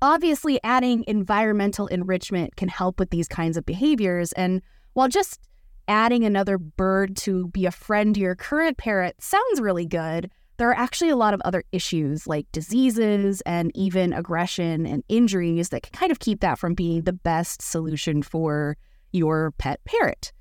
obviously, 0.01 0.59
adding 0.65 1.05
environmental 1.07 1.88
enrichment 1.88 2.57
can 2.57 2.67
help 2.67 2.99
with 2.99 3.09
these 3.09 3.29
kinds 3.29 3.55
of 3.55 3.65
behaviors. 3.65 4.33
And 4.33 4.61
while 4.95 5.07
just 5.07 5.39
adding 5.88 6.25
another 6.25 6.57
bird 6.57 7.15
to 7.19 7.47
be 7.47 7.65
a 7.65 7.71
friend 7.71 8.13
to 8.15 8.19
your 8.19 8.35
current 8.35 8.77
parrot 8.77 9.15
sounds 9.21 9.61
really 9.61 9.85
good, 9.85 10.29
there 10.57 10.69
are 10.69 10.77
actually 10.77 11.09
a 11.09 11.15
lot 11.15 11.33
of 11.33 11.39
other 11.45 11.63
issues 11.71 12.27
like 12.27 12.51
diseases 12.51 13.39
and 13.45 13.71
even 13.75 14.11
aggression 14.11 14.85
and 14.85 15.05
injuries 15.07 15.69
that 15.69 15.83
can 15.83 15.93
kind 15.93 16.11
of 16.11 16.19
keep 16.19 16.41
that 16.41 16.59
from 16.59 16.73
being 16.73 17.03
the 17.03 17.13
best 17.13 17.61
solution 17.61 18.21
for 18.21 18.75
your 19.13 19.51
pet 19.57 19.79
parrot. 19.85 20.33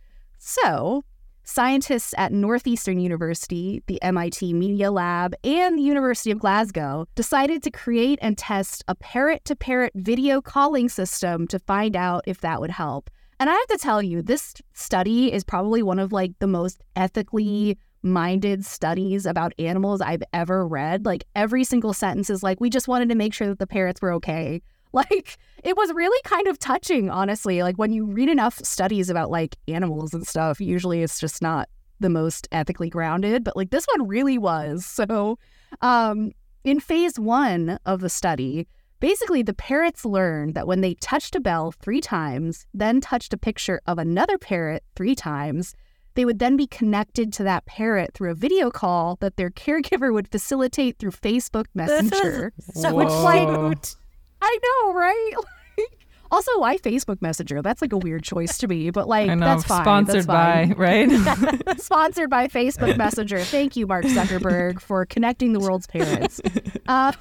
So, 0.46 1.04
scientists 1.44 2.12
at 2.18 2.30
Northeastern 2.30 3.00
University, 3.00 3.83
the 3.87 4.00
MIT 4.02 4.52
Media 4.52 4.90
Lab, 4.90 5.35
and 5.42 5.78
the 5.78 5.83
University 5.83 6.30
of 6.30 6.38
Glasgow 6.38 7.07
decided 7.14 7.62
to 7.62 7.70
create 7.70 8.18
and 8.20 8.37
test 8.37 8.85
a 8.87 8.94
parrot 8.94 9.42
to 9.46 9.57
parrot 9.57 9.92
video 9.94 10.42
calling 10.42 10.90
system 10.90 11.46
to 11.46 11.59
find 11.61 11.96
out 11.96 12.24
if 12.26 12.42
that 12.42 12.61
would 12.61 12.72
help. 12.72 13.09
And 13.40 13.48
I 13.48 13.54
have 13.54 13.66
to 13.68 13.78
tell 13.78 14.02
you, 14.02 14.20
this 14.20 14.54
study 14.74 15.33
is 15.33 15.44
probably 15.44 15.83
one 15.83 15.98
of 15.98 16.12
like 16.12 16.33
the 16.40 16.46
most 16.46 16.83
ethically 16.94 17.78
minded 18.02 18.66
studies 18.66 19.24
about 19.24 19.54
animals 19.59 20.02
I've 20.02 20.22
ever 20.35 20.68
read. 20.68 21.07
Like 21.07 21.24
every 21.35 21.64
single 21.64 21.94
sentence 21.94 22.28
is 22.28 22.42
like, 22.42 22.61
we 22.61 22.68
just 22.68 22.87
wanted 22.87 23.09
to 23.09 23.14
make 23.14 23.33
sure 23.33 23.48
that 23.48 23.59
the 23.59 23.66
parrots 23.66 24.02
were 24.02 24.12
okay. 24.12 24.61
Like 24.94 25.38
it 25.64 25.76
was 25.76 25.92
really 25.92 26.20
kind 26.24 26.46
of 26.46 26.59
touching, 26.59 27.11
honestly. 27.11 27.62
Like 27.62 27.76
when 27.76 27.92
you 27.92 28.07
read 28.07 28.28
enough 28.28 28.59
studies 28.64 29.11
about 29.11 29.30
like 29.30 29.57
animals 29.66 30.14
and 30.14 30.26
stuff, 30.26 30.61
usually 30.61 31.02
it's 31.02 31.18
just 31.18 31.42
not 31.42 31.68
the 32.00 32.11
most 32.11 32.46
ethically 32.52 32.90
grounded, 32.90 33.42
but 33.42 33.57
like 33.57 33.70
this 33.70 33.87
one 33.96 34.07
really 34.07 34.38
was. 34.38 34.87
So, 34.87 35.38
um, 35.80 36.33
in 36.62 36.80
phase 36.80 37.18
one 37.18 37.78
of 37.85 38.00
the 38.00 38.09
study, 38.09 38.66
basically 39.00 39.42
the 39.42 39.54
parrots 39.54 40.04
learned 40.04 40.54
that 40.54 40.66
when 40.66 40.80
they 40.80 40.94
touched 40.94 41.35
a 41.35 41.40
bell 41.40 41.72
three 41.72 42.00
times, 42.00 42.66
then 42.72 43.00
touched 43.00 43.35
a 43.35 43.38
picture 43.38 43.80
of 43.87 43.98
another 43.98 44.38
parrot 44.38 44.83
three 44.96 45.14
times, 45.14 45.74
they 46.14 46.24
would 46.24 46.38
then 46.38 46.57
be 46.57 46.66
connected 46.66 47.33
to 47.35 47.42
that 47.42 47.66
parrot 47.66 48.14
through 48.14 48.30
a 48.30 48.35
video 48.35 48.70
call 48.70 49.16
that 49.20 49.37
their 49.37 49.50
caregiver 49.64 50.12
would 50.12 50.28
facilitate 50.28 50.98
through 50.98 51.11
Facebook 51.11 51.66
Messenger. 51.74 52.52
This 52.57 52.83
so 52.83 52.94
Which, 52.94 53.09
like, 53.09 53.48
cute. 53.48 53.96
I 54.44 54.59
know, 54.62 54.92
right? 54.92 55.33
Like, 55.76 56.07
also, 56.30 56.50
why 56.59 56.78
Facebook 56.78 57.20
Messenger? 57.22 57.62
That's 57.62 57.80
like 57.83 57.92
a 57.92 57.96
weird 57.96 58.22
choice 58.22 58.59
to 58.59 58.66
me, 58.68 58.90
but 58.90 59.07
like 59.09 59.28
know, 59.28 59.38
that's 59.38 59.64
fine. 59.64 59.83
sponsored 59.83 60.14
that's 60.14 60.26
fine. 60.26 60.72
by, 60.72 60.74
right? 60.74 61.78
Sponsored 61.80 62.30
by 62.30 62.48
Facebook 62.48 62.96
Messenger. 62.96 63.40
Thank 63.40 63.76
you, 63.76 63.87
Mark 63.87 64.04
Zuckerberg, 64.04 64.80
for 64.80 65.04
connecting 65.07 65.52
the 65.52 65.61
world's 65.61 65.87
parents. 65.87 66.40
Uh, 66.87 67.12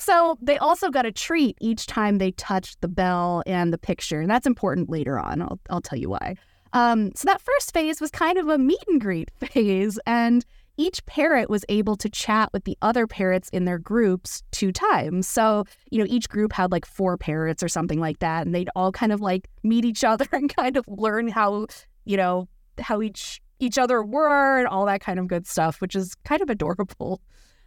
so 0.00 0.36
they 0.42 0.58
also 0.58 0.90
got 0.90 1.06
a 1.06 1.12
treat 1.12 1.56
each 1.60 1.86
time 1.86 2.18
they 2.18 2.32
touched 2.32 2.80
the 2.80 2.88
bell 2.88 3.44
and 3.46 3.72
the 3.72 3.78
picture, 3.78 4.20
and 4.20 4.28
that's 4.28 4.46
important 4.46 4.90
later 4.90 5.20
on. 5.20 5.40
I'll, 5.40 5.60
I'll 5.70 5.80
tell 5.80 5.98
you 5.98 6.10
why. 6.10 6.34
Um, 6.72 7.12
so 7.14 7.26
that 7.26 7.40
first 7.40 7.72
phase 7.72 8.00
was 8.00 8.10
kind 8.10 8.38
of 8.38 8.48
a 8.48 8.58
meet 8.58 8.82
and 8.88 9.00
greet 9.00 9.30
phase, 9.38 10.00
and 10.04 10.44
each 10.80 11.04
parrot 11.04 11.50
was 11.50 11.62
able 11.68 11.94
to 11.94 12.08
chat 12.08 12.48
with 12.54 12.64
the 12.64 12.76
other 12.80 13.06
parrots 13.06 13.50
in 13.50 13.66
their 13.66 13.78
groups 13.78 14.42
two 14.50 14.72
times. 14.72 15.28
So, 15.28 15.64
you 15.90 15.98
know, 15.98 16.06
each 16.08 16.26
group 16.30 16.54
had 16.54 16.72
like 16.72 16.86
four 16.86 17.18
parrots 17.18 17.62
or 17.62 17.68
something 17.68 18.00
like 18.00 18.20
that, 18.20 18.46
and 18.46 18.54
they'd 18.54 18.70
all 18.74 18.90
kind 18.90 19.12
of 19.12 19.20
like 19.20 19.46
meet 19.62 19.84
each 19.84 20.04
other 20.12 20.26
and 20.32 20.54
kind 20.54 20.78
of 20.78 20.86
learn 20.88 21.28
how, 21.28 21.66
you 22.06 22.16
know, 22.16 22.48
how 22.78 23.02
each 23.02 23.42
each 23.58 23.76
other 23.76 24.02
were 24.02 24.58
and 24.58 24.66
all 24.66 24.86
that 24.86 25.02
kind 25.02 25.18
of 25.18 25.28
good 25.28 25.46
stuff, 25.46 25.82
which 25.82 25.94
is 25.94 26.14
kind 26.24 26.40
of 26.40 26.48
adorable. 26.48 27.20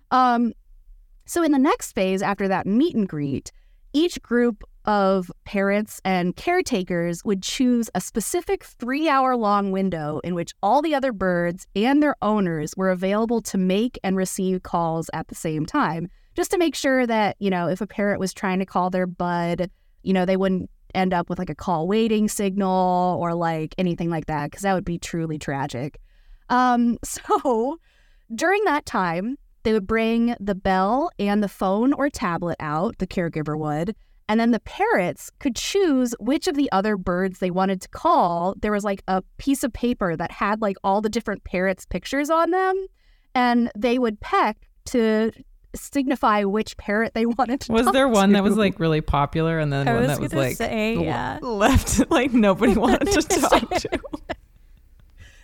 Um, 0.09 0.53
so 1.27 1.43
in 1.43 1.51
the 1.51 1.59
next 1.59 1.91
phase 1.91 2.23
after 2.23 2.47
that 2.47 2.65
meet 2.65 2.95
and 2.95 3.07
greet, 3.07 3.51
each 3.93 4.19
group 4.23 4.63
of 4.85 5.31
parents 5.45 6.01
and 6.03 6.35
caretakers 6.35 7.23
would 7.23 7.41
choose 7.41 7.89
a 7.95 8.01
specific 8.01 8.63
three 8.63 9.07
hour 9.07 9.35
long 9.35 9.71
window 9.71 10.19
in 10.23 10.35
which 10.35 10.53
all 10.61 10.81
the 10.81 10.95
other 10.95 11.11
birds 11.11 11.65
and 11.75 12.01
their 12.01 12.15
owners 12.21 12.73
were 12.75 12.89
available 12.89 13.41
to 13.41 13.57
make 13.57 13.97
and 14.03 14.17
receive 14.17 14.63
calls 14.63 15.09
at 15.13 15.27
the 15.27 15.35
same 15.35 15.65
time, 15.65 16.09
just 16.35 16.51
to 16.51 16.57
make 16.57 16.75
sure 16.75 17.07
that, 17.07 17.35
you 17.39 17.49
know, 17.49 17.67
if 17.67 17.81
a 17.81 17.87
parent 17.87 18.19
was 18.19 18.33
trying 18.33 18.59
to 18.59 18.65
call 18.65 18.89
their 18.89 19.07
bud, 19.07 19.69
you 20.03 20.13
know, 20.13 20.25
they 20.25 20.37
wouldn't 20.37 20.69
end 20.93 21.13
up 21.13 21.29
with 21.29 21.39
like 21.39 21.49
a 21.49 21.55
call 21.55 21.87
waiting 21.87 22.27
signal 22.27 23.17
or 23.19 23.33
like 23.33 23.73
anything 23.77 24.09
like 24.09 24.25
that, 24.27 24.51
because 24.51 24.63
that 24.63 24.73
would 24.73 24.85
be 24.85 24.99
truly 24.99 25.39
tragic. 25.39 25.99
Um, 26.49 26.97
so 27.03 27.79
during 28.35 28.63
that 28.65 28.85
time, 28.85 29.37
they 29.63 29.71
would 29.71 29.87
bring 29.87 30.35
the 30.39 30.55
bell 30.55 31.09
and 31.17 31.41
the 31.41 31.47
phone 31.47 31.93
or 31.93 32.09
tablet 32.09 32.57
out, 32.59 32.97
the 32.97 33.07
caregiver 33.07 33.57
would, 33.57 33.95
and 34.33 34.39
then 34.39 34.49
the 34.49 34.59
parrots 34.61 35.29
could 35.37 35.55
choose 35.55 36.15
which 36.19 36.47
of 36.47 36.55
the 36.55 36.67
other 36.71 36.97
birds 36.97 37.37
they 37.37 37.51
wanted 37.51 37.79
to 37.81 37.87
call. 37.89 38.55
There 38.59 38.71
was 38.71 38.83
like 38.83 39.03
a 39.07 39.21
piece 39.37 39.63
of 39.63 39.71
paper 39.71 40.15
that 40.15 40.31
had 40.31 40.59
like 40.59 40.75
all 40.83 41.01
the 41.01 41.09
different 41.09 41.43
parrots' 41.43 41.85
pictures 41.85 42.31
on 42.31 42.49
them, 42.49 42.87
and 43.35 43.71
they 43.77 43.99
would 43.99 44.19
peck 44.21 44.57
to 44.85 45.31
signify 45.75 46.45
which 46.45 46.75
parrot 46.77 47.13
they 47.13 47.25
wanted 47.37 47.61
to 47.61 47.73
Was 47.73 47.85
talk 47.85 47.93
there 47.93 48.07
one 48.07 48.31
that 48.31 48.41
was 48.41 48.57
like 48.57 48.79
really 48.79 49.01
popular 49.01 49.59
and 49.59 49.71
then 49.71 49.87
I 49.87 49.93
one 49.93 50.07
that 50.07 50.19
was 50.19 50.33
like 50.33 50.55
say, 50.57 50.95
the- 50.95 51.03
yeah. 51.03 51.37
left 51.43 52.01
like 52.09 52.33
nobody 52.33 52.73
wanted 52.73 53.11
to 53.11 53.21
talk 53.39 53.69
to? 53.69 53.99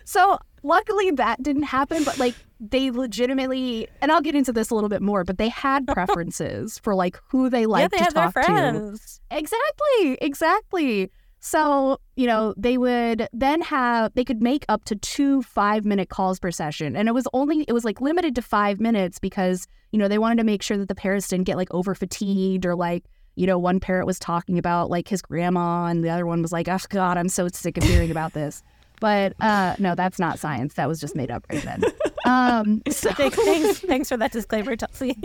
So 0.04 0.36
luckily 0.64 1.12
that 1.12 1.40
didn't 1.44 1.62
happen, 1.62 2.02
but 2.02 2.18
like 2.18 2.34
they 2.60 2.90
legitimately, 2.90 3.88
and 4.02 4.12
I'll 4.12 4.20
get 4.20 4.34
into 4.34 4.52
this 4.52 4.70
a 4.70 4.74
little 4.74 4.90
bit 4.90 5.02
more, 5.02 5.24
but 5.24 5.38
they 5.38 5.48
had 5.48 5.86
preferences 5.88 6.78
for 6.78 6.94
like 6.94 7.18
who 7.28 7.48
they 7.48 7.62
yeah, 7.62 7.66
liked 7.66 7.92
they 7.92 8.04
to 8.04 8.10
talk 8.12 8.34
to. 8.34 8.96
Exactly, 9.30 10.18
exactly. 10.20 11.10
So, 11.42 11.98
you 12.16 12.26
know, 12.26 12.52
they 12.58 12.76
would 12.76 13.26
then 13.32 13.62
have, 13.62 14.12
they 14.14 14.24
could 14.24 14.42
make 14.42 14.66
up 14.68 14.84
to 14.84 14.96
two 14.96 15.40
five 15.42 15.86
minute 15.86 16.10
calls 16.10 16.38
per 16.38 16.50
session. 16.50 16.94
And 16.94 17.08
it 17.08 17.12
was 17.12 17.26
only, 17.32 17.64
it 17.66 17.72
was 17.72 17.84
like 17.84 18.02
limited 18.02 18.34
to 18.34 18.42
five 18.42 18.78
minutes 18.78 19.18
because, 19.18 19.66
you 19.90 19.98
know, 19.98 20.06
they 20.06 20.18
wanted 20.18 20.36
to 20.36 20.44
make 20.44 20.62
sure 20.62 20.76
that 20.76 20.88
the 20.88 20.94
parents 20.94 21.28
didn't 21.28 21.46
get 21.46 21.56
like 21.56 21.72
over 21.72 21.94
fatigued 21.94 22.66
or 22.66 22.76
like, 22.76 23.04
you 23.36 23.46
know, 23.46 23.58
one 23.58 23.80
parrot 23.80 24.04
was 24.04 24.18
talking 24.18 24.58
about 24.58 24.90
like 24.90 25.08
his 25.08 25.22
grandma 25.22 25.86
and 25.86 26.04
the 26.04 26.10
other 26.10 26.26
one 26.26 26.42
was 26.42 26.52
like, 26.52 26.68
oh 26.68 26.76
God, 26.90 27.16
I'm 27.16 27.30
so 27.30 27.48
sick 27.48 27.78
of 27.78 27.84
hearing 27.84 28.10
about 28.10 28.34
this. 28.34 28.62
But 29.00 29.32
uh, 29.40 29.76
no, 29.78 29.94
that's 29.94 30.18
not 30.18 30.38
science. 30.38 30.74
That 30.74 30.86
was 30.88 31.00
just 31.00 31.16
made 31.16 31.30
up 31.30 31.44
right 31.50 31.62
then. 31.62 31.82
Um, 32.26 32.82
so, 32.88 33.10
Thanks, 33.12 33.80
thanks, 33.80 34.08
for 34.10 34.16
that 34.18 34.30
disclaimer, 34.30 34.76
Chelsey. 34.76 35.16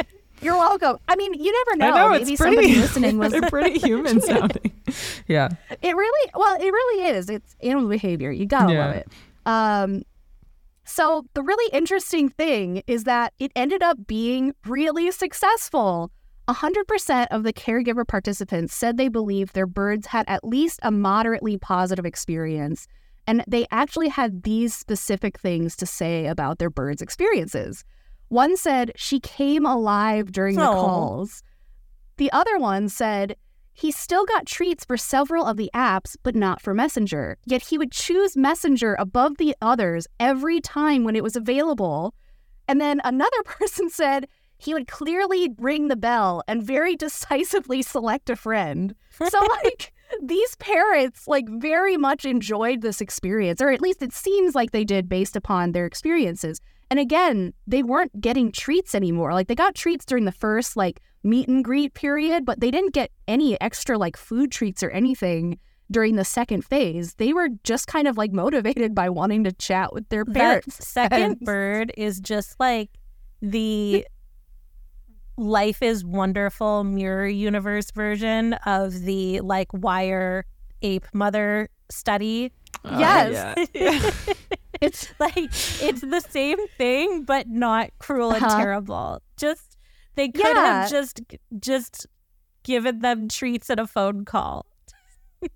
You're 0.40 0.54
welcome. 0.54 0.96
I 1.08 1.16
mean, 1.16 1.34
you 1.34 1.52
never 1.66 1.76
know. 1.76 1.94
Know 1.96 2.08
Maybe 2.12 2.36
pretty. 2.36 2.36
somebody 2.36 2.74
listening 2.76 3.18
was. 3.18 3.32
they're 3.38 3.50
pretty 3.50 3.78
human 3.80 4.20
sounding. 4.22 4.72
yeah. 5.26 5.48
It 5.82 5.94
really, 5.96 6.30
well, 6.34 6.54
it 6.56 6.64
really 6.70 7.08
is. 7.08 7.28
It's 7.28 7.56
animal 7.62 7.88
behavior. 7.90 8.30
You 8.30 8.46
gotta 8.46 8.72
Yeah. 8.72 8.86
love 8.86 8.94
it. 8.96 9.08
Um, 9.44 10.02
so 10.84 11.26
the 11.34 11.42
really 11.42 11.70
interesting 11.72 12.28
thing 12.30 12.82
is 12.86 13.04
that 13.04 13.34
it 13.38 13.50
ended 13.56 13.82
up 13.82 14.06
being 14.06 14.54
really 14.64 15.10
successful. 15.10 16.12
100% 16.48 17.26
of 17.30 17.42
the 17.42 17.52
caregiver 17.52 18.06
participants 18.06 18.74
said 18.74 18.96
they 18.96 19.08
believed 19.08 19.54
their 19.54 19.66
birds 19.66 20.06
had 20.06 20.24
at 20.28 20.44
least 20.44 20.78
a 20.82 20.90
moderately 20.90 21.58
positive 21.58 22.06
experience. 22.06 22.86
And 23.26 23.44
they 23.46 23.66
actually 23.70 24.08
had 24.08 24.42
these 24.42 24.74
specific 24.74 25.38
things 25.38 25.76
to 25.76 25.86
say 25.86 26.26
about 26.26 26.58
their 26.58 26.70
birds' 26.70 27.02
experiences. 27.02 27.84
One 28.28 28.56
said 28.56 28.92
she 28.96 29.20
came 29.20 29.64
alive 29.64 30.32
during 30.32 30.56
the 30.56 30.62
Aw. 30.68 30.72
calls. 30.72 31.42
The 32.16 32.30
other 32.32 32.58
one 32.58 32.88
said 32.88 33.36
he 33.72 33.90
still 33.90 34.24
got 34.24 34.46
treats 34.46 34.84
for 34.84 34.96
several 34.96 35.46
of 35.46 35.56
the 35.56 35.70
apps, 35.74 36.16
but 36.22 36.36
not 36.36 36.60
for 36.60 36.74
Messenger. 36.74 37.38
Yet 37.44 37.62
he 37.62 37.78
would 37.78 37.90
choose 37.90 38.36
Messenger 38.36 38.94
above 38.98 39.36
the 39.36 39.56
others 39.60 40.06
every 40.20 40.60
time 40.60 41.02
when 41.02 41.16
it 41.16 41.24
was 41.24 41.34
available. 41.34 42.14
And 42.68 42.80
then 42.80 43.00
another 43.04 43.42
person 43.44 43.90
said 43.90 44.28
he 44.58 44.74
would 44.74 44.86
clearly 44.86 45.50
ring 45.58 45.88
the 45.88 45.96
bell 45.96 46.42
and 46.46 46.62
very 46.62 46.96
decisively 47.06 47.82
select 47.82 48.30
a 48.30 48.36
friend. 48.36 48.94
So, 49.10 49.40
like, 49.64 49.92
these 50.22 50.56
parents, 50.56 51.26
like, 51.26 51.48
very 51.48 51.96
much 51.96 52.24
enjoyed 52.24 52.80
this 52.80 53.00
experience, 53.00 53.60
or 53.60 53.70
at 53.70 53.80
least 53.80 54.02
it 54.02 54.12
seems 54.12 54.54
like 54.54 54.70
they 54.70 54.84
did 54.84 55.08
based 55.08 55.36
upon 55.36 55.72
their 55.72 55.86
experiences. 55.86 56.60
And 56.90 57.00
again, 57.00 57.52
they 57.66 57.82
weren't 57.82 58.20
getting 58.20 58.52
treats 58.52 58.94
anymore. 58.94 59.32
Like, 59.32 59.48
they 59.48 59.54
got 59.54 59.74
treats 59.74 60.04
during 60.04 60.24
the 60.24 60.32
first, 60.32 60.76
like, 60.76 61.00
meet 61.22 61.48
and 61.48 61.64
greet 61.64 61.94
period, 61.94 62.44
but 62.44 62.60
they 62.60 62.70
didn't 62.70 62.94
get 62.94 63.10
any 63.26 63.60
extra, 63.60 63.96
like, 63.96 64.16
food 64.16 64.50
treats 64.50 64.82
or 64.82 64.90
anything 64.90 65.58
during 65.90 66.16
the 66.16 66.24
second 66.24 66.62
phase. 66.64 67.14
They 67.14 67.32
were 67.32 67.48
just 67.62 67.86
kind 67.86 68.08
of 68.08 68.16
like 68.16 68.32
motivated 68.32 68.94
by 68.94 69.08
wanting 69.10 69.44
to 69.44 69.52
chat 69.52 69.92
with 69.92 70.08
their 70.08 70.24
That 70.24 70.34
parents. 70.34 70.86
second 70.88 71.40
bird 71.40 71.92
is 71.96 72.20
just 72.20 72.58
like 72.58 72.90
the 73.42 74.06
life 75.36 75.82
is 75.82 76.04
wonderful 76.04 76.84
mirror 76.84 77.26
universe 77.26 77.90
version 77.90 78.54
of 78.66 79.02
the 79.02 79.40
like 79.40 79.68
wire 79.72 80.44
ape 80.82 81.06
mother 81.12 81.68
study. 81.90 82.52
Uh, 82.84 82.96
Yes. 82.98 83.68
yeah. 83.74 83.90
Yeah. 83.92 84.10
It's 84.80 85.08
Like 85.18 85.36
it's 85.38 86.00
the 86.02 86.20
same 86.28 86.58
thing 86.76 87.24
but 87.24 87.48
not 87.48 87.90
cruel 87.98 88.32
and 88.32 88.44
Uh-huh. 88.44 88.58
terrible. 88.58 89.22
Just 89.36 89.76
they 90.16 90.28
could 90.28 90.56
Yeah. 90.56 90.82
have 90.82 90.90
just 90.90 91.20
just 91.58 92.06
given 92.64 93.00
them 93.00 93.28
treats 93.28 93.70
and 93.70 93.80
a 93.80 93.86
phone 93.86 94.24
call. 94.24 94.66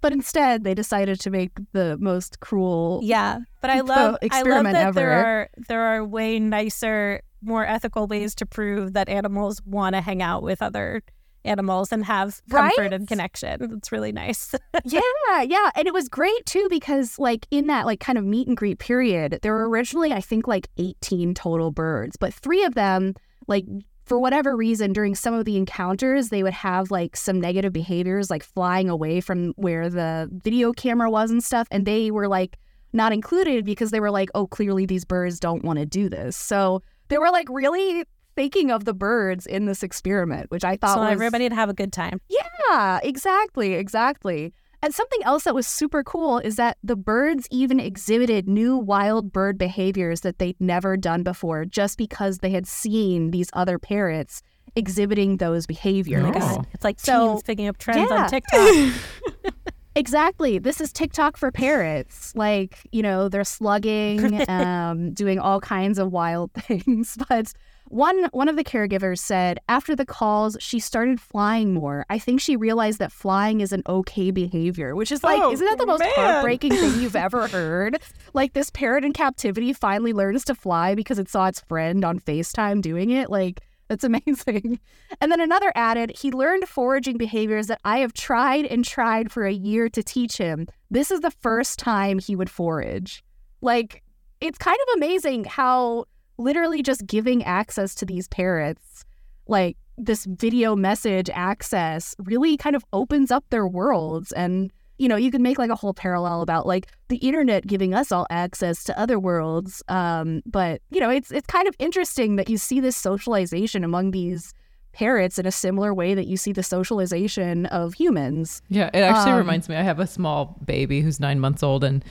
but 0.00 0.12
instead 0.12 0.62
they 0.62 0.74
decided 0.74 1.18
to 1.20 1.30
make 1.30 1.50
the 1.72 1.96
most 1.98 2.38
cruel 2.40 3.00
Yeah, 3.02 3.38
but 3.60 3.70
I 3.70 3.78
The 3.78 3.84
love 3.84 3.98
I 3.98 4.04
love 4.06 4.18
experiment 4.22 4.74
that 4.74 4.94
there 4.94 5.12
are 5.12 5.48
there 5.68 5.82
are 5.82 6.04
way 6.04 6.38
nicer, 6.38 7.22
more 7.42 7.66
ethical 7.66 8.06
ways 8.06 8.34
to 8.36 8.46
prove 8.46 8.92
that 8.94 9.08
animals 9.08 9.60
want 9.64 9.94
to 9.94 10.00
hang 10.00 10.22
out 10.22 10.42
with 10.42 10.62
other 10.62 11.02
animals 11.44 11.90
and 11.92 12.04
have 12.04 12.40
comfort 12.48 12.78
Right? 12.78 12.92
and 12.92 13.08
connection. 13.08 13.76
It's 13.76 13.90
really 13.90 14.12
nice. 14.12 14.54
yeah, 14.84 15.42
yeah. 15.42 15.70
And 15.74 15.86
it 15.88 15.92
was 15.94 16.08
great 16.08 16.46
too 16.46 16.68
because 16.70 17.18
like 17.18 17.46
in 17.50 17.66
that 17.66 17.84
like 17.86 18.00
kind 18.00 18.16
of 18.18 18.24
meet 18.24 18.46
and 18.46 18.56
greet 18.56 18.78
period, 18.78 19.40
there 19.42 19.52
were 19.52 19.68
originally 19.68 20.12
I 20.12 20.20
think 20.20 20.46
like 20.46 20.68
18 20.78 21.34
total 21.34 21.70
birds, 21.72 22.16
but 22.16 22.32
three 22.32 22.64
of 22.64 22.74
them 22.74 23.14
like 23.48 23.64
for 24.04 24.18
whatever 24.18 24.56
reason 24.56 24.92
during 24.92 25.14
some 25.14 25.34
of 25.34 25.44
the 25.44 25.56
encounters 25.56 26.28
they 26.28 26.42
would 26.42 26.52
have 26.52 26.90
like 26.90 27.16
some 27.16 27.40
negative 27.40 27.72
behaviors 27.72 28.30
like 28.30 28.42
flying 28.42 28.88
away 28.88 29.20
from 29.20 29.52
where 29.56 29.88
the 29.88 30.28
video 30.44 30.72
camera 30.72 31.10
was 31.10 31.30
and 31.30 31.42
stuff 31.42 31.66
and 31.70 31.86
they 31.86 32.10
were 32.10 32.28
like 32.28 32.58
not 32.92 33.12
included 33.12 33.64
because 33.64 33.90
they 33.90 34.00
were 34.00 34.10
like 34.10 34.28
oh 34.34 34.46
clearly 34.46 34.86
these 34.86 35.04
birds 35.04 35.40
don't 35.40 35.64
want 35.64 35.78
to 35.78 35.86
do 35.86 36.08
this. 36.08 36.36
So 36.36 36.82
they 37.08 37.18
were 37.18 37.30
like 37.30 37.48
really 37.50 38.04
thinking 38.34 38.70
of 38.70 38.84
the 38.84 38.94
birds 38.94 39.46
in 39.46 39.66
this 39.66 39.82
experiment, 39.82 40.50
which 40.50 40.64
I 40.64 40.76
thought 40.76 40.94
so 40.94 41.00
was 41.00 41.12
everybody'd 41.12 41.52
have 41.52 41.68
a 41.68 41.74
good 41.74 41.92
time. 41.92 42.20
yeah, 42.28 43.00
exactly, 43.02 43.74
exactly. 43.74 44.54
And 44.84 44.92
something 44.92 45.20
else 45.22 45.44
that 45.44 45.54
was 45.54 45.66
super 45.66 46.02
cool 46.02 46.38
is 46.38 46.56
that 46.56 46.76
the 46.82 46.96
birds 46.96 47.46
even 47.52 47.78
exhibited 47.78 48.48
new 48.48 48.76
wild 48.76 49.32
bird 49.32 49.56
behaviors 49.56 50.22
that 50.22 50.40
they'd 50.40 50.60
never 50.60 50.96
done 50.96 51.22
before 51.22 51.64
just 51.64 51.96
because 51.96 52.38
they 52.38 52.50
had 52.50 52.66
seen 52.66 53.30
these 53.30 53.48
other 53.52 53.78
parrots 53.78 54.42
exhibiting 54.74 55.36
those 55.36 55.66
behaviors. 55.66 56.24
Oh 56.24 56.32
my 56.32 56.38
god, 56.38 56.66
it's 56.72 56.82
like 56.82 56.98
So, 56.98 57.28
teens 57.28 57.42
picking 57.44 57.68
up 57.68 57.78
trends 57.78 58.10
yeah. 58.10 58.22
on 58.24 58.28
TikTok. 58.28 59.54
Exactly. 59.94 60.58
This 60.58 60.80
is 60.80 60.92
TikTok 60.92 61.36
for 61.36 61.50
parrots. 61.50 62.34
Like, 62.34 62.78
you 62.92 63.02
know, 63.02 63.28
they're 63.28 63.44
slugging, 63.44 64.48
um, 64.48 65.12
doing 65.12 65.38
all 65.38 65.60
kinds 65.60 65.98
of 65.98 66.12
wild 66.12 66.52
things. 66.56 67.18
But 67.28 67.52
one 67.88 68.24
one 68.32 68.48
of 68.48 68.56
the 68.56 68.64
caregivers 68.64 69.18
said 69.18 69.58
after 69.68 69.94
the 69.94 70.06
calls, 70.06 70.56
she 70.60 70.80
started 70.80 71.20
flying 71.20 71.74
more. 71.74 72.06
I 72.08 72.18
think 72.18 72.40
she 72.40 72.56
realized 72.56 72.98
that 73.00 73.12
flying 73.12 73.60
is 73.60 73.70
an 73.72 73.82
okay 73.86 74.30
behavior, 74.30 74.94
which 74.94 75.12
is 75.12 75.22
like, 75.22 75.42
Oh, 75.42 75.52
isn't 75.52 75.66
that 75.66 75.76
the 75.78 75.84
most 75.86 76.00
man. 76.00 76.10
heartbreaking 76.14 76.72
thing 76.72 76.94
you've 77.02 77.16
ever 77.16 77.48
heard? 77.48 78.00
Like 78.32 78.54
this 78.54 78.70
parrot 78.70 79.04
in 79.04 79.12
captivity 79.12 79.74
finally 79.74 80.14
learns 80.14 80.44
to 80.46 80.54
fly 80.54 80.94
because 80.94 81.18
it 81.18 81.28
saw 81.28 81.48
its 81.48 81.60
friend 81.60 82.02
on 82.02 82.18
FaceTime 82.18 82.80
doing 82.80 83.10
it. 83.10 83.28
Like 83.28 83.60
that's 83.92 84.04
amazing. 84.04 84.80
And 85.20 85.30
then 85.30 85.40
another 85.40 85.70
added, 85.74 86.12
he 86.16 86.32
learned 86.32 86.66
foraging 86.66 87.18
behaviors 87.18 87.66
that 87.66 87.80
I 87.84 87.98
have 87.98 88.14
tried 88.14 88.64
and 88.64 88.84
tried 88.84 89.30
for 89.30 89.44
a 89.44 89.52
year 89.52 89.88
to 89.90 90.02
teach 90.02 90.38
him. 90.38 90.66
This 90.90 91.10
is 91.10 91.20
the 91.20 91.30
first 91.30 91.78
time 91.78 92.18
he 92.18 92.34
would 92.34 92.48
forage. 92.48 93.22
Like, 93.60 94.02
it's 94.40 94.58
kind 94.58 94.78
of 94.82 94.96
amazing 94.96 95.44
how 95.44 96.06
literally 96.38 96.82
just 96.82 97.06
giving 97.06 97.44
access 97.44 97.94
to 97.96 98.06
these 98.06 98.26
parrots, 98.28 99.04
like 99.46 99.76
this 99.98 100.24
video 100.24 100.74
message 100.74 101.30
access, 101.32 102.16
really 102.18 102.56
kind 102.56 102.74
of 102.74 102.84
opens 102.92 103.30
up 103.30 103.44
their 103.50 103.68
worlds. 103.68 104.32
And, 104.32 104.72
you 105.02 105.08
know, 105.08 105.16
you 105.16 105.30
could 105.32 105.40
make 105.40 105.58
like 105.58 105.70
a 105.70 105.74
whole 105.74 105.92
parallel 105.92 106.42
about 106.42 106.64
like 106.64 106.86
the 107.08 107.16
internet 107.16 107.66
giving 107.66 107.92
us 107.92 108.12
all 108.12 108.26
access 108.30 108.84
to 108.84 108.96
other 108.98 109.18
worlds. 109.18 109.82
Um, 109.88 110.42
but, 110.46 110.80
you 110.90 111.00
know, 111.00 111.10
it's 111.10 111.32
it's 111.32 111.46
kind 111.46 111.66
of 111.66 111.74
interesting 111.80 112.36
that 112.36 112.48
you 112.48 112.56
see 112.56 112.78
this 112.80 112.96
socialization 112.96 113.82
among 113.84 114.12
these 114.12 114.54
parrots 114.92 115.38
in 115.38 115.46
a 115.46 115.50
similar 115.50 115.92
way 115.92 116.14
that 116.14 116.26
you 116.26 116.36
see 116.36 116.52
the 116.52 116.62
socialization 116.62 117.66
of 117.66 117.94
humans. 117.94 118.62
Yeah, 118.68 118.90
it 118.94 119.00
actually 119.00 119.32
Um, 119.32 119.38
reminds 119.38 119.68
me. 119.68 119.74
I 119.74 119.82
have 119.82 119.98
a 119.98 120.06
small 120.06 120.56
baby 120.64 121.00
who's 121.00 121.18
nine 121.18 121.40
months 121.40 121.62
old, 121.62 121.82
and 121.82 122.04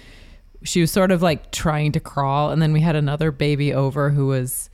she 0.63 0.82
was 0.82 0.91
sort 0.91 1.12
of 1.12 1.21
like 1.21 1.51
trying 1.51 1.91
to 1.93 1.99
crawl, 1.99 2.49
and 2.51 2.62
then 2.62 2.73
we 2.73 2.82
had 2.82 2.95
another 2.95 3.32
baby 3.32 3.73
over 3.73 4.10
who 4.10 4.27
was 4.27 4.69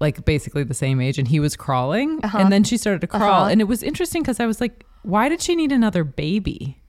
like 0.00 0.24
basically 0.24 0.64
the 0.64 0.74
same 0.74 1.00
age, 1.00 1.18
and 1.18 1.26
he 1.28 1.40
was 1.40 1.56
crawling, 1.56 2.20
Uh-huh. 2.22 2.38
and 2.38 2.52
then 2.52 2.62
she 2.62 2.76
started 2.76 3.00
to 3.00 3.06
crawl, 3.06 3.42
Uh-huh. 3.42 3.50
and 3.50 3.60
it 3.60 3.64
was 3.68 3.82
interesting 3.82 4.22
because 4.22 4.38
I 4.38 4.46
was 4.46 4.60
like, 4.60 4.84
why 5.02 5.28
did 5.28 5.40
she 5.40 5.56
need 5.56 5.72
another 5.72 6.04
baby? 6.04 6.80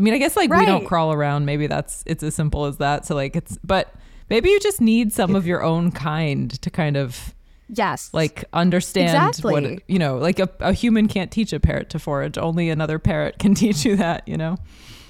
I 0.00 0.02
mean, 0.02 0.14
I 0.14 0.18
guess 0.18 0.34
like 0.34 0.50
we 0.50 0.64
don't 0.64 0.86
crawl 0.86 1.12
around. 1.12 1.44
Maybe 1.44 1.66
that's 1.66 2.02
it's 2.06 2.22
as 2.22 2.34
simple 2.34 2.64
as 2.64 2.78
that. 2.78 3.04
So 3.04 3.14
like 3.14 3.36
it's, 3.36 3.58
but 3.62 3.94
maybe 4.30 4.48
you 4.48 4.58
just 4.58 4.80
need 4.80 5.12
some 5.12 5.36
of 5.36 5.46
your 5.46 5.62
own 5.62 5.90
kind 5.92 6.50
to 6.62 6.70
kind 6.70 6.96
of 6.96 7.34
Yes. 7.68 8.08
like 8.14 8.46
understand 8.54 9.28
Exactly. 9.28 9.52
what 9.52 9.82
you 9.88 9.98
know 9.98 10.16
like 10.16 10.38
a, 10.40 10.48
a 10.60 10.72
human 10.72 11.06
can't 11.06 11.30
teach 11.30 11.52
a 11.52 11.60
parrot 11.60 11.90
to 11.90 11.98
forage 11.98 12.36
only 12.38 12.70
another 12.70 12.98
parrot 12.98 13.38
can 13.38 13.54
teach 13.62 13.84
you 13.84 13.94
that 13.96 14.26
you 14.26 14.36
know 14.36 14.56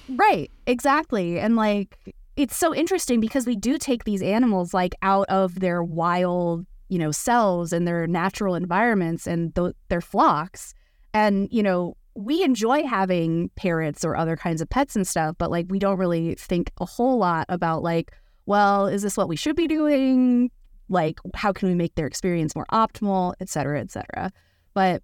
Right, 0.09 0.51
exactly. 0.67 1.39
And 1.39 1.55
like 1.55 1.97
it's 2.37 2.57
so 2.57 2.75
interesting 2.75 3.21
because 3.21 3.47
we 3.47 3.55
do 3.55 3.79
take 3.79 4.03
these 4.05 4.23
animals 4.23 4.75
like 4.75 4.95
out 5.03 5.29
of 5.29 5.61
their 5.61 5.85
wild, 5.85 6.67
you 6.89 6.99
know, 6.99 7.13
selves 7.13 7.73
and 7.73 7.87
their 7.87 8.07
natural 8.09 8.57
environments 8.57 9.27
and 9.29 9.55
th- 9.55 9.75
their 9.89 10.01
flocks. 10.01 10.75
And, 11.15 11.49
you 11.53 11.63
know, 11.63 11.97
we 12.21 12.45
enjoy 12.45 12.85
having 12.85 13.51
parrots 13.57 14.05
or 14.05 14.15
other 14.15 14.37
kinds 14.37 14.61
of 14.61 14.69
pets 14.69 14.95
and 14.95 15.07
stuff, 15.07 15.37
but 15.39 15.51
like 15.51 15.67
we 15.71 15.79
don't 15.79 15.97
really 15.97 16.35
think 16.35 16.71
a 16.79 16.85
whole 16.85 17.17
lot 17.17 17.47
about 17.49 17.83
like, 17.83 18.13
well, 18.45 18.87
is 18.87 19.01
this 19.03 19.17
what 19.17 19.29
we 19.29 19.37
should 19.37 19.57
be 19.57 19.67
doing? 19.67 20.51
Like 20.91 21.19
how 21.35 21.53
can 21.53 21.69
we 21.69 21.75
make 21.75 21.95
their 21.95 22.07
experience 22.07 22.55
more 22.55 22.67
optimal, 22.73 23.35
et 23.41 23.49
cetera, 23.49 23.81
et 23.81 23.91
cetera. 23.91 24.31
But 24.75 25.03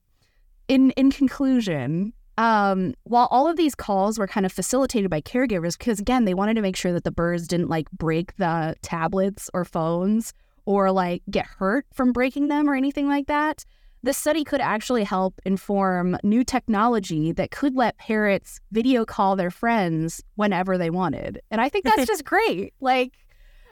in 0.68 0.90
in 0.90 1.10
conclusion, 1.10 2.12
um, 2.36 2.92
while 3.04 3.28
all 3.30 3.48
of 3.48 3.56
these 3.56 3.74
calls 3.74 4.18
were 4.18 4.26
kind 4.26 4.44
of 4.44 4.52
facilitated 4.52 5.10
by 5.10 5.22
caregivers, 5.22 5.78
because 5.78 5.98
again, 5.98 6.26
they 6.26 6.34
wanted 6.34 6.54
to 6.54 6.62
make 6.62 6.76
sure 6.76 6.92
that 6.92 7.04
the 7.04 7.10
birds 7.10 7.48
didn't 7.48 7.70
like 7.70 7.90
break 7.92 8.36
the 8.36 8.74
tablets 8.82 9.48
or 9.54 9.64
phones 9.64 10.34
or 10.66 10.92
like 10.92 11.22
get 11.30 11.46
hurt 11.46 11.86
from 11.94 12.12
breaking 12.12 12.48
them 12.48 12.68
or 12.68 12.74
anything 12.74 13.08
like 13.08 13.26
that, 13.28 13.64
this 14.02 14.16
study 14.16 14.44
could 14.44 14.60
actually 14.60 15.04
help 15.04 15.40
inform 15.44 16.16
new 16.22 16.44
technology 16.44 17.32
that 17.32 17.50
could 17.50 17.74
let 17.74 17.98
parrots 17.98 18.60
video 18.70 19.04
call 19.04 19.36
their 19.36 19.50
friends 19.50 20.22
whenever 20.36 20.78
they 20.78 20.90
wanted. 20.90 21.40
And 21.50 21.60
I 21.60 21.68
think 21.68 21.84
that's 21.84 22.06
just 22.06 22.24
great. 22.24 22.74
Like, 22.80 23.12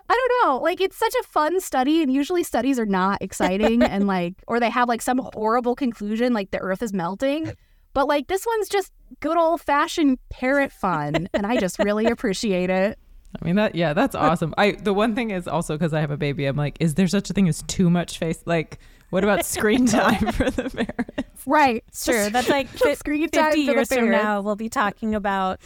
I 0.09 0.15
don't 0.15 0.49
know. 0.49 0.59
Like 0.59 0.81
it's 0.81 0.97
such 0.97 1.15
a 1.21 1.23
fun 1.25 1.61
study, 1.61 2.03
and 2.03 2.13
usually 2.13 2.43
studies 2.43 2.79
are 2.79 2.87
not 2.87 3.23
exciting 3.23 3.83
and 3.83 4.07
like, 4.07 4.35
or 4.47 4.61
they 4.61 4.71
have 4.71 4.89
like 4.89 5.03
some 5.03 5.21
oh. 5.21 5.31
horrible 5.35 5.75
conclusion, 5.75 6.33
like 6.33 6.51
the 6.51 6.59
Earth 6.59 6.83
is 6.83 6.93
melting. 6.93 7.53
But 7.95 8.09
like 8.09 8.27
this 8.27 8.45
one's 8.45 8.69
just 8.69 8.93
good 9.21 9.37
old 9.37 9.61
fashioned 9.61 10.19
parrot 10.29 10.73
fun, 10.73 11.29
and 11.33 11.47
I 11.47 11.59
just 11.59 11.79
really 11.79 12.07
appreciate 12.07 12.71
it. 12.71 12.99
I 13.41 13.45
mean 13.45 13.57
that 13.57 13.75
yeah, 13.75 13.93
that's 13.95 14.15
awesome. 14.15 14.53
I 14.59 14.73
the 14.73 14.93
one 14.93 15.15
thing 15.15 15.31
is 15.31 15.49
also 15.49 15.77
because 15.77 15.95
I 15.95 16.01
have 16.01 16.11
a 16.11 16.17
baby, 16.17 16.45
I'm 16.47 16.57
like, 16.57 16.77
is 16.81 16.95
there 16.95 17.07
such 17.07 17.31
a 17.31 17.33
thing 17.33 17.49
as 17.49 17.63
too 17.63 17.89
much 17.89 18.19
face? 18.19 18.43
Like, 18.47 18.79
what 19.15 19.23
about 19.23 19.45
screen 19.47 19.87
time 20.01 20.33
for 20.33 20.51
the 20.51 20.69
parents? 20.71 21.47
Right, 21.47 21.85
true. 22.05 22.31
That's 22.31 22.49
like 22.49 22.67
fi- 22.79 22.95
screen 22.95 23.29
time 23.31 23.53
50 23.53 23.67
for 23.67 23.73
the 23.73 23.79
years 23.79 23.89
from 23.93 24.11
now, 24.11 24.41
we'll 24.41 24.57
be 24.57 24.69
talking 24.69 25.15
about 25.15 25.61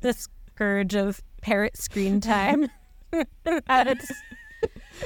the 0.00 0.12
scourge 0.12 0.96
of 0.96 1.22
parrot 1.40 1.76
screen 1.76 2.20
time. 2.20 2.68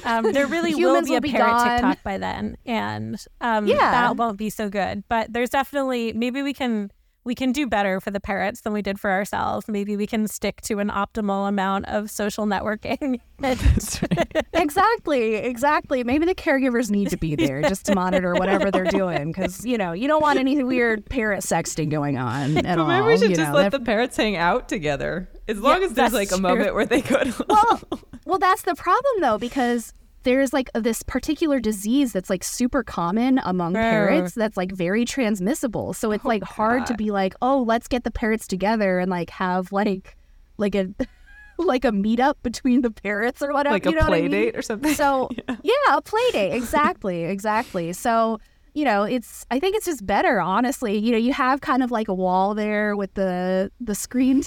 Um, 0.04 0.32
there 0.32 0.46
really 0.46 0.74
will 0.74 1.02
be 1.02 1.10
will 1.10 1.18
a 1.18 1.20
parrot 1.20 1.50
gone. 1.50 1.68
TikTok 1.68 2.02
by 2.02 2.16
then, 2.16 2.56
and 2.64 3.22
um, 3.42 3.66
Yeah. 3.66 3.76
that 3.90 4.16
won't 4.16 4.38
be 4.38 4.48
so 4.48 4.70
good. 4.70 5.04
But 5.10 5.30
there's 5.34 5.50
definitely 5.50 6.14
maybe 6.14 6.40
we 6.42 6.54
can 6.54 6.90
we 7.24 7.34
can 7.34 7.52
do 7.52 7.66
better 7.66 8.00
for 8.00 8.10
the 8.10 8.20
parrots 8.20 8.62
than 8.62 8.72
we 8.72 8.82
did 8.82 8.98
for 8.98 9.10
ourselves. 9.10 9.68
Maybe 9.68 9.96
we 9.96 10.06
can 10.06 10.26
stick 10.26 10.60
to 10.62 10.78
an 10.80 10.88
optimal 10.90 11.48
amount 11.48 11.86
of 11.86 12.10
social 12.10 12.46
networking. 12.46 13.20
exactly, 14.52 15.34
exactly. 15.36 16.04
Maybe 16.04 16.26
the 16.26 16.34
caregivers 16.34 16.90
need 16.90 17.10
to 17.10 17.16
be 17.16 17.34
there 17.36 17.62
just 17.62 17.86
to 17.86 17.94
monitor 17.94 18.34
whatever 18.34 18.70
they're 18.70 18.84
doing, 18.84 19.28
because 19.32 19.64
you 19.64 19.78
know 19.78 19.92
you 19.92 20.08
don't 20.08 20.22
want 20.22 20.38
any 20.38 20.62
weird 20.62 21.04
parrot 21.06 21.40
sexting 21.40 21.90
going 21.90 22.18
on 22.18 22.56
at 22.58 22.64
But 22.64 22.78
all. 22.78 22.86
maybe 22.88 23.06
we 23.06 23.16
should 23.18 23.30
you 23.30 23.36
just 23.36 23.50
know. 23.50 23.56
let 23.56 23.70
That- 23.72 23.78
the 23.80 23.84
parrots 23.84 24.16
hang 24.16 24.36
out 24.36 24.68
together. 24.68 25.28
As 25.48 25.58
long 25.58 25.82
as 25.82 25.92
there's 25.94 26.12
like 26.12 26.28
a 26.28 26.34
true. 26.34 26.40
moment 26.42 26.74
where 26.74 26.86
they 26.86 27.02
could 27.02 27.34
well, 27.48 27.80
well, 28.24 28.38
that's 28.38 28.62
the 28.62 28.74
problem 28.74 29.20
though, 29.20 29.38
because 29.38 29.92
there's 30.22 30.52
like 30.52 30.70
this 30.74 31.02
particular 31.02 31.60
disease 31.60 32.12
that's 32.12 32.30
like 32.30 32.44
super 32.44 32.82
common 32.82 33.40
among 33.44 33.72
Brr. 33.72 33.80
parrots 33.80 34.34
that's 34.34 34.56
like 34.56 34.72
very 34.72 35.04
transmissible. 35.04 35.92
So 35.92 36.12
it's 36.12 36.24
oh 36.24 36.28
like 36.28 36.42
hard 36.42 36.86
to 36.86 36.94
be 36.94 37.10
like, 37.10 37.34
oh, 37.42 37.62
let's 37.62 37.88
get 37.88 38.04
the 38.04 38.10
parrots 38.10 38.46
together 38.46 38.98
and 38.98 39.10
like 39.10 39.30
have 39.30 39.72
like 39.72 40.16
like 40.58 40.74
a 40.74 40.88
like 41.58 41.84
a 41.84 41.90
meetup 41.90 42.34
between 42.42 42.82
the 42.82 42.90
parrots 42.90 43.42
or 43.42 43.52
whatever. 43.52 43.74
like 43.74 43.84
you 43.84 43.92
a 43.92 43.94
know 43.94 44.00
what 44.00 44.08
play 44.08 44.18
I 44.18 44.22
mean? 44.22 44.30
date 44.30 44.56
or 44.56 44.62
something. 44.62 44.94
So 44.94 45.28
yeah. 45.62 45.96
a 45.96 46.02
play 46.02 46.30
date. 46.32 46.52
Exactly. 46.52 47.24
Exactly. 47.32 47.92
So, 47.92 48.38
you 48.74 48.84
know, 48.84 49.04
it's 49.04 49.46
I 49.50 49.58
think 49.58 49.76
it's 49.76 49.86
just 49.86 50.06
better, 50.06 50.40
honestly. 50.40 50.98
You 50.98 51.12
know, 51.12 51.18
you 51.18 51.32
have 51.32 51.60
kind 51.60 51.82
of 51.82 51.90
like 51.90 52.08
a 52.08 52.14
wall 52.14 52.54
there 52.54 52.94
with 52.96 53.14
the 53.14 53.70
the 53.80 53.94
screen 53.94 54.42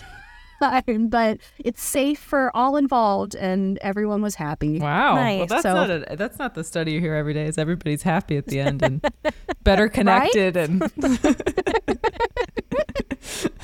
time, 0.61 1.07
but 1.07 1.39
it's 1.59 1.81
safe 1.81 2.19
for 2.19 2.55
all 2.55 2.75
involved 2.77 3.35
and 3.35 3.77
everyone 3.81 4.21
was 4.21 4.35
happy. 4.35 4.79
Wow. 4.79 5.15
Well, 5.15 5.47
that's 5.47 5.63
So- 5.63 5.73
not 5.73 5.89
a 5.89 6.15
that's 6.15 6.39
not 6.39 6.55
the 6.55 6.63
study 6.63 6.93
you 6.93 6.99
hear 6.99 7.15
every 7.15 7.33
day. 7.33 7.45
Is 7.45 7.57
everybody's 7.57 8.03
happy 8.03 8.37
at 8.37 8.47
the 8.47 8.59
end 8.59 8.83
and 8.83 9.05
better 9.63 9.87
connected 9.97 10.57
and 10.57 10.83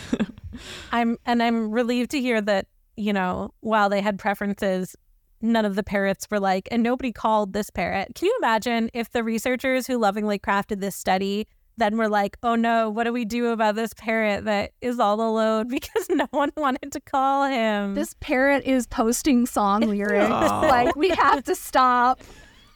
I'm 0.92 1.18
and 1.26 1.42
I'm 1.42 1.72
relieved 1.72 2.12
to 2.12 2.22
hear 2.22 2.42
that 2.42 2.68
you 2.98 3.14
know 3.14 3.54
while 3.62 3.90
they 3.90 4.02
had 4.02 4.20
preferences, 4.20 4.96
none 5.42 5.66
of 5.66 5.76
the 5.76 5.84
parrots 5.84 6.28
were 6.30 6.40
like, 6.40 6.68
and 6.72 6.84
nobody 6.84 7.12
called 7.12 7.54
this 7.54 7.70
parrot. 7.70 8.14
Can 8.16 8.28
you 8.28 8.38
imagine 8.42 8.90
if 8.94 9.12
the 9.12 9.24
researchers 9.24 9.88
who 9.88 9.98
lovingly 9.98 10.40
crafted 10.40 10.82
this 10.82 10.96
study 10.96 11.48
then 11.78 11.98
we're 11.98 12.08
like, 12.10 12.38
oh 12.44 12.56
no, 12.56 12.90
what 12.90 13.06
do 13.06 13.14
we 13.14 13.26
do 13.26 13.48
about 13.48 13.76
this 13.76 13.94
parrot 13.94 14.46
that 14.46 14.72
is 14.82 15.00
all 15.00 15.22
alone 15.22 15.68
because 15.70 16.08
no 16.10 16.28
one 16.32 16.52
wanted 16.58 16.92
to 16.92 17.00
call 17.02 17.46
him? 17.48 17.96
This 17.96 18.16
parrot 18.20 18.64
is 18.66 18.88
posting 18.88 19.46
song 19.46 19.82
lyrics. 19.82 20.30
Aw. 20.30 20.60
like 20.62 20.96
we 20.96 21.10
have 21.10 21.44
to 21.46 21.56
stop. 21.56 22.22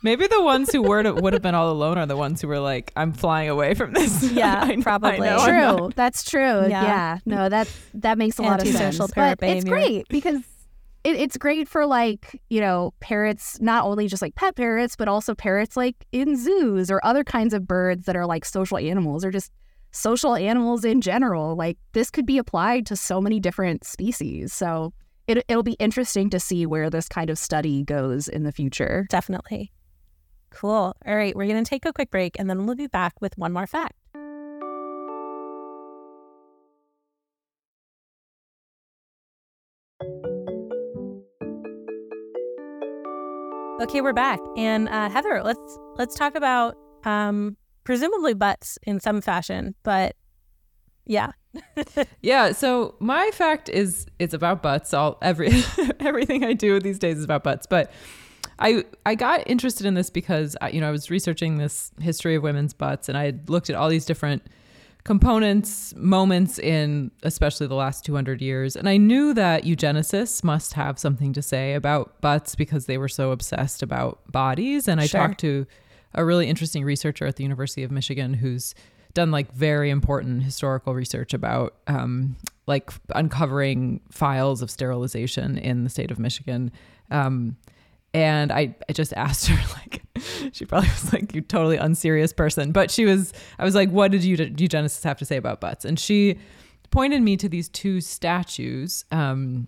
maybe 0.01 0.27
the 0.27 0.41
ones 0.41 0.71
who 0.71 0.81
were 0.81 1.11
would 1.13 1.33
have 1.33 1.41
been 1.41 1.55
all 1.55 1.71
alone 1.71 1.97
are 1.97 2.05
the 2.05 2.15
ones 2.17 2.41
who 2.41 2.47
were 2.47 2.59
like, 2.59 2.91
I'm 2.95 3.11
flying 3.13 3.49
away 3.49 3.73
from 3.73 3.93
this. 3.93 4.31
Yeah, 4.31 4.59
I 4.61 4.75
know- 4.75 4.81
probably. 4.83 5.19
know 5.19 5.37
I'm 5.39 5.77
True. 5.77 5.91
That's 5.95 6.23
true. 6.23 6.41
Yeah. 6.67 6.83
Yeah. 6.83 7.17
No, 7.25 7.49
that 7.49 7.67
that 7.95 8.17
makes 8.17 8.37
a 8.39 8.43
lot 8.43 8.61
of 8.61 8.67
sense. 8.67 8.97
Parrot 9.11 9.39
But 9.39 9.49
it's 9.49 9.63
behavior. 9.65 9.69
great 9.71 10.07
because 10.09 10.41
it, 11.05 11.15
it's 11.15 11.37
great 11.37 11.69
for 11.69 11.85
like 11.85 12.41
you 12.49 12.59
know 12.59 12.93
parrots, 12.99 13.61
not 13.61 13.85
only 13.85 14.07
just 14.07 14.21
like 14.21 14.35
pet 14.35 14.55
parrots, 14.55 14.95
but 14.95 15.07
also 15.07 15.35
parrots 15.35 15.77
like 15.77 15.95
in 16.11 16.35
zoos 16.35 16.91
or 16.91 16.99
other 17.05 17.23
kinds 17.23 17.53
of 17.53 17.67
birds 17.67 18.05
that 18.07 18.15
are 18.15 18.25
like 18.25 18.43
social 18.43 18.77
animals 18.77 19.23
or 19.23 19.31
just 19.31 19.51
social 19.91 20.35
animals 20.35 20.83
in 20.83 20.99
general. 20.99 21.55
Like 21.55 21.77
this 21.93 22.09
could 22.09 22.25
be 22.25 22.37
applied 22.37 22.85
to 22.87 22.95
so 22.95 23.21
many 23.21 23.39
different 23.39 23.85
species. 23.85 24.51
So 24.51 24.93
it, 25.27 25.37
it'll 25.47 25.63
be 25.63 25.73
interesting 25.73 26.29
to 26.31 26.39
see 26.39 26.65
where 26.65 26.89
this 26.89 27.07
kind 27.07 27.29
of 27.29 27.37
study 27.37 27.83
goes 27.83 28.27
in 28.27 28.43
the 28.43 28.51
future. 28.51 29.05
Definitely. 29.09 29.71
Cool. 30.49 30.95
All 31.05 31.15
right, 31.15 31.35
we're 31.35 31.47
going 31.47 31.63
to 31.63 31.69
take 31.69 31.85
a 31.85 31.93
quick 31.93 32.11
break 32.11 32.39
and 32.39 32.49
then 32.49 32.65
we'll 32.65 32.75
be 32.75 32.87
back 32.87 33.13
with 33.21 33.37
one 33.37 33.51
more 33.51 33.67
fact. 33.67 33.93
Okay, 43.81 43.99
we're 43.99 44.13
back. 44.13 44.39
And 44.55 44.87
uh, 44.87 45.09
Heather, 45.09 45.41
let's 45.43 45.79
let's 45.97 46.15
talk 46.15 46.35
about 46.35 46.77
um, 47.03 47.57
presumably 47.83 48.33
butts 48.33 48.79
in 48.83 49.01
some 49.01 49.19
fashion, 49.19 49.75
but 49.83 50.15
yeah. 51.05 51.31
Yeah, 52.21 52.53
so 52.53 52.95
my 52.99 53.31
fact 53.33 53.67
is 53.67 54.07
it's 54.17 54.33
about 54.33 54.63
butts. 54.63 54.93
All 54.93 55.17
every 55.21 55.51
everything 55.99 56.45
I 56.45 56.53
do 56.53 56.79
these 56.79 56.97
days 56.97 57.17
is 57.17 57.25
about 57.25 57.43
butts. 57.43 57.67
But 57.67 57.91
I 58.59 58.85
I 59.05 59.15
got 59.15 59.43
interested 59.45 59.85
in 59.85 59.93
this 59.93 60.09
because 60.09 60.55
I, 60.61 60.69
you 60.69 60.79
know 60.79 60.87
I 60.87 60.91
was 60.91 61.11
researching 61.11 61.57
this 61.57 61.91
history 61.99 62.35
of 62.35 62.43
women's 62.43 62.73
butts, 62.73 63.09
and 63.09 63.17
I 63.17 63.25
had 63.25 63.49
looked 63.49 63.69
at 63.69 63.75
all 63.75 63.89
these 63.89 64.05
different 64.05 64.41
components, 65.05 65.93
moments 65.95 66.59
in 66.59 67.11
especially 67.23 67.67
the 67.67 67.75
last 67.75 68.03
200 68.03 68.41
years, 68.41 68.75
and 68.75 68.89
I 68.89 68.97
knew 68.97 69.33
that 69.35 69.63
eugenicists 69.63 70.43
must 70.43 70.73
have 70.73 70.99
something 70.99 71.31
to 71.33 71.41
say 71.41 71.75
about 71.75 72.19
butts 72.21 72.55
because 72.55 72.87
they 72.87 72.97
were 72.97 73.07
so 73.07 73.31
obsessed 73.31 73.81
about 73.81 74.19
bodies. 74.31 74.87
And 74.87 74.99
I 74.99 75.05
Sure. 75.05 75.21
talked 75.21 75.39
to 75.41 75.67
a 76.15 76.25
really 76.25 76.47
interesting 76.47 76.83
researcher 76.83 77.25
at 77.25 77.35
the 77.35 77.43
University 77.43 77.83
of 77.83 77.91
Michigan 77.91 78.33
who's 78.33 78.73
done 79.13 79.31
like 79.31 79.53
very 79.53 79.89
important 79.91 80.43
historical 80.43 80.93
research 80.93 81.33
about 81.33 81.75
um, 81.87 82.35
like 82.67 82.89
uncovering 83.13 84.01
files 84.11 84.61
of 84.61 84.69
sterilization 84.71 85.57
in 85.57 85.83
the 85.83 85.89
state 85.89 86.09
of 86.11 86.17
Michigan. 86.19 86.71
Um, 87.11 87.57
and 88.15 88.49
I, 88.49 88.73
I 88.87 88.93
just 88.93 89.13
asked 89.13 89.47
her 89.47 89.75
like 89.81 90.01
she 90.53 90.65
probably 90.65 90.89
was 90.89 91.11
like 91.11 91.35
you 91.35 91.41
totally 91.41 91.75
unserious 91.75 92.31
person 92.31 92.71
but 92.71 92.89
she 92.89 93.03
was 93.03 93.33
i 93.59 93.65
was 93.65 93.75
like 93.75 93.89
what 93.89 94.11
did 94.11 94.23
you 94.23 94.37
eugenicists 94.37 95.03
have 95.03 95.17
to 95.19 95.25
say 95.25 95.35
about 95.37 95.59
butts? 95.59 95.85
And 95.85 95.99
she 95.99 96.39
pointed 96.91 97.21
me 97.21 97.35
to 97.37 97.49
these 97.49 97.67
two 97.67 97.99
statues 97.99 99.03
um, 99.11 99.67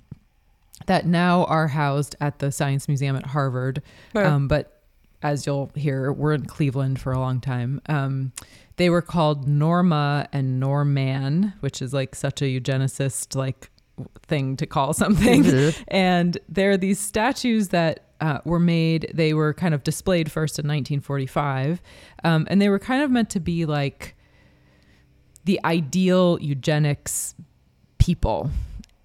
that 0.85 1.05
now 1.05 1.43
are 1.45 1.67
housed 1.67 2.15
at 2.21 2.39
the 2.39 2.51
science 2.51 2.87
museum 2.87 3.17
at 3.17 3.25
harvard 3.25 3.81
um, 4.15 4.47
but 4.47 4.81
as 5.21 5.45
you'll 5.45 5.69
hear 5.75 6.13
we're 6.13 6.33
in 6.33 6.45
cleveland 6.45 7.01
for 7.01 7.11
a 7.11 7.19
long 7.19 7.41
time. 7.41 7.81
Um, 7.89 8.31
they 8.77 8.89
were 8.89 9.01
called 9.01 9.47
norma 9.47 10.29
and 10.31 10.59
norman 10.59 11.53
which 11.59 11.81
is 11.81 11.93
like 11.93 12.15
such 12.15 12.41
a 12.41 12.45
eugenicist 12.45 13.35
like 13.35 13.69
thing 14.23 14.57
to 14.57 14.65
call 14.65 14.93
something. 15.03 15.73
And 15.87 16.37
there 16.49 16.71
are 16.71 16.77
these 16.77 16.99
statues 16.99 17.69
that 17.69 18.03
uh, 18.19 18.39
were 18.45 18.59
made 18.59 19.11
they 19.13 19.33
were 19.33 19.53
kind 19.53 19.73
of 19.73 19.83
displayed 19.83 20.31
first 20.31 20.57
in 20.57 20.63
1945 20.63 21.81
um, 22.23 22.47
and 22.49 22.59
they 22.59 22.67
were 22.67 22.79
kind 22.79 23.03
of 23.03 23.11
meant 23.11 23.29
to 23.29 23.39
be 23.39 23.63
like 23.65 24.15
the 25.45 25.59
ideal 25.63 26.39
eugenics 26.41 27.35
people 27.99 28.49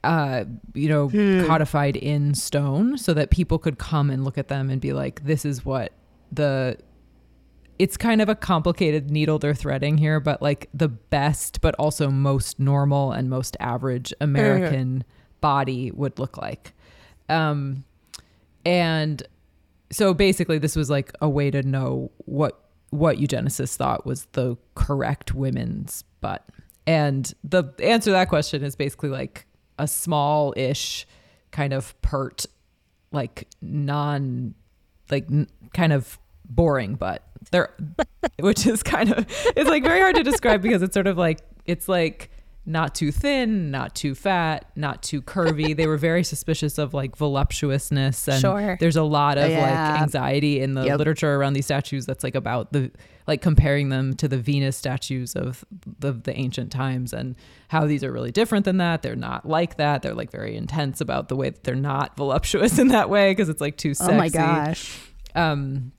uh, 0.02 0.44
you 0.74 0.88
know 0.88 1.08
codified 1.46 1.96
in 1.96 2.34
stone 2.34 2.96
so 2.96 3.12
that 3.12 3.30
people 3.30 3.58
could 3.58 3.78
come 3.78 4.08
and 4.10 4.24
look 4.24 4.38
at 4.38 4.48
them 4.48 4.70
and 4.70 4.80
be 4.80 4.92
like 4.94 5.24
this 5.24 5.44
is 5.44 5.64
what 5.64 5.92
the 6.32 6.76
it's 7.82 7.96
kind 7.96 8.22
of 8.22 8.28
a 8.28 8.36
complicated 8.36 9.10
needle 9.10 9.40
they're 9.40 9.56
threading 9.56 9.98
here, 9.98 10.20
but 10.20 10.40
like 10.40 10.68
the 10.72 10.86
best, 10.86 11.60
but 11.60 11.74
also 11.80 12.10
most 12.10 12.60
normal 12.60 13.10
and 13.10 13.28
most 13.28 13.56
average 13.58 14.14
American 14.20 15.02
body 15.40 15.90
would 15.90 16.16
look 16.20 16.36
like. 16.36 16.74
Um, 17.28 17.82
and 18.64 19.20
so 19.90 20.14
basically, 20.14 20.58
this 20.58 20.76
was 20.76 20.90
like 20.90 21.10
a 21.20 21.28
way 21.28 21.50
to 21.50 21.64
know 21.64 22.12
what 22.18 22.60
what 22.90 23.16
eugenicists 23.16 23.74
thought 23.74 24.06
was 24.06 24.26
the 24.26 24.56
correct 24.76 25.34
women's 25.34 26.04
butt. 26.20 26.48
And 26.86 27.34
the 27.42 27.64
answer 27.82 28.10
to 28.10 28.12
that 28.12 28.28
question 28.28 28.62
is 28.62 28.76
basically 28.76 29.08
like 29.08 29.44
a 29.80 29.88
small-ish 29.88 31.04
kind 31.50 31.72
of 31.72 32.00
pert, 32.00 32.46
like 33.10 33.48
non, 33.60 34.54
like 35.10 35.24
n- 35.28 35.48
kind 35.74 35.92
of 35.92 36.20
boring 36.44 36.94
butt. 36.94 37.26
They're, 37.50 37.74
which 38.40 38.66
is 38.66 38.82
kind 38.82 39.10
of 39.12 39.26
it's 39.56 39.68
like 39.68 39.82
very 39.82 40.00
hard 40.00 40.16
to 40.16 40.22
describe 40.22 40.62
because 40.62 40.82
it's 40.82 40.94
sort 40.94 41.06
of 41.06 41.18
like 41.18 41.40
it's 41.66 41.88
like 41.88 42.30
not 42.64 42.94
too 42.94 43.10
thin, 43.10 43.72
not 43.72 43.92
too 43.96 44.14
fat, 44.14 44.66
not 44.76 45.02
too 45.02 45.20
curvy. 45.20 45.76
they 45.76 45.88
were 45.88 45.96
very 45.96 46.22
suspicious 46.22 46.78
of 46.78 46.94
like 46.94 47.16
voluptuousness 47.16 48.28
and 48.28 48.40
Sure. 48.40 48.76
there's 48.78 48.94
a 48.94 49.02
lot 49.02 49.36
of 49.36 49.50
Yeah. 49.50 49.92
like 49.92 50.02
anxiety 50.02 50.60
in 50.60 50.74
the 50.74 50.84
Yep. 50.84 50.98
literature 50.98 51.34
around 51.34 51.54
these 51.54 51.64
statues 51.64 52.06
that's 52.06 52.22
like 52.22 52.36
about 52.36 52.72
the 52.72 52.92
like 53.26 53.42
comparing 53.42 53.88
them 53.88 54.14
to 54.14 54.28
the 54.28 54.38
Venus 54.38 54.76
statues 54.76 55.34
of 55.34 55.64
the 55.98 56.12
the 56.12 56.36
ancient 56.38 56.70
times 56.70 57.12
and 57.12 57.34
how 57.68 57.84
these 57.86 58.04
are 58.04 58.12
really 58.12 58.30
different 58.30 58.64
than 58.64 58.76
that. 58.76 59.02
They're 59.02 59.16
not 59.16 59.48
like 59.48 59.76
that. 59.78 60.02
They're 60.02 60.14
like 60.14 60.30
very 60.30 60.56
intense 60.56 61.00
about 61.00 61.28
the 61.28 61.34
way 61.36 61.50
that 61.50 61.64
they're 61.64 61.74
not 61.74 62.16
voluptuous 62.16 62.78
in 62.78 62.88
that 62.88 63.10
way 63.10 63.32
because 63.32 63.48
it's 63.48 63.60
like 63.60 63.76
too 63.76 63.94
sexy. 63.94 64.12
Oh 64.12 64.16
my 64.16 64.28
gosh. 64.28 65.00
Um, 65.34 65.90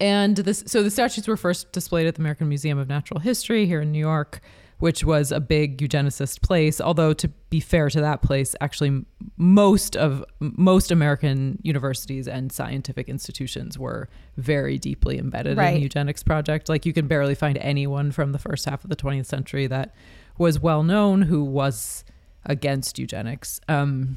and 0.00 0.36
this, 0.36 0.64
so 0.66 0.82
the 0.82 0.90
statues 0.90 1.28
were 1.28 1.36
first 1.36 1.72
displayed 1.72 2.06
at 2.06 2.14
the 2.14 2.22
American 2.22 2.48
Museum 2.48 2.78
of 2.78 2.88
Natural 2.88 3.20
History 3.20 3.66
here 3.66 3.80
in 3.80 3.92
New 3.92 3.98
York, 3.98 4.40
which 4.78 5.04
was 5.04 5.30
a 5.30 5.40
big 5.40 5.78
eugenicist 5.78 6.40
place. 6.42 6.80
Although 6.80 7.12
to 7.12 7.28
be 7.50 7.60
fair 7.60 7.90
to 7.90 8.00
that 8.00 8.22
place, 8.22 8.54
actually 8.60 9.04
most 9.36 9.96
of 9.96 10.24
most 10.40 10.90
American 10.90 11.58
universities 11.62 12.26
and 12.26 12.50
scientific 12.50 13.08
institutions 13.08 13.78
were 13.78 14.08
very 14.36 14.78
deeply 14.78 15.18
embedded 15.18 15.58
in 15.58 15.74
the 15.74 15.80
eugenics 15.80 16.22
project. 16.22 16.68
Like 16.68 16.86
you 16.86 16.92
can 16.92 17.06
barely 17.06 17.34
find 17.34 17.58
anyone 17.58 18.10
from 18.10 18.32
the 18.32 18.38
first 18.38 18.64
half 18.64 18.82
of 18.82 18.90
the 18.90 18.96
20th 18.96 19.26
century 19.26 19.66
that 19.66 19.94
was 20.38 20.58
well 20.58 20.82
known 20.82 21.22
who 21.22 21.44
was 21.44 22.04
against 22.46 22.98
eugenics. 22.98 23.60
Um, 23.68 24.16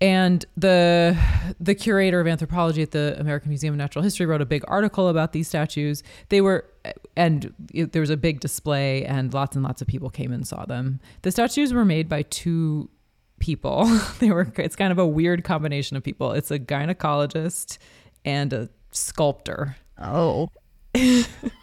and 0.00 0.44
the 0.56 1.18
the 1.58 1.74
curator 1.74 2.20
of 2.20 2.26
anthropology 2.26 2.82
at 2.82 2.92
the 2.92 3.16
American 3.18 3.48
Museum 3.48 3.74
of 3.74 3.78
Natural 3.78 4.02
History 4.02 4.26
wrote 4.26 4.40
a 4.40 4.46
big 4.46 4.64
article 4.68 5.08
about 5.08 5.32
these 5.32 5.48
statues. 5.48 6.02
They 6.28 6.40
were 6.40 6.66
and 7.16 7.52
it, 7.74 7.92
there 7.92 8.00
was 8.00 8.10
a 8.10 8.16
big 8.16 8.40
display 8.40 9.04
and 9.04 9.34
lots 9.34 9.56
and 9.56 9.64
lots 9.64 9.82
of 9.82 9.88
people 9.88 10.10
came 10.10 10.32
and 10.32 10.46
saw 10.46 10.64
them. 10.64 11.00
The 11.22 11.32
statues 11.32 11.72
were 11.72 11.84
made 11.84 12.08
by 12.08 12.22
two 12.22 12.88
people. 13.40 13.84
they 14.20 14.30
were 14.30 14.52
it's 14.56 14.76
kind 14.76 14.92
of 14.92 14.98
a 14.98 15.06
weird 15.06 15.42
combination 15.42 15.96
of 15.96 16.04
people. 16.04 16.32
It's 16.32 16.50
a 16.50 16.58
gynecologist 16.58 17.78
and 18.24 18.52
a 18.52 18.68
sculptor. 18.92 19.76
Oh. 20.00 20.50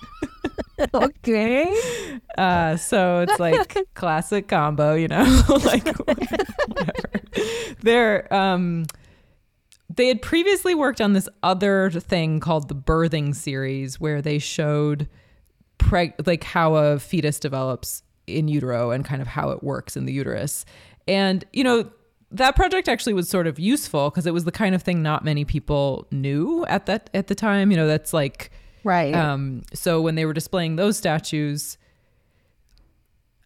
okay. 0.94 2.20
Uh, 2.38 2.76
so 2.76 3.22
it's 3.22 3.40
like 3.40 3.88
classic 3.94 4.48
combo, 4.48 4.94
you 4.94 5.08
know, 5.08 5.24
like 5.64 5.88
whatever. 6.00 7.10
They're 7.82 8.34
um, 8.34 8.86
they 9.94 10.08
had 10.08 10.22
previously 10.22 10.76
worked 10.76 11.00
on 11.00 11.14
this 11.14 11.30
other 11.44 11.90
thing 11.92 12.40
called 12.40 12.68
the 12.68 12.76
birthing 12.76 13.36
series, 13.36 14.00
where 14.00 14.22
they 14.22 14.40
showed 14.40 15.08
preg- 15.80 16.26
like 16.28 16.44
how 16.44 16.76
a 16.76 17.00
fetus 17.00 17.40
develops 17.40 18.04
in 18.28 18.48
utero 18.48 18.92
and 18.92 19.06
kind 19.06 19.22
of 19.22 19.28
how 19.28 19.50
it 19.52 19.64
works 19.64 19.96
in 19.96 20.06
the 20.06 20.14
uterus, 20.14 20.66
and 21.08 21.46
you 21.54 21.64
know. 21.64 21.90
That 22.32 22.56
project 22.56 22.90
actually 22.90 23.14
was 23.14 23.30
sort 23.30 23.48
of 23.48 23.60
useful 23.60 24.10
because 24.10 24.26
it 24.26 24.34
was 24.34 24.44
the 24.44 24.52
kind 24.52 24.76
of 24.76 24.84
thing 24.84 25.02
not 25.02 25.24
many 25.24 25.46
people 25.46 26.06
knew 26.12 26.66
at 26.66 26.86
that 26.88 27.10
at 27.14 27.28
the 27.28 27.36
time. 27.36 27.72
You 27.72 27.78
know, 27.78 27.88
that's 27.88 28.14
like 28.14 28.52
Right. 28.86 29.14
um, 29.16 29.64
so 29.74 30.00
when 30.00 30.16
they 30.16 30.26
were 30.26 30.34
displaying 30.34 30.78
those 30.78 30.96
statues, 30.96 31.78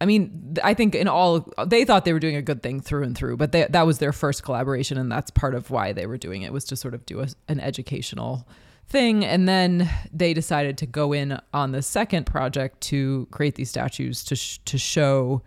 I 0.00 0.06
mean, 0.06 0.56
I 0.62 0.74
think 0.74 0.94
in 0.94 1.08
all 1.08 1.50
they 1.66 1.84
thought 1.84 2.04
they 2.04 2.12
were 2.12 2.20
doing 2.20 2.36
a 2.36 2.42
good 2.42 2.62
thing 2.62 2.80
through 2.80 3.02
and 3.02 3.16
through, 3.16 3.36
but 3.38 3.52
they, 3.52 3.66
that 3.68 3.86
was 3.86 3.98
their 3.98 4.12
first 4.12 4.42
collaboration, 4.42 4.96
and 4.96 5.10
that's 5.10 5.30
part 5.30 5.54
of 5.54 5.70
why 5.70 5.92
they 5.92 6.06
were 6.06 6.18
doing 6.18 6.42
it 6.42 6.52
was 6.52 6.64
to 6.66 6.76
sort 6.76 6.94
of 6.94 7.04
do 7.06 7.20
a, 7.20 7.28
an 7.48 7.58
educational 7.58 8.46
thing, 8.86 9.24
and 9.24 9.48
then 9.48 9.90
they 10.12 10.34
decided 10.34 10.78
to 10.78 10.86
go 10.86 11.12
in 11.12 11.38
on 11.52 11.72
the 11.72 11.82
second 11.82 12.26
project 12.26 12.80
to 12.82 13.26
create 13.30 13.54
these 13.56 13.70
statues 13.70 14.24
to 14.24 14.36
sh- 14.36 14.58
to 14.66 14.78
show 14.78 15.42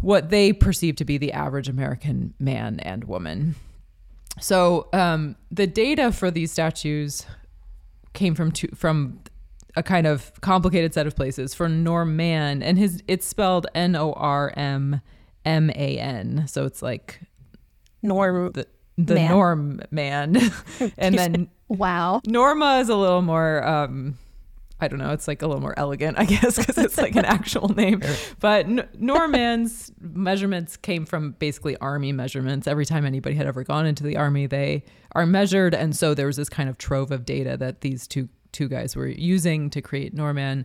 what 0.00 0.30
they 0.30 0.52
perceive 0.52 0.96
to 0.96 1.04
be 1.04 1.18
the 1.18 1.32
average 1.32 1.68
American 1.68 2.34
man 2.38 2.80
and 2.80 3.04
woman. 3.04 3.54
So 4.40 4.88
um, 4.92 5.36
the 5.50 5.66
data 5.66 6.12
for 6.12 6.30
these 6.30 6.52
statues 6.52 7.26
came 8.18 8.34
from 8.34 8.52
two, 8.52 8.68
from 8.74 9.20
a 9.76 9.82
kind 9.82 10.06
of 10.06 10.32
complicated 10.40 10.92
set 10.92 11.06
of 11.06 11.16
places. 11.16 11.54
For 11.54 11.68
Norman, 11.68 12.62
and 12.62 12.76
his 12.76 13.02
it's 13.08 13.26
spelled 13.26 13.66
N 13.74 13.96
O 13.96 14.12
R 14.12 14.52
M 14.56 15.00
M 15.44 15.70
A 15.70 15.98
N, 15.98 16.44
so 16.46 16.66
it's 16.66 16.82
like 16.82 17.20
Norm. 18.02 18.52
the 18.52 18.66
the 18.98 19.14
Man. 19.14 19.30
Norm 19.30 19.80
Man, 19.90 20.36
and 20.98 21.14
then 21.18 21.48
wow. 21.68 22.20
Norma 22.26 22.78
is 22.80 22.88
a 22.88 22.96
little 22.96 23.22
more. 23.22 23.64
Um, 23.64 24.18
I 24.80 24.88
don't 24.88 24.98
know. 24.98 25.12
It's 25.12 25.26
like 25.26 25.42
a 25.42 25.46
little 25.46 25.60
more 25.60 25.74
elegant, 25.76 26.18
I 26.18 26.24
guess, 26.26 26.56
because 26.56 26.78
it's 26.78 26.98
like 26.98 27.16
an 27.16 27.24
actual 27.24 27.68
name. 27.68 28.02
But 28.40 28.66
N- 28.66 28.88
Norman's 28.98 29.90
measurements 30.00 30.76
came 30.76 31.04
from 31.04 31.32
basically 31.32 31.76
army 31.78 32.12
measurements. 32.12 32.66
Every 32.66 32.86
time 32.86 33.04
anybody 33.04 33.34
had 33.34 33.46
ever 33.46 33.64
gone 33.64 33.86
into 33.86 34.04
the 34.04 34.16
army, 34.16 34.46
they 34.46 34.84
are 35.12 35.26
measured, 35.26 35.74
and 35.74 35.96
so 35.96 36.14
there 36.14 36.26
was 36.26 36.36
this 36.36 36.48
kind 36.48 36.68
of 36.68 36.78
trove 36.78 37.10
of 37.10 37.24
data 37.24 37.56
that 37.56 37.80
these 37.80 38.06
two 38.06 38.28
two 38.52 38.68
guys 38.68 38.96
were 38.96 39.06
using 39.06 39.68
to 39.70 39.82
create 39.82 40.14
Norman. 40.14 40.64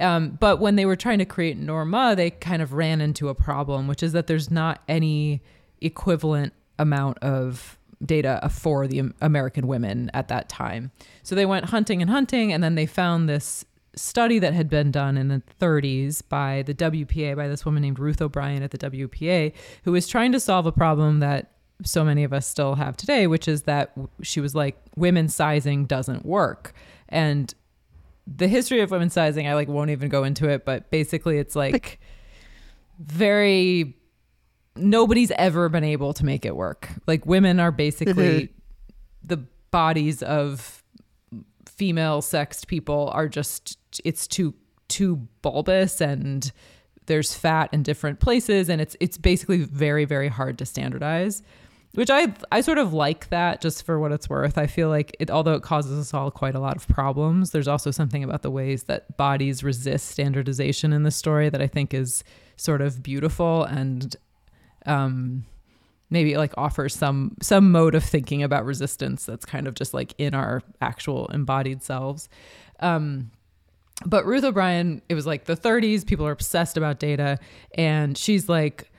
Um, 0.00 0.38
but 0.40 0.60
when 0.60 0.76
they 0.76 0.86
were 0.86 0.96
trying 0.96 1.18
to 1.18 1.24
create 1.24 1.58
Norma, 1.58 2.14
they 2.16 2.30
kind 2.30 2.62
of 2.62 2.72
ran 2.72 3.00
into 3.00 3.28
a 3.28 3.34
problem, 3.34 3.86
which 3.86 4.02
is 4.02 4.12
that 4.12 4.28
there's 4.28 4.50
not 4.50 4.82
any 4.88 5.42
equivalent 5.80 6.52
amount 6.78 7.18
of 7.18 7.77
data 8.04 8.48
for 8.50 8.86
the 8.86 9.12
American 9.20 9.66
women 9.66 10.10
at 10.14 10.28
that 10.28 10.48
time. 10.48 10.90
So 11.22 11.34
they 11.34 11.46
went 11.46 11.66
hunting 11.66 12.00
and 12.00 12.10
hunting, 12.10 12.52
and 12.52 12.62
then 12.62 12.74
they 12.74 12.86
found 12.86 13.28
this 13.28 13.64
study 13.96 14.38
that 14.38 14.54
had 14.54 14.68
been 14.68 14.90
done 14.90 15.16
in 15.16 15.28
the 15.28 15.42
30s 15.60 16.22
by 16.28 16.62
the 16.62 16.74
WPA, 16.74 17.36
by 17.36 17.48
this 17.48 17.64
woman 17.64 17.82
named 17.82 17.98
Ruth 17.98 18.22
O'Brien 18.22 18.62
at 18.62 18.70
the 18.70 18.78
WPA, 18.78 19.52
who 19.84 19.92
was 19.92 20.06
trying 20.06 20.32
to 20.32 20.40
solve 20.40 20.66
a 20.66 20.72
problem 20.72 21.20
that 21.20 21.52
so 21.84 22.04
many 22.04 22.24
of 22.24 22.32
us 22.32 22.46
still 22.46 22.74
have 22.74 22.96
today, 22.96 23.26
which 23.26 23.48
is 23.48 23.62
that 23.62 23.92
she 24.22 24.40
was 24.40 24.54
like, 24.54 24.76
women's 24.96 25.34
sizing 25.34 25.84
doesn't 25.86 26.24
work. 26.24 26.72
And 27.08 27.52
the 28.26 28.48
history 28.48 28.80
of 28.80 28.90
women's 28.90 29.14
sizing, 29.14 29.46
I 29.46 29.54
like 29.54 29.68
won't 29.68 29.90
even 29.90 30.08
go 30.08 30.24
into 30.24 30.48
it, 30.48 30.64
but 30.64 30.90
basically 30.90 31.38
it's 31.38 31.56
like 31.56 32.00
very 32.98 33.96
nobody's 34.78 35.30
ever 35.32 35.68
been 35.68 35.84
able 35.84 36.12
to 36.14 36.24
make 36.24 36.44
it 36.44 36.56
work. 36.56 36.88
Like 37.06 37.26
women 37.26 37.60
are 37.60 37.70
basically 37.70 38.14
mm-hmm. 38.14 38.52
the 39.22 39.36
bodies 39.70 40.22
of 40.22 40.82
female 41.66 42.20
sexed 42.22 42.66
people 42.66 43.10
are 43.14 43.28
just 43.28 43.78
it's 44.04 44.26
too 44.26 44.54
too 44.88 45.16
bulbous 45.42 46.00
and 46.00 46.50
there's 47.06 47.34
fat 47.34 47.68
in 47.72 47.82
different 47.82 48.20
places 48.20 48.68
and 48.68 48.80
it's 48.80 48.96
it's 49.00 49.16
basically 49.16 49.58
very 49.58 50.04
very 50.04 50.28
hard 50.28 50.58
to 50.58 50.66
standardize 50.66 51.42
which 51.94 52.10
I 52.10 52.32
I 52.52 52.60
sort 52.60 52.78
of 52.78 52.92
like 52.92 53.28
that 53.30 53.60
just 53.60 53.84
for 53.84 53.98
what 53.98 54.12
it's 54.12 54.28
worth. 54.28 54.58
I 54.58 54.66
feel 54.66 54.88
like 54.88 55.16
it 55.18 55.30
although 55.30 55.54
it 55.54 55.62
causes 55.62 55.98
us 55.98 56.12
all 56.12 56.30
quite 56.30 56.54
a 56.54 56.60
lot 56.60 56.76
of 56.76 56.86
problems, 56.86 57.50
there's 57.50 57.68
also 57.68 57.90
something 57.90 58.22
about 58.22 58.42
the 58.42 58.50
ways 58.50 58.84
that 58.84 59.16
bodies 59.16 59.64
resist 59.64 60.08
standardization 60.08 60.92
in 60.92 61.02
the 61.02 61.10
story 61.10 61.48
that 61.48 61.62
I 61.62 61.66
think 61.66 61.94
is 61.94 62.22
sort 62.56 62.82
of 62.82 63.02
beautiful 63.02 63.64
and 63.64 64.14
um 64.88 65.44
maybe 66.10 66.36
like 66.36 66.52
offers 66.56 66.94
some 66.94 67.36
some 67.42 67.70
mode 67.70 67.94
of 67.94 68.02
thinking 68.02 68.42
about 68.42 68.64
resistance 68.64 69.26
that's 69.26 69.44
kind 69.44 69.66
of 69.68 69.74
just 69.74 69.92
like 69.94 70.14
in 70.18 70.34
our 70.34 70.62
actual 70.80 71.26
embodied 71.28 71.82
selves. 71.82 72.28
Um 72.80 73.30
but 74.06 74.24
Ruth 74.24 74.44
O'Brien, 74.44 75.02
it 75.08 75.14
was 75.14 75.26
like 75.26 75.44
the 75.46 75.56
30s, 75.56 76.06
people 76.06 76.24
are 76.26 76.30
obsessed 76.30 76.76
about 76.76 76.98
data 77.00 77.38
and 77.74 78.16
she's 78.16 78.48
like 78.48 78.90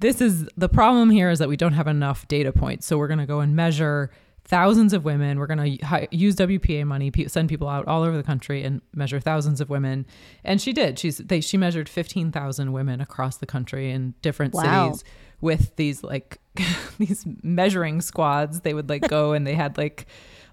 this 0.00 0.20
is 0.20 0.46
the 0.56 0.68
problem 0.68 1.10
here 1.10 1.30
is 1.30 1.38
that 1.38 1.48
we 1.48 1.56
don't 1.56 1.72
have 1.72 1.86
enough 1.86 2.26
data 2.28 2.52
points. 2.52 2.84
So 2.86 2.98
we're 2.98 3.06
going 3.08 3.20
to 3.20 3.26
go 3.26 3.40
and 3.40 3.54
measure 3.56 4.10
thousands 4.44 4.92
of 4.92 5.04
women. 5.04 5.38
We're 5.38 5.46
going 5.46 5.78
to 5.78 6.08
use 6.10 6.36
WPA 6.36 6.84
money, 6.84 7.10
send 7.28 7.48
people 7.48 7.68
out 7.68 7.86
all 7.86 8.02
over 8.02 8.16
the 8.16 8.22
country 8.22 8.62
and 8.64 8.82
measure 8.92 9.18
thousands 9.20 9.60
of 9.60 9.70
women. 9.70 10.04
And 10.42 10.60
she 10.60 10.72
did. 10.72 10.98
She's 10.98 11.18
they 11.18 11.40
she 11.40 11.56
measured 11.56 11.88
15,000 11.88 12.72
women 12.72 13.00
across 13.00 13.36
the 13.38 13.46
country 13.46 13.90
in 13.92 14.14
different 14.20 14.52
Wow. 14.52 14.90
cities 14.92 15.04
with 15.44 15.76
these 15.76 16.02
like 16.02 16.38
these 16.98 17.24
measuring 17.42 18.00
squads. 18.00 18.62
They 18.62 18.74
would 18.74 18.88
like 18.88 19.06
go 19.06 19.32
and 19.34 19.46
they 19.46 19.54
had 19.54 19.76
like 19.78 20.06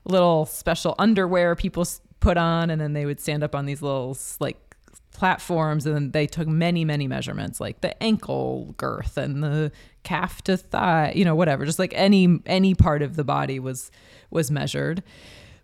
little 0.04 0.46
special 0.46 0.94
underwear 1.00 1.56
people 1.56 1.86
put 2.20 2.38
on 2.38 2.70
and 2.70 2.80
then 2.80 2.94
they 2.94 3.06
would 3.06 3.20
stand 3.20 3.44
up 3.44 3.56
on 3.56 3.66
these 3.66 3.82
little 3.82 4.16
like 4.40 4.58
platforms 5.14 5.86
and 5.86 5.96
then 5.96 6.12
they 6.12 6.26
took 6.26 6.48
many 6.48 6.86
many 6.86 7.08
measurements 7.08 7.60
like 7.60 7.82
the 7.82 8.02
ankle 8.02 8.74
girth 8.78 9.18
and 9.18 9.44
the 9.44 9.72
calf 10.04 10.42
to 10.42 10.56
thigh 10.56 11.12
you 11.16 11.26
know 11.26 11.36
whatever 11.36 11.66
just 11.66 11.78
like 11.78 11.94
any 11.96 12.40
any 12.46 12.74
part 12.74 13.02
of 13.02 13.16
the 13.16 13.24
body 13.24 13.60
was 13.60 13.92
was 14.32 14.50
measured 14.50 15.04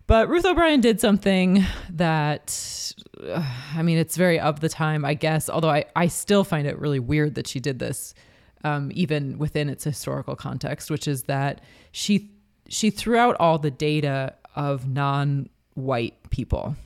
but 0.06 0.28
Ruth 0.28 0.44
O'Brien 0.44 0.80
did 0.80 1.00
something 1.00 1.64
that 1.90 2.92
uh, 3.26 3.44
I 3.74 3.82
mean 3.82 3.98
it's 3.98 4.16
very 4.16 4.38
of 4.38 4.60
the 4.60 4.68
time 4.68 5.04
I 5.04 5.14
guess 5.14 5.48
although 5.48 5.70
I 5.70 5.86
I 5.96 6.08
still 6.08 6.44
find 6.44 6.66
it 6.66 6.78
really 6.78 7.00
weird 7.00 7.34
that 7.36 7.46
she 7.46 7.58
did 7.58 7.78
this 7.78 8.14
um, 8.64 8.90
even 8.94 9.38
within 9.38 9.68
its 9.68 9.84
historical 9.84 10.36
context 10.36 10.90
which 10.90 11.06
is 11.08 11.24
that 11.24 11.60
she 11.92 12.30
she 12.68 12.90
threw 12.90 13.16
out 13.16 13.36
all 13.40 13.58
the 13.58 13.70
data 13.70 14.34
of 14.56 14.88
non-white 14.88 16.30
people 16.30 16.76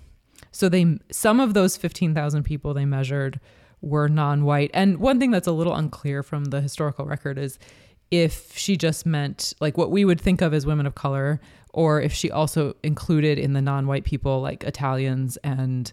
so 0.53 0.68
they 0.68 0.99
some 1.11 1.41
of 1.41 1.55
those 1.55 1.77
15,000 1.77 2.43
people 2.45 2.75
they 2.75 2.85
measured 2.85 3.41
were 3.81 4.09
non-white. 4.09 4.70
And 4.73 4.99
one 4.99 5.18
thing 5.18 5.31
that's 5.31 5.49
a 5.49 5.53
little 5.53 5.75
unclear 5.75 6.23
from 6.23 6.47
the 6.47 6.61
historical 6.61 7.05
record 7.05 7.37
is 7.37 7.59
if 8.11 8.57
she 8.57 8.77
just 8.77 9.05
meant 9.05 9.55
like 9.61 9.77
what 9.77 9.91
we 9.91 10.05
would 10.05 10.20
think 10.20 10.41
of 10.41 10.55
as 10.55 10.64
women 10.64 10.87
of 10.87 10.95
color 10.95 11.41
or 11.73 12.01
if 12.01 12.12
she 12.12 12.31
also 12.31 12.77
included 12.83 13.39
in 13.39 13.55
the 13.55 13.62
non-white 13.62 14.05
people 14.05 14.41
like 14.41 14.62
Italians 14.64 15.37
and 15.39 15.93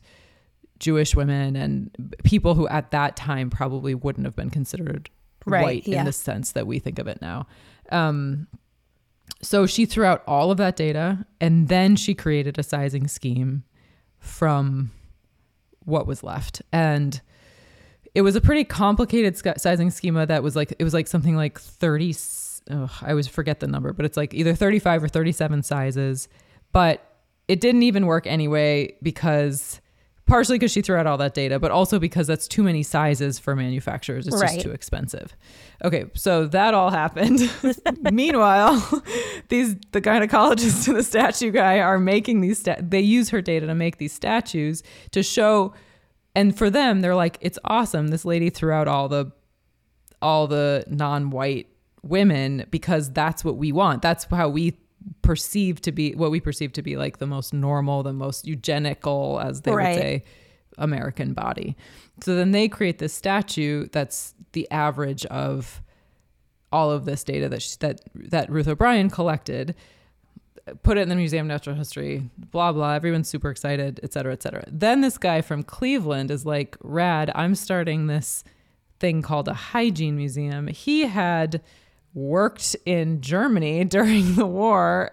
Jewish 0.80 1.16
women 1.16 1.56
and 1.56 2.16
people 2.24 2.54
who 2.54 2.68
at 2.68 2.92
that 2.92 3.16
time 3.16 3.50
probably 3.50 3.96
wouldn't 3.96 4.26
have 4.26 4.36
been 4.36 4.50
considered 4.50 5.10
Right, 5.46 5.64
white 5.64 5.88
yeah. 5.88 6.00
in 6.00 6.06
the 6.06 6.12
sense 6.12 6.52
that 6.54 6.68
we 6.68 6.80
think 6.80 7.00
of 7.00 7.08
it 7.08 7.22
now. 7.22 7.48
Um, 7.92 8.48
so 9.42 9.66
she 9.66 9.86
threw 9.86 10.06
out 10.06 10.24
all 10.28 10.52
of 10.52 10.58
that 10.58 10.76
data 10.76 11.26
and 11.40 11.68
then 11.70 11.96
she 11.96 12.14
created 12.14 12.60
a 12.60 12.64
sizing 12.64 13.08
scheme 13.08 13.64
from 14.20 14.92
what 15.86 16.06
was 16.06 16.24
left. 16.24 16.62
And 16.74 17.20
it 18.14 18.22
was 18.22 18.36
a 18.36 18.42
pretty 18.42 18.64
complicated 18.64 19.38
sizing 19.60 19.92
schema 19.92 20.26
that 20.26 20.44
was 20.44 20.56
like, 20.56 20.74
it 20.78 20.84
was 20.84 20.94
like 20.94 21.08
something 21.08 21.36
like 21.36 21.60
30, 21.60 22.10
s- 22.10 22.62
ugh, 22.70 22.92
I 23.02 23.12
always 23.12 23.28
forget 23.28 23.60
the 23.60 23.68
number, 23.68 23.94
but 23.94 24.06
it's 24.06 24.18
like 24.18 24.34
either 24.34 24.54
35 24.54 25.04
or 25.04 25.08
37 25.08 25.64
sizes. 25.64 26.28
But 26.72 27.06
it 27.48 27.62
didn't 27.62 27.84
even 27.84 28.06
work 28.06 28.28
anyway 28.28 28.96
because 29.02 29.80
partially 30.30 30.58
because 30.58 30.72
she 30.72 30.82
threw 30.82 30.96
out 30.96 31.06
all 31.08 31.18
that 31.18 31.34
data, 31.34 31.60
but 31.60 31.72
also 31.72 32.00
because 32.00 32.28
that's 32.28 32.48
too 32.48 32.64
many 32.64 32.84
sizes 32.84 33.38
for 33.40 33.56
manufacturers. 33.56 34.28
It's 34.28 34.40
Right. 34.40 34.52
just 34.52 34.62
too 34.62 34.72
expensive. 34.72 35.36
Okay, 35.84 36.06
so 36.14 36.46
that 36.48 36.74
all 36.74 36.90
happened. 36.92 37.42
Meanwhile, 38.12 39.04
these 39.50 39.76
the 39.92 40.02
gynecologists 40.02 40.88
and 40.88 40.96
the 40.96 41.04
statue 41.04 41.52
guy 41.52 41.80
are 41.80 42.00
making 42.00 42.42
these. 42.42 42.60
Sta- 42.60 42.78
they 42.82 43.02
use 43.02 43.30
her 43.32 43.42
data 43.42 43.66
to 43.68 43.76
make 43.76 43.98
these 43.98 44.14
statues 44.14 44.84
to 45.12 45.24
show, 45.24 45.74
and 46.36 46.58
for 46.58 46.70
them, 46.70 47.02
they're 47.02 47.16
like, 47.16 47.38
it's 47.42 47.60
awesome. 47.66 48.08
This 48.10 48.24
lady 48.26 48.50
threw 48.50 48.72
out 48.72 48.88
all 48.88 49.10
the 49.10 49.32
all 50.22 50.48
the 50.48 50.84
non-white 50.88 51.68
women 52.04 52.66
because 52.72 53.12
that's 53.12 53.44
what 53.44 53.58
we 53.58 53.72
want. 53.72 54.02
That's 54.02 54.26
how 54.26 54.50
we 54.50 54.78
perceive 55.22 55.82
to 55.82 55.92
be 55.92 56.14
what 56.16 56.32
we 56.32 56.40
perceive 56.40 56.74
to 56.74 56.82
be 56.82 56.98
like 56.98 57.18
the 57.20 57.28
most 57.28 57.54
normal, 57.54 58.04
the 58.04 58.14
most 58.14 58.48
eugenical, 58.48 59.40
as 59.40 59.62
they 59.62 59.72
Right. 59.72 59.96
would 59.96 60.02
say, 60.02 60.24
American 60.78 61.34
body. 61.34 61.76
So 62.24 62.36
then 62.36 62.52
they 62.52 62.68
create 62.68 63.00
this 63.00 63.14
statue 63.14 63.88
that's 63.92 64.34
the 64.54 64.70
average 64.72 65.26
of 65.26 65.82
all 66.72 66.92
of 66.92 67.06
this 67.06 67.24
data 67.24 67.50
that 67.50 67.62
she, 67.62 67.76
that 67.80 68.02
that 68.16 68.50
Ruth 68.50 68.68
O'Brien 68.68 69.10
collected, 69.10 69.76
put 70.84 70.98
it 70.98 71.02
in 71.02 71.10
the 71.10 71.16
Museum 71.16 71.48
of 71.48 71.48
Natural 71.48 71.76
History, 71.76 72.30
blah 72.52 72.72
blah. 72.72 72.94
Everyone's 72.94 73.28
super 73.28 73.50
excited, 73.50 74.00
et 74.04 74.14
cetera, 74.14 74.34
et 74.34 74.44
cetera. 74.44 74.64
Then 74.68 75.02
this 75.02 75.18
guy 75.18 75.42
from 75.42 75.64
Cleveland 75.64 76.30
is 76.32 76.46
like, 76.46 76.78
"Rad! 76.82 77.32
I'm 77.36 77.56
starting 77.56 78.08
this 78.08 78.44
thing 79.00 79.22
called 79.22 79.48
a 79.48 79.54
hygiene 79.54 80.16
museum." 80.16 80.68
He 80.68 81.08
had 81.08 81.62
worked 82.14 82.76
in 82.86 83.22
Germany 83.22 83.84
during 83.86 84.36
the 84.36 84.46
war. 84.46 85.12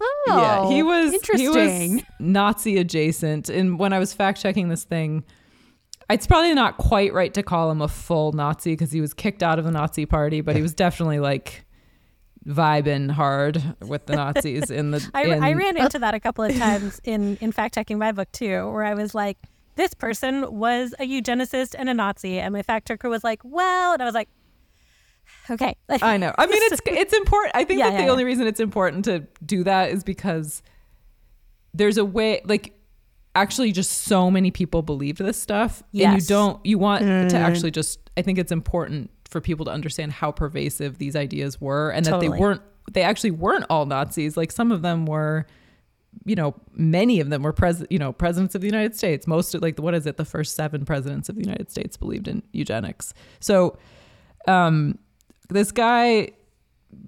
Oh, 0.00 0.24
yeah, 0.26 0.68
he 0.68 0.82
oh, 0.82 0.86
was 0.86 1.12
he 1.12 1.48
was 1.48 1.56
interesting. 1.56 2.06
Nazi 2.18 2.78
adjacent. 2.78 3.48
And 3.48 3.78
when 3.78 3.92
I 3.92 3.98
was 3.98 4.12
fact 4.12 4.40
checking 4.40 4.68
this 4.68 4.84
thing, 4.84 5.24
it's 6.10 6.26
probably 6.26 6.54
not 6.54 6.76
quite 6.76 7.12
right 7.12 7.32
to 7.34 7.42
call 7.42 7.70
him 7.70 7.80
a 7.80 7.88
full 7.88 8.32
Nazi 8.32 8.72
because 8.72 8.90
he 8.90 9.00
was 9.00 9.14
kicked 9.14 9.42
out 9.42 9.58
of 9.58 9.64
the 9.64 9.70
Nazi 9.70 10.06
party, 10.06 10.40
but 10.40 10.56
he 10.56 10.62
was 10.62 10.74
definitely 10.74 11.20
like 11.20 11.64
vibing 12.46 13.10
hard 13.10 13.62
with 13.80 14.06
the 14.06 14.16
Nazis 14.16 14.70
in 14.70 14.90
the. 14.90 15.10
I, 15.14 15.24
in, 15.24 15.42
I 15.42 15.52
ran 15.52 15.76
into 15.76 15.98
that 16.00 16.14
a 16.14 16.20
couple 16.20 16.44
of 16.44 16.56
times 16.56 17.00
in, 17.04 17.36
in 17.40 17.52
fact 17.52 17.74
checking 17.74 17.98
my 17.98 18.12
book 18.12 18.30
too, 18.32 18.68
where 18.70 18.84
I 18.84 18.94
was 18.94 19.14
like, 19.14 19.38
this 19.76 19.94
person 19.94 20.58
was 20.58 20.94
a 20.98 21.04
eugenicist 21.04 21.74
and 21.78 21.88
a 21.88 21.94
Nazi. 21.94 22.38
And 22.38 22.52
my 22.52 22.62
fact 22.62 22.88
checker 22.88 23.08
was 23.08 23.24
like, 23.24 23.40
well, 23.44 23.92
and 23.92 24.02
I 24.02 24.04
was 24.04 24.14
like, 24.14 24.28
okay. 25.50 25.74
I 26.02 26.16
know. 26.16 26.34
I 26.36 26.46
mean, 26.46 26.60
it's 26.64 26.80
it's 26.86 27.12
important. 27.12 27.54
I 27.54 27.64
think 27.64 27.78
Yeah, 27.78 27.86
that 27.86 27.92
yeah, 27.92 27.98
the 28.00 28.04
yeah. 28.06 28.10
only 28.10 28.24
reason 28.24 28.46
it's 28.46 28.60
important 28.60 29.04
to 29.06 29.26
do 29.44 29.64
that 29.64 29.90
is 29.90 30.04
because 30.04 30.62
there's 31.74 31.96
a 31.96 32.04
way, 32.04 32.42
like, 32.44 32.74
actually, 33.34 33.72
just 33.72 34.02
so 34.02 34.30
many 34.30 34.50
people 34.50 34.82
believe 34.82 35.16
this 35.16 35.40
stuff, 35.40 35.82
and 35.94 36.20
you 36.20 36.26
don't. 36.26 36.64
You 36.64 36.78
want 36.78 37.02
to 37.02 37.36
actually 37.36 37.70
just. 37.70 37.98
I 38.16 38.22
think 38.22 38.38
it's 38.38 38.52
important 38.52 39.10
for 39.30 39.40
people 39.40 39.64
to 39.64 39.70
understand 39.70 40.12
how 40.12 40.30
pervasive 40.30 40.98
these 40.98 41.16
ideas 41.16 41.60
were, 41.60 41.90
and 41.90 42.04
that 42.06 42.20
they 42.20 42.28
weren't. 42.28 42.62
They 42.92 43.02
actually 43.02 43.30
weren't 43.30 43.64
all 43.70 43.86
Nazis. 43.86 44.36
Like 44.36 44.52
some 44.52 44.72
of 44.72 44.82
them 44.82 45.06
were. 45.06 45.46
You 46.26 46.34
know, 46.34 46.54
many 46.74 47.20
of 47.20 47.30
them 47.30 47.42
were 47.42 47.54
pres. 47.54 47.82
You 47.88 47.98
know, 47.98 48.12
presidents 48.12 48.54
of 48.54 48.60
the 48.60 48.66
United 48.66 48.94
States. 48.94 49.26
Most 49.26 49.54
of 49.54 49.62
like 49.62 49.78
what 49.78 49.94
is 49.94 50.06
it? 50.06 50.18
The 50.18 50.26
first 50.26 50.54
seven 50.54 50.84
presidents 50.84 51.30
of 51.30 51.36
the 51.36 51.40
United 51.40 51.70
States 51.70 51.96
believed 51.96 52.28
in 52.28 52.42
eugenics. 52.52 53.14
So, 53.40 53.78
um, 54.46 54.98
this 55.52 55.72
guy 55.72 56.32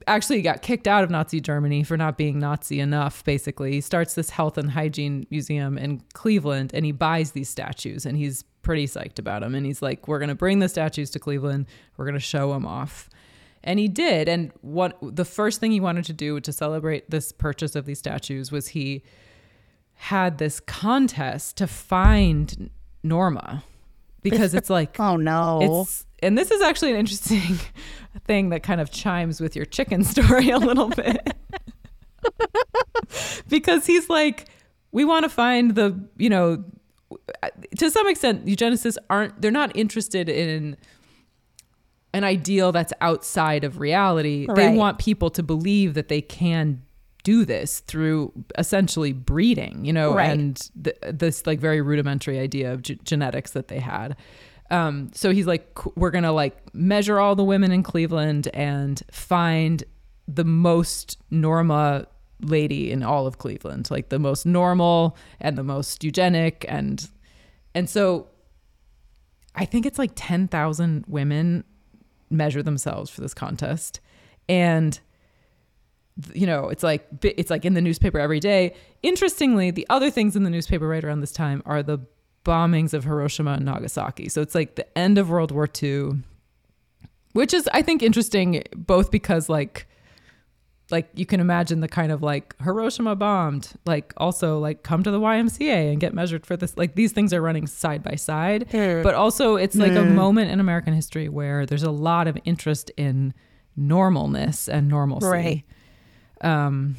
actually 0.07 0.42
got 0.42 0.62
kicked 0.62 0.88
out 0.88 1.05
of 1.05 1.11
Nazi 1.11 1.40
Germany 1.40 1.82
for 1.82 1.97
not 1.97 2.16
being 2.16 2.38
Nazi 2.38 2.80
enough, 2.80 3.24
basically. 3.24 3.72
He 3.72 3.80
starts 3.80 4.14
this 4.14 4.30
health 4.30 4.57
and 4.59 4.70
hygiene 4.70 5.26
museum 5.30 5.76
in 5.76 6.03
Cleveland 6.14 6.72
and 6.74 6.84
he 6.84 6.92
buys 6.92 7.32
these 7.32 7.49
statues 7.49 8.07
and 8.07 8.16
he's 8.16 8.45
pretty 8.62 8.86
psyched 8.86 9.18
about 9.18 9.42
them. 9.42 9.55
And 9.55 9.66
he's 9.66 9.82
like, 9.82 10.09
we're 10.09 10.18
going 10.18 10.30
to 10.30 10.34
bring 10.34 10.59
the 10.59 10.68
statues 10.68 11.11
to 11.11 11.18
Cleveland. 11.18 11.66
We're 11.97 12.07
going 12.07 12.14
to 12.14 12.20
show 12.20 12.53
them 12.53 12.66
off. 12.66 13.11
And 13.62 13.78
he 13.78 13.88
did. 13.88 14.28
And 14.28 14.53
what 14.61 14.99
the 15.03 15.24
first 15.24 15.61
thing 15.61 15.70
he 15.70 15.80
wanted 15.80 16.05
to 16.07 16.12
do 16.12 16.40
to 16.40 16.53
celebrate 16.53 17.11
this 17.11 17.32
purchase 17.32 17.74
of 17.76 17.86
these 17.86 17.99
statues 17.99 18.53
was 18.53 18.68
he 18.68 19.03
had 19.95 20.38
this 20.38 20.61
contest 20.61 21.57
to 21.59 21.66
find 21.66 22.70
Norma 23.03 23.64
because 24.22 24.55
it's 24.55 24.68
like 24.68 24.97
Oh 24.99 25.16
no. 25.16 25.61
it's 25.62 26.07
and 26.25 26.37
this 26.39 26.51
is 26.51 26.62
actually 26.62 26.91
an 26.91 26.97
interesting 26.97 27.59
thing 28.27 28.49
that 28.51 28.62
kind 28.62 28.81
of 28.81 28.91
chimes 28.91 29.41
with 29.41 29.55
your 29.55 29.64
chicken 29.64 30.03
story 30.14 30.51
a 30.51 30.59
little 30.59 30.89
bit. 30.89 31.35
because 33.49 33.87
he's 33.87 34.09
like, 34.09 34.49
we 34.93 35.05
want 35.05 35.25
to 35.25 35.29
find 35.29 35.75
the, 35.75 35.99
you 36.16 36.31
know, 36.31 36.64
to 37.79 37.91
some 37.91 38.09
extent, 38.09 38.47
eugenicists 38.47 38.97
aren't, 39.11 39.41
they're 39.41 39.51
not 39.51 39.77
interested 39.77 40.29
in 40.29 40.77
an 42.12 42.25
ideal 42.25 42.72
that's 42.72 42.93
outside 43.01 43.64
of 43.64 43.81
reality. 43.81 44.47
They 44.55 44.75
want 44.77 44.99
people 44.99 45.31
to 45.31 45.43
believe 45.43 45.95
that 45.95 46.09
they 46.09 46.20
can 46.20 46.83
do 47.25 47.45
this 47.45 47.81
through 47.81 48.33
essentially 48.59 49.12
breeding, 49.12 49.85
you 49.85 49.93
know, 49.93 50.14
Right. 50.14 50.31
and 50.31 50.70
th- 50.85 50.97
this 51.11 51.47
like 51.47 51.59
very 51.59 51.81
rudimentary 51.81 52.39
idea 52.39 52.72
of 52.72 52.83
g- 52.83 53.01
genetics 53.03 53.53
that 53.53 53.68
they 53.68 53.81
had. 53.81 54.16
Um, 54.71 55.11
so 55.12 55.31
he's 55.31 55.47
like, 55.47 55.79
we're 55.97 56.11
gonna 56.11 56.33
like 56.33 56.57
measure 56.75 57.21
all 57.21 57.37
the 57.37 57.45
women 57.45 57.71
in 57.71 57.83
Cleveland 57.83 58.49
and 58.55 59.03
find 59.11 59.85
the 60.27 60.45
most 60.45 61.19
Norma 61.31 62.07
lady 62.41 62.91
in 62.91 63.03
all 63.03 63.27
of 63.27 63.39
Cleveland, 63.39 63.91
like 63.91 64.09
the 64.09 64.19
most 64.19 64.47
normal 64.47 65.17
and 65.41 65.57
the 65.57 65.62
most 65.62 66.03
eugenic, 66.05 66.65
and 66.69 67.09
and 67.75 67.89
so 67.89 68.29
I 69.55 69.65
think 69.65 69.87
it's 69.87 69.99
like 69.99 70.12
ten 70.15 70.49
thousand 70.49 71.05
women 71.07 71.65
measure 72.31 72.62
themselves 72.62 73.11
for 73.11 73.21
this 73.21 73.35
contest, 73.35 74.01
and 74.49 74.99
you 76.33 76.47
know 76.47 76.69
it's 76.69 76.83
like 76.83 77.07
it's 77.23 77.51
like 77.51 77.65
in 77.65 77.75
the 77.75 77.81
newspaper 77.81 78.19
every 78.19 78.41
day. 78.41 78.75
Interestingly, 79.03 79.71
the 79.71 79.87
other 79.91 80.11
things 80.11 80.37
in 80.37 80.43
the 80.43 80.51
newspaper 80.51 80.89
right 80.89 81.05
around 81.05 81.21
this 81.21 81.33
time 81.33 81.62
are 81.67 81.83
the 81.83 81.99
bombings 82.45 82.95
of 82.95 83.05
Hiroshima 83.05 83.53
and 83.55 83.64
Nagasaki. 83.64 84.28
So 84.28 84.40
it's 84.40 84.55
like 84.55 84.76
the 84.76 84.99
end 84.99 85.18
of 85.18 85.30
World 85.30 85.51
War 85.51 85.68
II, 85.82 86.22
which 87.32 87.55
is 87.55 87.68
I 87.72 87.82
think 87.82 88.03
interesting 88.03 88.62
both 88.76 89.11
because 89.11 89.49
like 89.49 89.86
like 90.90 91.09
you 91.14 91.24
can 91.24 91.40
imagine 91.40 91.80
the 91.80 91.88
kind 91.88 92.12
of 92.12 92.22
like 92.22 92.55
Hiroshima 92.62 93.16
bombed, 93.16 93.72
like 93.86 94.12
also 94.18 94.59
like 94.59 94.82
come 94.82 95.03
to 95.03 95.11
the 95.11 95.18
YMCA 95.18 95.90
and 95.90 95.99
get 95.99 96.12
measured 96.12 96.45
for 96.45 96.57
this. 96.57 96.76
Like 96.76 96.95
these 96.95 97.12
things 97.12 97.32
are 97.32 97.40
running 97.40 97.66
side 97.66 98.03
by 98.03 98.16
side, 98.16 98.68
but 99.03 99.14
also 99.14 99.57
it's 99.57 99.74
like 99.76 99.92
a 99.92 100.05
moment 100.05 100.51
in 100.51 100.61
American 100.61 100.92
history 100.92 101.28
where 101.28 101.64
there's 101.64 101.82
a 101.82 101.90
lot 101.90 102.28
of 102.28 102.38
interest 102.45 102.90
in 102.97 103.32
normalness 103.78 104.68
and 104.68 104.88
normalcy. 104.88 105.26
Right. 105.26 105.64
Um, 106.42 106.97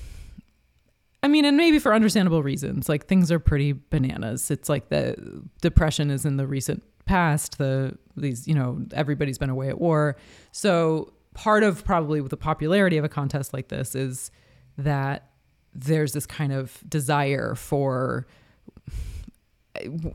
I 1.25 1.27
mean, 1.27 1.43
and 1.43 1.57
maybe 1.57 1.79
for 1.79 1.91
understandable 1.91 2.43
reasons. 2.43 2.87
Like 2.87 3.07
things 3.07 3.31
are 3.31 3.39
pretty 3.39 3.73
bananas. 3.89 4.51
It's 4.51 4.69
like 4.69 4.89
the 4.89 5.15
depression 5.59 6.11
is 6.11 6.23
in 6.23 6.37
the 6.37 6.45
recent 6.45 6.83
past. 7.05 7.57
The 7.57 7.97
these, 8.15 8.47
you 8.47 8.53
know, 8.53 8.85
everybody's 8.93 9.39
been 9.39 9.49
away 9.49 9.69
at 9.69 9.81
war. 9.81 10.17
So 10.51 11.13
part 11.33 11.63
of 11.63 11.83
probably 11.83 12.21
the 12.21 12.37
popularity 12.37 12.97
of 12.97 13.03
a 13.03 13.09
contest 13.09 13.55
like 13.55 13.69
this 13.69 13.95
is 13.95 14.29
that 14.77 15.31
there's 15.73 16.13
this 16.13 16.27
kind 16.27 16.53
of 16.53 16.77
desire 16.87 17.55
for 17.55 18.27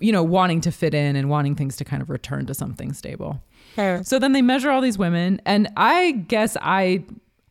you 0.00 0.12
know 0.12 0.22
wanting 0.22 0.60
to 0.60 0.70
fit 0.70 0.94
in 0.94 1.16
and 1.16 1.28
wanting 1.28 1.56
things 1.56 1.74
to 1.78 1.84
kind 1.84 2.02
of 2.02 2.08
return 2.08 2.46
to 2.46 2.54
something 2.54 2.92
stable. 2.92 3.42
Sure. 3.74 4.04
So 4.04 4.20
then 4.20 4.30
they 4.30 4.42
measure 4.42 4.70
all 4.70 4.80
these 4.80 4.96
women, 4.96 5.42
and 5.44 5.66
I 5.76 6.12
guess 6.12 6.56
I 6.60 7.02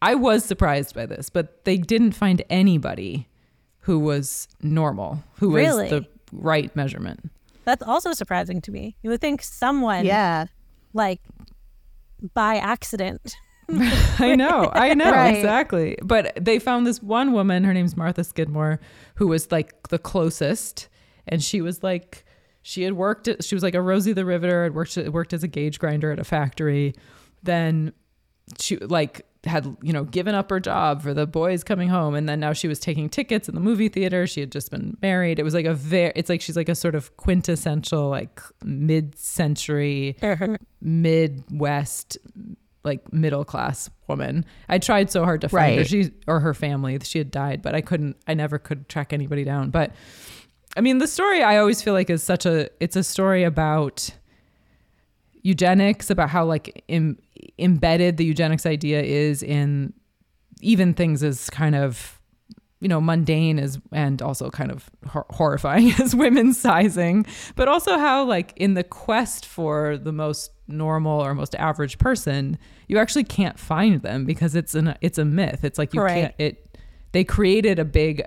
I 0.01 0.15
was 0.15 0.45
surprised 0.45 0.95
by 0.95 1.05
this, 1.05 1.29
but 1.29 1.65
they 1.65 1.75
didn't 1.75 2.13
find 2.13 2.41
anybody 2.49 3.27
who 3.81 3.99
was 3.99 4.47
normal, 4.61 5.23
who 5.39 5.55
Really? 5.55 5.83
was 5.83 5.91
the 5.91 6.05
right 6.31 6.73
measurement. 6.75 7.31
That's 7.65 7.83
also 7.83 8.13
surprising 8.13 8.61
to 8.61 8.71
me. 8.71 8.95
You 9.03 9.09
would 9.11 9.21
think 9.21 9.41
someone, 9.41 10.05
Yeah. 10.05 10.45
like 10.93 11.21
by 12.33 12.55
accident. 12.57 13.35
I 13.69 14.35
know, 14.35 14.71
I 14.73 14.93
know 14.95 15.11
Right. 15.11 15.35
exactly. 15.35 15.97
But 16.03 16.33
they 16.39 16.57
found 16.59 16.87
this 16.87 17.01
one 17.03 17.31
woman. 17.33 17.63
Her 17.63 17.73
name's 17.73 17.95
Martha 17.95 18.23
Skidmore, 18.23 18.79
who 19.15 19.27
was 19.27 19.51
like 19.51 19.87
the 19.89 19.99
closest, 19.99 20.89
and 21.27 21.43
she 21.43 21.61
was 21.61 21.83
like, 21.83 22.25
she 22.61 22.83
had 22.83 22.93
worked. 22.93 23.27
At, 23.27 23.43
she 23.43 23.55
was 23.55 23.63
like 23.63 23.75
a 23.75 23.81
Rosie 23.81 24.13
the 24.13 24.25
Riveter. 24.25 24.63
Had 24.63 24.73
worked 24.75 24.97
worked 24.97 25.33
as 25.33 25.43
a 25.43 25.47
gauge 25.47 25.79
grinder 25.79 26.11
at 26.11 26.19
a 26.19 26.23
factory. 26.23 26.93
Then 27.43 27.93
she 28.59 28.77
like 28.77 29.25
had 29.45 29.77
you 29.81 29.93
know 29.93 30.03
given 30.03 30.35
up 30.35 30.49
her 30.49 30.59
job 30.59 31.01
for 31.01 31.13
the 31.13 31.25
boys 31.25 31.63
coming 31.63 31.87
home 31.87 32.13
and 32.13 32.27
then 32.27 32.41
now 32.41 32.51
she 32.51 32.67
was 32.67 32.77
taking 32.77 33.07
tickets 33.07 33.47
in 33.47 33.55
the 33.55 33.61
movie 33.61 33.87
theater. 33.87 34.27
She 34.27 34.41
had 34.41 34.51
just 34.51 34.69
been 34.69 34.97
married. 35.01 35.39
It 35.39 35.43
was 35.43 35.53
like 35.53 35.65
a 35.65 35.73
very 35.73 36.11
it's 36.15 36.29
like 36.29 36.41
she's 36.41 36.57
like 36.57 36.67
a 36.67 36.75
sort 36.75 36.93
of 36.93 37.15
quintessential 37.15 38.09
like 38.09 38.41
mid-century 38.63 40.17
uh-huh. 40.21 40.57
midwest 40.81 42.17
like 42.83 43.13
middle 43.13 43.45
class 43.45 43.89
woman. 44.07 44.45
I 44.67 44.77
tried 44.77 45.09
so 45.09 45.23
hard 45.23 45.41
to 45.41 45.49
find 45.49 45.79
her. 45.79 45.85
She 45.85 46.11
or 46.27 46.41
her 46.41 46.53
family. 46.53 46.99
She 47.03 47.17
had 47.17 47.31
died 47.31 47.61
but 47.61 47.75
i 47.75 47.81
couldn't 47.81 48.17
i 48.27 48.33
never 48.33 48.59
could 48.59 48.89
track 48.89 49.13
anybody 49.13 49.45
down. 49.45 49.69
But 49.69 49.93
i 50.75 50.81
mean 50.81 50.97
the 50.97 51.07
story 51.07 51.41
i 51.43 51.57
always 51.57 51.81
feel 51.81 51.93
like 51.93 52.09
is 52.09 52.21
such 52.21 52.45
a 52.45 52.69
it's 52.81 52.95
a 52.97 53.03
story 53.03 53.43
about 53.43 54.09
eugenics 55.41 56.09
about 56.09 56.29
how 56.29 56.45
like 56.45 56.83
Im- 56.87 57.17
embedded 57.57 58.17
the 58.17 58.25
eugenics 58.25 58.65
idea 58.65 59.01
is 59.01 59.43
in 59.43 59.93
even 60.61 60.93
things 60.93 61.23
as 61.23 61.49
kind 61.49 61.75
of 61.75 62.19
you 62.81 62.87
know 62.87 63.01
mundane 63.01 63.59
as 63.59 63.79
and 63.91 64.21
also 64.21 64.49
kind 64.49 64.71
of 64.71 64.89
hor- 65.07 65.25
horrifying 65.31 65.91
as 65.99 66.15
women's 66.15 66.57
sizing 66.59 67.25
but 67.55 67.67
also 67.67 67.97
how 67.97 68.23
like 68.23 68.53
in 68.55 68.73
the 68.73 68.83
quest 68.83 69.45
for 69.45 69.97
the 69.97 70.11
most 70.11 70.51
normal 70.67 71.19
or 71.19 71.33
most 71.33 71.55
average 71.55 71.97
person 71.97 72.57
you 72.87 72.97
actually 72.97 73.23
can't 73.23 73.57
find 73.59 74.01
them 74.01 74.25
because 74.25 74.55
it's 74.55 74.75
an 74.75 74.95
it's 75.01 75.17
a 75.17 75.25
myth 75.25 75.63
it's 75.63 75.77
like 75.77 75.93
you 75.93 76.01
Right. 76.01 76.21
can't 76.21 76.35
it 76.37 76.77
they 77.11 77.23
created 77.23 77.79
a 77.79 77.85
big 77.85 78.23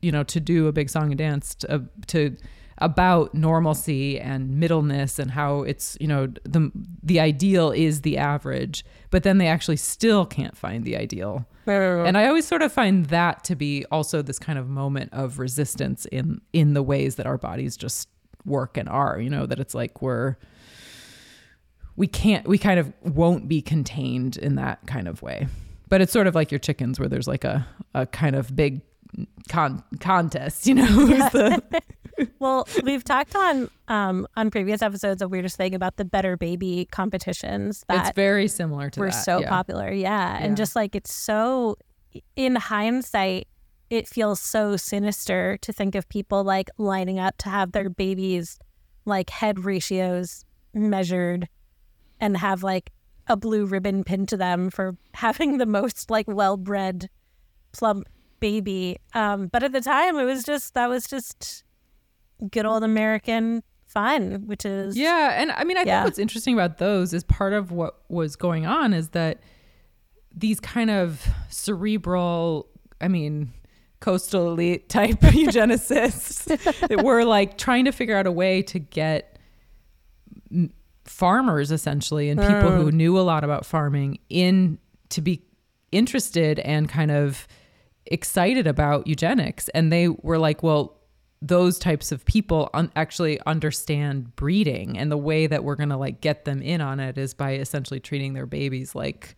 you 0.00 0.12
know 0.12 0.22
to 0.24 0.40
do 0.40 0.66
a 0.66 0.72
big 0.72 0.88
song 0.88 1.10
and 1.10 1.18
dance 1.18 1.54
to, 1.56 1.84
to 2.06 2.36
about 2.80 3.34
normalcy 3.34 4.18
and 4.18 4.58
middleness 4.58 5.18
and 5.18 5.30
how 5.30 5.62
it's 5.62 5.96
you 6.00 6.06
know 6.06 6.26
the 6.44 6.72
the 7.02 7.20
ideal 7.20 7.70
is 7.70 8.00
the 8.00 8.16
average 8.16 8.84
but 9.10 9.22
then 9.22 9.38
they 9.38 9.46
actually 9.46 9.76
still 9.76 10.24
can't 10.24 10.56
find 10.56 10.84
the 10.84 10.96
ideal 10.96 11.46
and 12.06 12.16
I 12.18 12.26
always 12.26 12.46
sort 12.46 12.62
of 12.62 12.72
find 12.72 13.06
that 13.06 13.44
to 13.44 13.54
be 13.54 13.84
also 13.92 14.22
this 14.22 14.38
kind 14.38 14.58
of 14.58 14.68
moment 14.68 15.12
of 15.12 15.38
resistance 15.38 16.06
in 16.06 16.40
in 16.52 16.74
the 16.74 16.82
ways 16.82 17.16
that 17.16 17.26
our 17.26 17.38
bodies 17.38 17.76
just 17.76 18.08
work 18.44 18.76
and 18.76 18.88
are, 18.88 19.20
you 19.20 19.30
know, 19.30 19.46
that 19.46 19.60
it's 19.60 19.74
like 19.74 20.02
we're 20.02 20.36
we 21.96 22.06
can't 22.06 22.48
we 22.48 22.58
kind 22.58 22.80
of 22.80 22.92
won't 23.02 23.48
be 23.48 23.60
contained 23.60 24.36
in 24.36 24.56
that 24.56 24.86
kind 24.86 25.06
of 25.06 25.22
way. 25.22 25.46
But 25.88 26.00
it's 26.00 26.12
sort 26.12 26.26
of 26.26 26.34
like 26.34 26.50
your 26.50 26.58
chickens 26.58 26.98
where 26.98 27.08
there's 27.08 27.28
like 27.28 27.44
a 27.44 27.66
a 27.94 28.06
kind 28.06 28.36
of 28.36 28.54
big 28.56 28.80
con- 29.48 29.82
contest, 30.00 30.66
you 30.66 30.74
know, 30.74 30.84
who's 30.86 31.30
the 31.32 31.82
Well, 32.38 32.68
we've 32.82 33.04
talked 33.04 33.34
on 33.34 33.70
um 33.88 34.26
on 34.36 34.50
previous 34.50 34.82
episodes 34.82 35.22
of 35.22 35.30
Weirdest 35.30 35.56
Thing 35.56 35.74
about 35.74 35.96
the 35.96 36.04
Better 36.04 36.36
Baby 36.36 36.86
competitions 36.90 37.84
that 37.88 38.08
it's 38.08 38.14
very 38.14 38.46
similar 38.46 38.90
to 38.90 39.00
were 39.00 39.06
that. 39.06 39.24
so 39.24 39.40
yeah. 39.40 39.48
popular. 39.48 39.90
Yeah. 39.90 40.38
Yeah. 40.38 40.44
And 40.44 40.56
just 40.56 40.76
like 40.76 40.94
it's 40.94 41.12
so 41.14 41.76
in 42.36 42.56
hindsight, 42.56 43.48
it 43.88 44.06
feels 44.06 44.40
so 44.40 44.76
sinister 44.76 45.58
to 45.62 45.72
think 45.72 45.94
of 45.94 46.08
people 46.08 46.44
like 46.44 46.68
lining 46.78 47.18
up 47.18 47.36
to 47.38 47.48
have 47.48 47.72
their 47.72 47.88
babies 47.88 48.58
like 49.04 49.30
head 49.30 49.64
ratios 49.64 50.44
measured 50.74 51.48
and 52.20 52.36
have 52.36 52.62
like 52.62 52.90
a 53.26 53.36
blue 53.36 53.64
ribbon 53.64 54.04
pinned 54.04 54.28
to 54.28 54.36
them 54.36 54.70
for 54.70 54.96
having 55.14 55.58
the 55.58 55.66
most 55.66 56.10
like 56.10 56.26
well 56.28 56.56
bred 56.56 57.08
plump 57.72 58.08
baby. 58.40 58.98
Um, 59.14 59.46
but 59.48 59.62
at 59.62 59.72
the 59.72 59.80
time 59.80 60.16
it 60.18 60.24
was 60.24 60.44
just 60.44 60.74
that 60.74 60.88
was 60.88 61.06
just 61.06 61.64
good 62.50 62.66
old 62.66 62.82
American 62.82 63.62
fun, 63.86 64.46
which 64.46 64.64
is 64.64 64.96
Yeah, 64.96 65.40
and 65.40 65.52
I 65.52 65.64
mean, 65.64 65.76
I 65.76 65.84
think 65.84 66.04
what's 66.04 66.18
interesting 66.18 66.54
about 66.54 66.78
those 66.78 67.12
is 67.12 67.24
part 67.24 67.52
of 67.52 67.72
what 67.72 68.00
was 68.08 68.36
going 68.36 68.66
on 68.66 68.94
is 68.94 69.10
that 69.10 69.40
these 70.34 70.60
kind 70.60 70.90
of 70.90 71.26
cerebral, 71.48 72.68
I 73.00 73.08
mean, 73.08 73.52
coastal 74.00 74.48
elite 74.52 74.88
type 74.88 75.20
eugenicists 75.20 76.44
that 76.88 77.02
were 77.04 77.24
like 77.24 77.58
trying 77.58 77.84
to 77.84 77.92
figure 77.92 78.16
out 78.16 78.26
a 78.26 78.32
way 78.32 78.62
to 78.62 78.78
get 78.78 79.38
m- 80.50 80.72
farmers 81.04 81.72
essentially 81.72 82.30
and 82.30 82.40
people 82.40 82.70
who 82.70 82.92
knew 82.92 83.18
a 83.18 83.22
lot 83.22 83.42
about 83.42 83.66
farming 83.66 84.18
in 84.28 84.78
to 85.08 85.20
be 85.20 85.42
interested 85.90 86.60
and 86.60 86.88
kind 86.88 87.10
of 87.10 87.48
excited 88.10 88.66
about 88.66 89.06
eugenics 89.06 89.68
and 89.70 89.92
they 89.92 90.08
were 90.08 90.38
like 90.38 90.62
well 90.62 90.96
those 91.42 91.78
types 91.78 92.12
of 92.12 92.24
people 92.26 92.68
un- 92.74 92.90
actually 92.96 93.40
understand 93.46 94.34
breeding 94.36 94.98
and 94.98 95.10
the 95.10 95.16
way 95.16 95.46
that 95.46 95.64
we're 95.64 95.76
going 95.76 95.88
to 95.88 95.96
like 95.96 96.20
get 96.20 96.44
them 96.44 96.60
in 96.60 96.80
on 96.82 97.00
it 97.00 97.16
is 97.16 97.32
by 97.34 97.54
essentially 97.54 97.98
treating 98.00 98.34
their 98.34 98.46
babies 98.46 98.94
like 98.94 99.36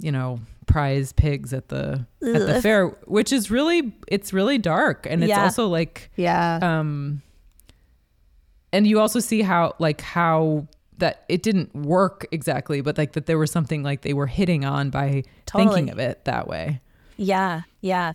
you 0.00 0.10
know 0.10 0.40
prize 0.66 1.12
pigs 1.12 1.52
at 1.52 1.68
the 1.68 2.04
at 2.22 2.46
the 2.46 2.60
fair 2.62 2.88
which 3.06 3.30
is 3.32 3.50
really 3.50 3.94
it's 4.08 4.32
really 4.32 4.56
dark 4.58 5.06
and 5.08 5.22
it's 5.22 5.28
Yeah. 5.28 5.42
also 5.44 5.68
like 5.68 6.10
Yeah. 6.16 6.58
um 6.62 7.22
and 8.72 8.86
you 8.86 8.98
also 8.98 9.20
see 9.20 9.42
how 9.42 9.74
like 9.78 10.00
how 10.00 10.66
that 10.98 11.24
it 11.28 11.42
didn't 11.42 11.74
work 11.74 12.26
exactly 12.32 12.80
but 12.80 12.96
like 12.96 13.12
that 13.12 13.26
there 13.26 13.38
was 13.38 13.50
something 13.50 13.82
like 13.82 14.02
they 14.02 14.14
were 14.14 14.26
hitting 14.26 14.64
on 14.64 14.90
by 14.90 15.24
Totally. 15.46 15.74
thinking 15.74 15.92
of 15.92 15.98
it 15.98 16.24
that 16.24 16.48
way 16.48 16.80
yeah, 17.16 17.62
yeah. 17.80 18.12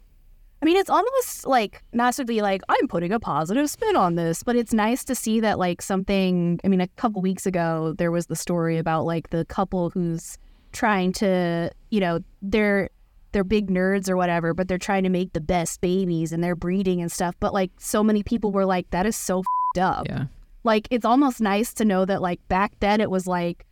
I 0.62 0.66
mean, 0.66 0.78
it's 0.78 0.90
almost 0.90 1.46
like 1.46 1.84
not 1.94 2.14
to 2.16 2.26
like 2.42 2.62
I'm 2.68 2.88
putting 2.88 3.12
a 3.12 3.20
positive 3.20 3.70
spin 3.70 3.96
on 3.96 4.16
this, 4.16 4.42
but 4.42 4.56
it's 4.56 4.74
nice 4.74 5.04
to 5.06 5.14
see 5.14 5.40
that 5.40 5.60
like 5.60 5.82
something. 5.82 6.60
I 6.64 6.68
mean, 6.68 6.82
a 6.82 6.88
couple 6.88 7.22
weeks 7.22 7.46
ago 7.46 7.94
there 7.98 8.12
was 8.12 8.26
the 8.26 8.36
story 8.36 8.78
about 8.78 9.06
like 9.06 9.30
the 9.30 9.46
couple 9.46 9.92
who's 9.92 10.38
trying 10.72 11.12
to, 11.14 11.72
you 11.92 12.00
know, 12.00 12.20
they're 12.42 12.90
they're 13.34 13.44
big 13.44 13.70
nerds 13.70 14.10
or 14.10 14.18
whatever, 14.18 14.54
but 14.54 14.68
they're 14.68 14.80
trying 14.80 15.04
to 15.04 15.10
make 15.10 15.34
the 15.34 15.42
best 15.42 15.80
babies 15.80 16.32
and 16.32 16.44
they're 16.44 16.56
breeding 16.56 17.02
and 17.02 17.12
stuff. 17.12 17.36
But 17.40 17.54
like 17.54 17.72
so 17.78 18.04
many 18.04 18.24
people 18.24 18.52
were 18.52 18.66
like, 18.66 18.90
that 18.90 19.06
is 19.06 19.16
so 19.16 19.44
fed 19.76 19.84
up. 19.84 20.08
yeah 20.08 20.26
Like 20.64 20.88
it's 20.90 21.06
almost 21.06 21.40
nice 21.40 21.72
to 21.76 21.86
know 21.86 22.04
that 22.06 22.22
like 22.22 22.40
back 22.48 22.74
then 22.80 23.00
it 23.00 23.12
was 23.12 23.28
like 23.28 23.66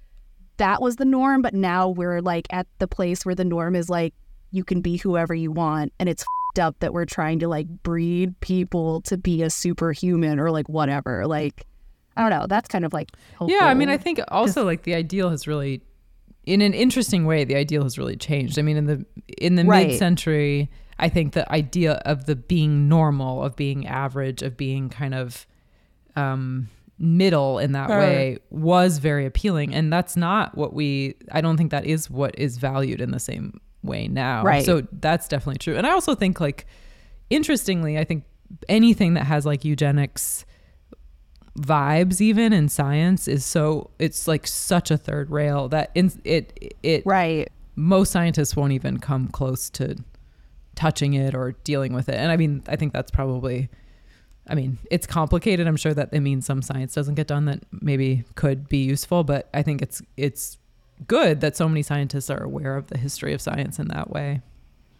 that 0.57 0.83
was 0.83 0.97
the 0.97 1.05
norm, 1.05 1.41
but 1.41 1.55
now 1.55 1.89
we're 1.89 2.21
like 2.21 2.45
at 2.51 2.67
the 2.77 2.87
place 2.87 3.25
where 3.25 3.35
the 3.35 3.43
norm 3.43 3.75
is 3.75 3.89
like 3.89 4.13
you 4.55 4.63
can 4.63 4.81
be 4.81 4.97
whoever 4.97 5.33
you 5.35 5.51
want, 5.51 5.91
and 5.99 6.07
it's 6.09 6.23
fed 6.55 6.63
up 6.63 6.79
that 6.79 6.93
we're 6.93 7.05
trying 7.05 7.39
to 7.39 7.47
like 7.47 7.67
breed 7.83 8.39
people 8.39 9.01
to 9.01 9.17
be 9.17 9.41
a 9.43 9.49
superhuman 9.49 10.39
or 10.39 10.51
like 10.51 10.69
whatever. 10.69 11.27
Like 11.27 11.65
I 12.17 12.21
don't 12.21 12.29
know. 12.39 12.47
That's 12.47 12.69
kind 12.69 12.85
of 12.85 12.93
like 12.93 13.11
yeah 13.47 13.65
i 13.65 13.73
mean 13.73 13.89
i 13.89 13.97
think 13.97 14.19
also 14.29 14.63
like 14.63 14.83
the 14.83 14.95
ideal 14.95 15.29
has 15.29 15.47
really 15.47 15.81
in 16.45 16.61
an 16.61 16.73
interesting 16.73 17.25
way 17.25 17.43
the 17.43 17.55
ideal 17.55 17.83
has 17.83 17.97
really 17.97 18.15
changed 18.15 18.57
i 18.57 18.61
mean 18.61 18.77
in 18.77 18.85
the 18.85 19.05
in 19.37 19.55
the 19.55 19.65
Right. 19.65 19.87
mid-century 19.89 20.69
i 20.99 21.09
think 21.09 21.33
the 21.33 21.51
idea 21.51 21.93
of 22.05 22.25
the 22.25 22.35
being 22.37 22.87
normal 22.87 23.43
of 23.43 23.55
being 23.57 23.85
average 23.87 24.41
of 24.41 24.55
being 24.55 24.87
kind 24.89 25.13
of 25.13 25.45
um 26.15 26.69
middle 26.97 27.59
in 27.59 27.73
that 27.73 27.89
Right. 27.89 27.97
way 27.99 28.37
was 28.49 28.99
very 28.99 29.25
appealing 29.25 29.75
and 29.75 29.91
that's 29.91 30.15
not 30.15 30.55
what 30.57 30.73
we 30.73 31.15
i 31.33 31.41
don't 31.41 31.57
think 31.57 31.71
that 31.71 31.85
is 31.85 32.09
what 32.09 32.37
is 32.39 32.57
valued 32.57 33.01
in 33.01 33.11
the 33.11 33.19
same 33.19 33.59
way 33.85 34.07
now 34.07 34.43
Right. 34.43 34.65
so 34.65 34.85
that's 34.91 35.27
definitely 35.27 35.59
true 35.59 35.75
and 35.75 35.85
i 35.85 35.91
also 35.91 36.15
think 36.15 36.39
like 36.39 36.65
interestingly 37.29 37.97
i 37.97 38.03
think 38.03 38.23
anything 38.69 39.15
that 39.15 39.23
has 39.25 39.45
like 39.45 39.65
eugenics 39.65 40.45
vibes 41.57 42.19
even 42.19 42.51
in 42.51 42.67
science 42.67 43.27
is 43.27 43.45
so 43.45 43.89
it's 43.97 44.27
like 44.27 44.45
such 44.45 44.91
a 44.91 44.97
third 44.97 45.31
rail 45.31 45.69
that 45.69 45.89
in 45.95 46.11
it 46.25 46.75
it 46.83 47.01
right. 47.05 47.49
most 47.75 48.11
scientists 48.11 48.55
won't 48.57 48.73
even 48.73 48.99
come 48.99 49.27
close 49.29 49.69
to 49.69 49.95
touching 50.75 51.13
it 51.13 51.33
or 51.33 51.53
dealing 51.63 51.93
with 51.93 52.09
it 52.09 52.15
and 52.15 52.29
i 52.29 52.35
mean 52.35 52.61
i 52.67 52.75
think 52.75 52.91
that's 52.91 53.09
probably 53.09 53.69
i 54.47 54.53
mean 54.55 54.77
it's 54.91 55.07
complicated 55.07 55.65
i'm 55.65 55.77
sure 55.77 55.93
that 55.93 56.09
it 56.11 56.19
means 56.19 56.45
some 56.45 56.61
science 56.61 56.93
doesn't 56.93 57.15
get 57.15 57.27
done 57.27 57.45
that 57.45 57.63
maybe 57.71 58.25
could 58.35 58.67
be 58.67 58.83
useful 58.83 59.23
but 59.23 59.47
i 59.53 59.61
think 59.63 59.81
it's 59.81 60.01
it's 60.17 60.57
good 61.07 61.41
that 61.41 61.55
so 61.57 61.67
many 61.67 61.81
scientists 61.81 62.29
are 62.29 62.41
aware 62.43 62.75
of 62.77 62.87
the 62.87 62.97
history 62.97 63.33
of 63.33 63.41
science 63.41 63.79
in 63.79 63.87
that 63.89 64.09
way 64.11 64.41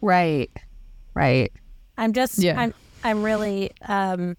Right. 0.01 0.51
Right. 1.13 1.51
I'm 1.97 2.13
just 2.13 2.37
Yeah. 2.39 2.59
I'm 2.59 2.73
I'm 3.03 3.23
really 3.23 3.71
um 3.87 4.35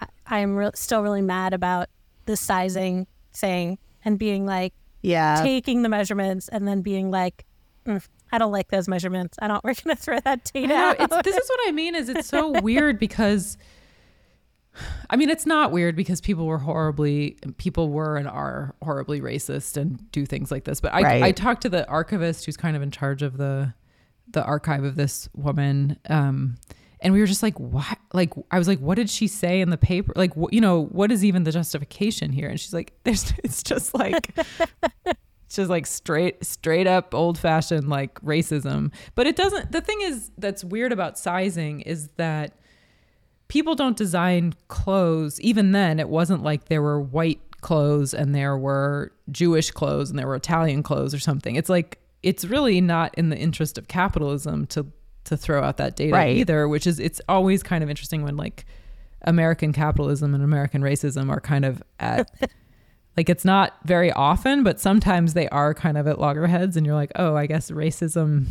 I, 0.00 0.06
I'm 0.26 0.56
re- 0.56 0.70
still 0.74 1.02
really 1.02 1.22
mad 1.22 1.54
about 1.54 1.88
the 2.26 2.36
sizing 2.36 3.06
thing 3.32 3.78
and 4.04 4.18
being 4.18 4.46
like 4.46 4.72
Yeah. 5.02 5.40
taking 5.42 5.82
the 5.82 5.88
measurements 5.88 6.48
and 6.48 6.68
then 6.68 6.82
being 6.82 7.10
like 7.10 7.44
"Mm, 7.86 8.06
I 8.30 8.38
don't 8.38 8.52
like 8.52 8.68
those 8.68 8.86
measurements. 8.88 9.38
I 9.40 9.48
don't 9.48 9.64
we're 9.64 9.74
going 9.74 9.96
to 9.96 10.00
throw 10.02 10.20
that 10.20 10.50
I 10.54 10.58
data 10.60 10.68
know, 10.68 10.74
out. 10.90 10.96
it's, 11.00 11.16
this 11.24 11.36
is 11.36 11.48
what 11.48 11.68
I 11.68 11.72
mean 11.72 11.94
is 11.94 12.08
it's 12.08 12.28
so 12.28 12.60
weird 12.60 12.98
because 12.98 13.56
I 15.10 15.16
mean, 15.16 15.30
it's 15.30 15.46
not 15.46 15.70
weird 15.72 15.96
because 15.96 16.20
people 16.20 16.46
were 16.46 16.58
horribly, 16.58 17.36
people 17.58 17.90
were 17.90 18.16
and 18.16 18.26
are 18.28 18.74
horribly 18.82 19.20
racist 19.20 19.76
and 19.76 20.10
do 20.12 20.26
things 20.26 20.50
like 20.50 20.64
this. 20.64 20.80
But 20.80 20.94
I, 20.94 21.02
Right. 21.02 21.22
I 21.22 21.32
talked 21.32 21.62
to 21.62 21.68
the 21.68 21.86
archivist 21.88 22.44
who's 22.46 22.56
kind 22.56 22.76
of 22.76 22.82
in 22.82 22.90
charge 22.90 23.22
of 23.22 23.36
the, 23.36 23.74
the 24.30 24.42
archive 24.44 24.84
of 24.84 24.96
this 24.96 25.28
woman, 25.34 25.98
um, 26.08 26.56
and 27.00 27.12
we 27.12 27.20
were 27.20 27.26
just 27.26 27.42
like, 27.42 27.60
what? 27.60 27.98
Like, 28.14 28.32
I 28.50 28.56
was 28.58 28.66
like, 28.66 28.78
what 28.78 28.94
did 28.94 29.10
she 29.10 29.26
say 29.28 29.60
in 29.60 29.68
the 29.68 29.76
paper? 29.76 30.12
Like, 30.16 30.32
wh- 30.34 30.50
you 30.52 30.60
know, 30.62 30.86
what 30.86 31.12
is 31.12 31.22
even 31.22 31.44
the 31.44 31.52
justification 31.52 32.32
here? 32.32 32.48
And 32.48 32.58
she's 32.58 32.72
like, 32.72 32.94
there's, 33.04 33.34
it's 33.44 33.62
just 33.62 33.92
like, 33.94 34.30
it's 35.04 35.16
just 35.56 35.68
like 35.68 35.86
straight, 35.86 36.42
straight 36.46 36.86
up 36.86 37.14
old 37.14 37.36
fashioned 37.38 37.90
like 37.90 38.14
racism. 38.22 38.90
But 39.14 39.26
it 39.26 39.36
doesn't. 39.36 39.70
The 39.72 39.82
thing 39.82 39.98
is 40.00 40.30
that's 40.38 40.64
weird 40.64 40.92
about 40.92 41.18
sizing 41.18 41.82
is 41.82 42.08
that 42.16 42.56
people 43.54 43.76
don't 43.76 43.96
design 43.96 44.52
clothes. 44.66 45.40
Even 45.40 45.70
then, 45.70 46.00
it 46.00 46.08
wasn't 46.08 46.42
like 46.42 46.64
there 46.64 46.82
were 46.82 47.00
white 47.00 47.40
clothes 47.60 48.12
and 48.12 48.34
there 48.34 48.58
were 48.58 49.12
Jewish 49.30 49.70
clothes 49.70 50.10
and 50.10 50.18
there 50.18 50.26
were 50.26 50.34
Italian 50.34 50.82
clothes 50.82 51.14
or 51.14 51.20
something. 51.20 51.54
It's 51.54 51.68
like 51.68 52.00
it's 52.24 52.44
really 52.44 52.80
not 52.80 53.14
in 53.16 53.28
the 53.28 53.36
interest 53.38 53.78
of 53.78 53.86
capitalism 53.86 54.66
to 54.66 54.84
to 55.26 55.36
throw 55.36 55.62
out 55.62 55.76
that 55.76 55.94
data 55.94 56.12
Right. 56.12 56.36
either. 56.36 56.66
Which 56.66 56.84
is 56.84 56.98
it's 56.98 57.20
always 57.28 57.62
kind 57.62 57.84
of 57.84 57.88
interesting 57.88 58.24
when 58.24 58.36
like 58.36 58.66
American 59.22 59.72
capitalism 59.72 60.34
and 60.34 60.42
American 60.42 60.82
racism 60.82 61.30
are 61.30 61.40
kind 61.40 61.64
of 61.64 61.80
at 62.00 62.28
like 63.16 63.28
it's 63.28 63.44
not 63.44 63.74
very 63.84 64.10
often, 64.10 64.64
but 64.64 64.80
sometimes 64.80 65.34
they 65.34 65.48
are 65.50 65.74
kind 65.74 65.96
of 65.96 66.08
at 66.08 66.18
loggerheads, 66.18 66.76
and 66.76 66.84
you're 66.84 66.96
like, 66.96 67.12
oh, 67.14 67.36
I 67.36 67.46
guess 67.46 67.70
racism 67.70 68.46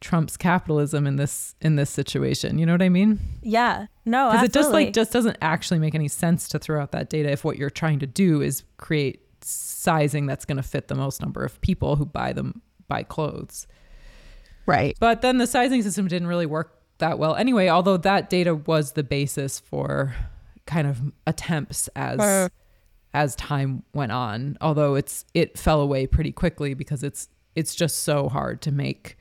trumps 0.00 0.36
capitalism 0.36 1.06
in 1.06 1.16
this 1.16 1.54
in 1.60 1.76
this 1.76 1.90
situation. 1.90 2.58
You 2.58 2.66
know 2.66 2.72
what 2.72 2.82
I 2.82 2.88
mean? 2.88 3.18
Yeah. 3.42 3.86
No, 4.04 4.30
because 4.30 4.48
it 4.48 4.52
just 4.52 4.70
like 4.70 4.92
just 4.92 5.12
doesn't 5.12 5.36
actually 5.42 5.78
make 5.80 5.94
any 5.94 6.08
sense 6.08 6.48
to 6.50 6.58
throw 6.58 6.80
out 6.80 6.92
that 6.92 7.10
data 7.10 7.30
if 7.30 7.44
what 7.44 7.56
you're 7.58 7.70
trying 7.70 7.98
to 8.00 8.06
do 8.06 8.40
is 8.42 8.62
create 8.76 9.22
sizing 9.42 10.26
that's 10.26 10.44
going 10.44 10.56
to 10.56 10.62
fit 10.62 10.88
the 10.88 10.94
most 10.94 11.20
number 11.20 11.44
of 11.44 11.60
people 11.60 11.96
who 11.96 12.04
buy 12.06 12.32
them 12.32 12.62
buy 12.88 13.02
clothes 13.02 13.66
Right. 14.64 14.96
but 14.98 15.22
then 15.22 15.38
the 15.38 15.46
sizing 15.46 15.82
system 15.82 16.08
didn't 16.08 16.26
really 16.28 16.46
work 16.46 16.72
that 16.98 17.18
well 17.18 17.36
anyway 17.36 17.68
although 17.68 17.96
that 17.98 18.28
data 18.30 18.54
was 18.54 18.92
the 18.92 19.04
basis 19.04 19.60
for 19.60 20.14
kind 20.66 20.88
of 20.88 21.00
attempts 21.26 21.88
as 21.94 22.18
Uh. 22.18 22.48
as 23.14 23.36
time 23.36 23.84
went 23.92 24.10
on 24.10 24.56
although 24.60 24.94
it's 24.96 25.24
it 25.34 25.56
fell 25.58 25.80
away 25.80 26.06
pretty 26.06 26.32
quickly 26.32 26.74
because 26.74 27.02
it's 27.04 27.28
it's 27.54 27.74
just 27.74 28.00
so 28.00 28.28
hard 28.28 28.60
to 28.62 28.72
make 28.72 29.16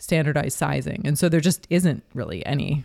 standardized 0.00 0.56
sizing 0.56 1.00
and 1.04 1.18
so 1.18 1.28
there 1.28 1.40
just 1.40 1.66
isn't 1.70 2.02
really 2.14 2.44
any 2.44 2.84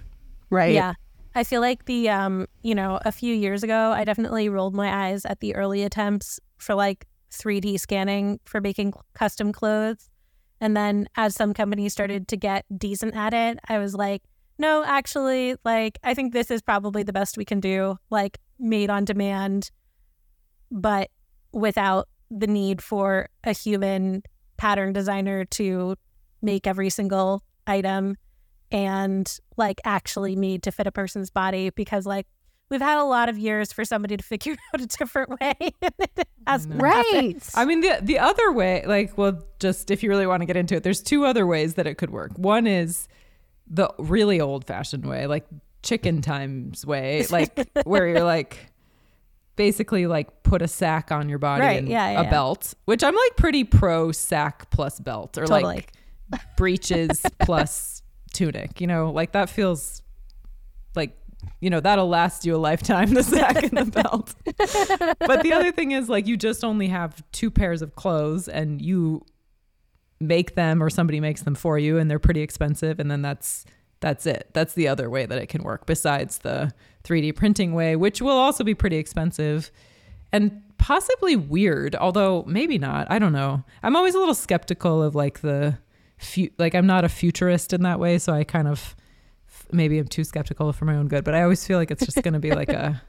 Right. 0.49 0.73
Yeah. 0.73 0.93
I 1.33 1.43
feel 1.43 1.61
like 1.61 1.85
the 1.85 2.09
um, 2.09 2.47
you 2.61 2.73
know, 2.73 2.99
a 3.03 3.11
few 3.11 3.33
years 3.33 3.63
ago, 3.63 3.91
I 3.91 4.03
definitely 4.05 4.47
rolled 4.47 4.73
my 4.73 5.07
eyes 5.07 5.25
at 5.25 5.41
the 5.41 5.55
early 5.55 5.83
attempts 5.83 6.39
for 6.57 6.75
like 6.75 7.05
3D 7.31 7.79
scanning 7.79 8.39
for 8.45 8.61
making 8.61 8.93
custom 9.13 9.51
clothes. 9.51 10.09
And 10.61 10.77
then 10.77 11.09
as 11.17 11.35
some 11.35 11.53
companies 11.53 11.91
started 11.91 12.29
to 12.29 12.37
get 12.37 12.65
decent 12.77 13.15
at 13.15 13.33
it, 13.33 13.59
I 13.67 13.79
was 13.79 13.93
like, 13.93 14.23
no, 14.57 14.85
actually, 14.85 15.57
like 15.65 15.99
I 16.03 16.13
think 16.13 16.31
this 16.31 16.49
is 16.49 16.61
probably 16.61 17.03
the 17.03 17.11
best 17.11 17.37
we 17.37 17.43
can 17.43 17.59
do, 17.59 17.97
like 18.09 18.37
made 18.57 18.89
on 18.89 19.03
demand, 19.03 19.71
but 20.71 21.09
without 21.51 22.07
the 22.31 22.47
need 22.47 22.81
for 22.81 23.27
a 23.43 23.51
human 23.51 24.23
pattern 24.55 24.93
designer 24.93 25.43
to 25.43 25.97
make 26.41 26.67
every 26.67 26.89
single 26.89 27.43
item 27.67 28.17
and 28.71 29.39
like 29.57 29.79
actually 29.85 30.35
made 30.35 30.63
to 30.63 30.71
fit 30.71 30.87
a 30.87 30.91
person's 30.91 31.29
body 31.29 31.69
because 31.69 32.05
like 32.05 32.27
we've 32.69 32.81
had 32.81 32.97
a 32.97 33.03
lot 33.03 33.29
of 33.29 33.37
years 33.37 33.71
for 33.71 33.85
somebody 33.85 34.17
to 34.17 34.23
figure 34.23 34.55
out 34.73 34.81
a 34.81 34.85
different 34.85 35.29
way. 35.39 35.55
It 36.47 36.47
happened. 36.47 36.79
Right. 36.79 37.49
I 37.55 37.65
mean, 37.65 37.81
the 37.81 37.97
the 38.03 38.19
other 38.19 38.51
way, 38.51 38.83
like, 38.85 39.17
well, 39.17 39.43
just 39.59 39.89
if 39.89 40.03
you 40.03 40.09
really 40.09 40.27
want 40.27 40.41
to 40.41 40.45
get 40.45 40.55
into 40.55 40.75
it, 40.75 40.83
there's 40.83 41.01
two 41.01 41.25
other 41.25 41.47
ways 41.47 41.73
that 41.73 41.87
it 41.87 41.95
could 41.95 42.11
work. 42.11 42.37
One 42.37 42.67
is 42.67 43.07
the 43.65 43.91
really 43.97 44.39
old 44.39 44.67
fashioned 44.67 45.07
way, 45.07 45.25
like 45.25 45.47
chicken 45.81 46.21
times 46.21 46.85
way, 46.85 47.25
like 47.31 47.67
where 47.83 48.07
you're 48.07 48.23
like 48.23 48.71
basically 49.55 50.05
like 50.05 50.43
put 50.43 50.61
a 50.61 50.67
sack 50.67 51.11
on 51.11 51.29
your 51.29 51.39
body 51.39 51.61
Right, 51.61 51.79
and 51.79 51.89
yeah, 51.89 52.11
yeah, 52.11 52.19
a 52.19 52.23
yeah. 52.25 52.29
belt, 52.29 52.75
which 52.85 53.03
I'm 53.03 53.15
like 53.15 53.37
pretty 53.37 53.63
pro 53.63 54.11
sack 54.11 54.69
plus 54.69 54.99
belt 54.99 55.37
or 55.39 55.47
Totally. 55.47 55.63
like 55.63 55.93
breeches 56.57 57.21
plus 57.39 58.01
tunic. 58.33 58.81
You 58.81 58.87
know, 58.87 59.11
like 59.11 59.31
that 59.33 59.49
feels 59.49 60.01
like 60.95 61.17
you 61.61 61.69
know 61.69 61.79
that'll 61.79 62.09
last 62.09 62.45
you 62.45 62.55
a 62.55 62.57
lifetime. 62.57 63.13
The 63.13 63.23
sack 63.23 63.63
and 63.63 63.77
the 63.77 63.85
belt. 64.03 64.33
but 65.19 65.43
the 65.43 65.53
other 65.53 65.71
thing 65.71 65.91
is 65.91 66.09
like 66.09 66.27
you 66.27 66.37
just 66.37 66.63
only 66.63 66.87
have 66.87 67.23
two 67.31 67.49
pairs 67.51 67.81
of 67.81 67.95
clothes 67.95 68.47
and 68.47 68.81
you 68.81 69.25
make 70.19 70.55
them 70.55 70.81
or 70.81 70.89
somebody 70.89 71.19
makes 71.19 71.41
them 71.41 71.55
for 71.55 71.77
you 71.77 71.97
and 71.97 72.09
they're 72.09 72.19
pretty 72.19 72.41
expensive 72.41 72.99
and 72.99 73.11
then 73.11 73.21
that's 73.21 73.65
that's 73.99 74.25
it. 74.25 74.49
That's 74.53 74.73
the 74.73 74.87
other 74.87 75.09
way 75.09 75.25
that 75.25 75.37
it 75.37 75.47
can 75.47 75.63
work 75.63 75.85
besides 75.85 76.39
the 76.39 76.73
3D 77.05 77.35
printing 77.35 77.73
way, 77.73 77.95
which 77.95 78.21
will 78.21 78.37
also 78.37 78.63
be 78.63 78.75
pretty 78.75 78.97
expensive 78.97 79.71
and 80.31 80.61
possibly 80.77 81.35
weird, 81.35 81.95
although 81.95 82.43
maybe 82.45 82.77
not. 82.77 83.07
I 83.09 83.19
don't 83.19 83.33
know. 83.33 83.63
I'm 83.81 83.95
always 83.95 84.13
a 84.13 84.19
little 84.19 84.35
skeptical 84.35 85.01
of 85.01 85.15
like 85.15 85.39
the 85.39 85.77
fu- 86.25 86.49
like 86.57 86.75
I'm 86.75 86.87
not 86.87 87.05
a 87.05 87.09
futurist 87.09 87.73
in 87.73 87.83
that 87.83 87.99
way, 87.99 88.17
so 88.17 88.33
I 88.33 88.43
kind 88.43 88.67
of 88.67 88.95
maybe 89.71 89.97
I'm 89.97 90.07
too 90.07 90.23
skeptical 90.23 90.71
for 90.73 90.85
my 90.85 90.95
own 90.95 91.07
good, 91.07 91.23
but 91.23 91.35
I 91.35 91.43
always 91.43 91.65
feel 91.65 91.77
like 91.77 91.91
it's 91.91 92.05
just 92.05 92.21
going 92.23 92.33
to 92.33 92.39
be 92.39 92.51
like 92.51 92.69
a 92.69 93.01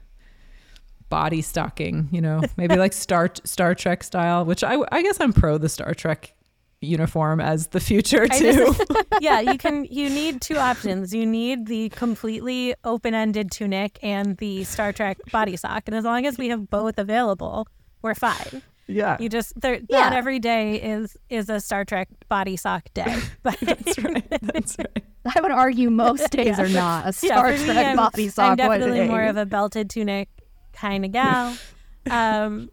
body 1.09 1.41
stocking, 1.41 2.09
you 2.11 2.21
know, 2.21 2.41
maybe 2.57 2.75
like 2.75 2.93
Star 2.93 3.29
Star 3.43 3.75
Trek 3.75 4.03
style, 4.03 4.45
which 4.45 4.63
I 4.63 4.77
I 4.91 5.01
guess 5.01 5.19
I'm 5.19 5.33
pro 5.33 5.57
the 5.57 5.69
Star 5.69 5.93
Trek 5.93 6.33
uniform 6.79 7.41
as 7.41 7.67
the 7.67 7.79
future 7.79 8.27
too. 8.27 8.75
yeah, 9.19 9.39
you 9.39 9.57
can 9.57 9.85
you 9.85 10.09
need 10.09 10.41
two 10.41 10.57
options. 10.57 11.13
You 11.13 11.25
need 11.25 11.67
the 11.67 11.89
completely 11.89 12.75
open-ended 12.83 13.51
tunic 13.51 13.99
and 14.03 14.37
the 14.37 14.63
Star 14.63 14.93
Trek 14.93 15.17
body 15.31 15.57
sock. 15.57 15.83
And 15.87 15.95
as 15.95 16.03
long 16.03 16.25
as 16.25 16.37
we 16.37 16.49
have 16.49 16.69
both 16.69 16.97
available, 16.97 17.67
we're 18.01 18.15
fine. 18.15 18.61
Yeah. 18.87 19.17
You 19.19 19.29
just 19.29 19.59
there 19.59 19.79
Yeah. 19.89 20.01
not 20.01 20.13
every 20.13 20.39
day 20.39 20.81
is 20.81 21.17
is 21.29 21.49
a 21.49 21.59
Star 21.59 21.85
Trek 21.85 22.09
body 22.29 22.55
sock 22.57 22.83
day. 22.93 23.21
But 23.43 23.59
That's 23.61 23.97
right. 23.99 24.27
That's 24.41 24.77
right. 24.77 25.03
I 25.35 25.41
would 25.41 25.51
argue 25.51 25.89
most 25.89 26.29
days 26.31 26.57
Yeah. 26.57 26.61
are 26.63 26.69
not 26.69 27.03
a 27.03 27.07
yeah, 27.07 27.11
Star 27.11 27.57
for 27.57 27.65
Trek 27.65 27.85
I'm, 27.85 27.95
body 27.97 28.29
sock. 28.29 28.51
I'm 28.51 28.55
definitely 28.57 29.07
more 29.07 29.23
of 29.23 29.37
a 29.37 29.45
belted 29.45 29.89
tunic 29.89 30.29
kind 30.73 31.05
of 31.05 31.11
gal. 31.11 31.57
Um, 32.09 32.69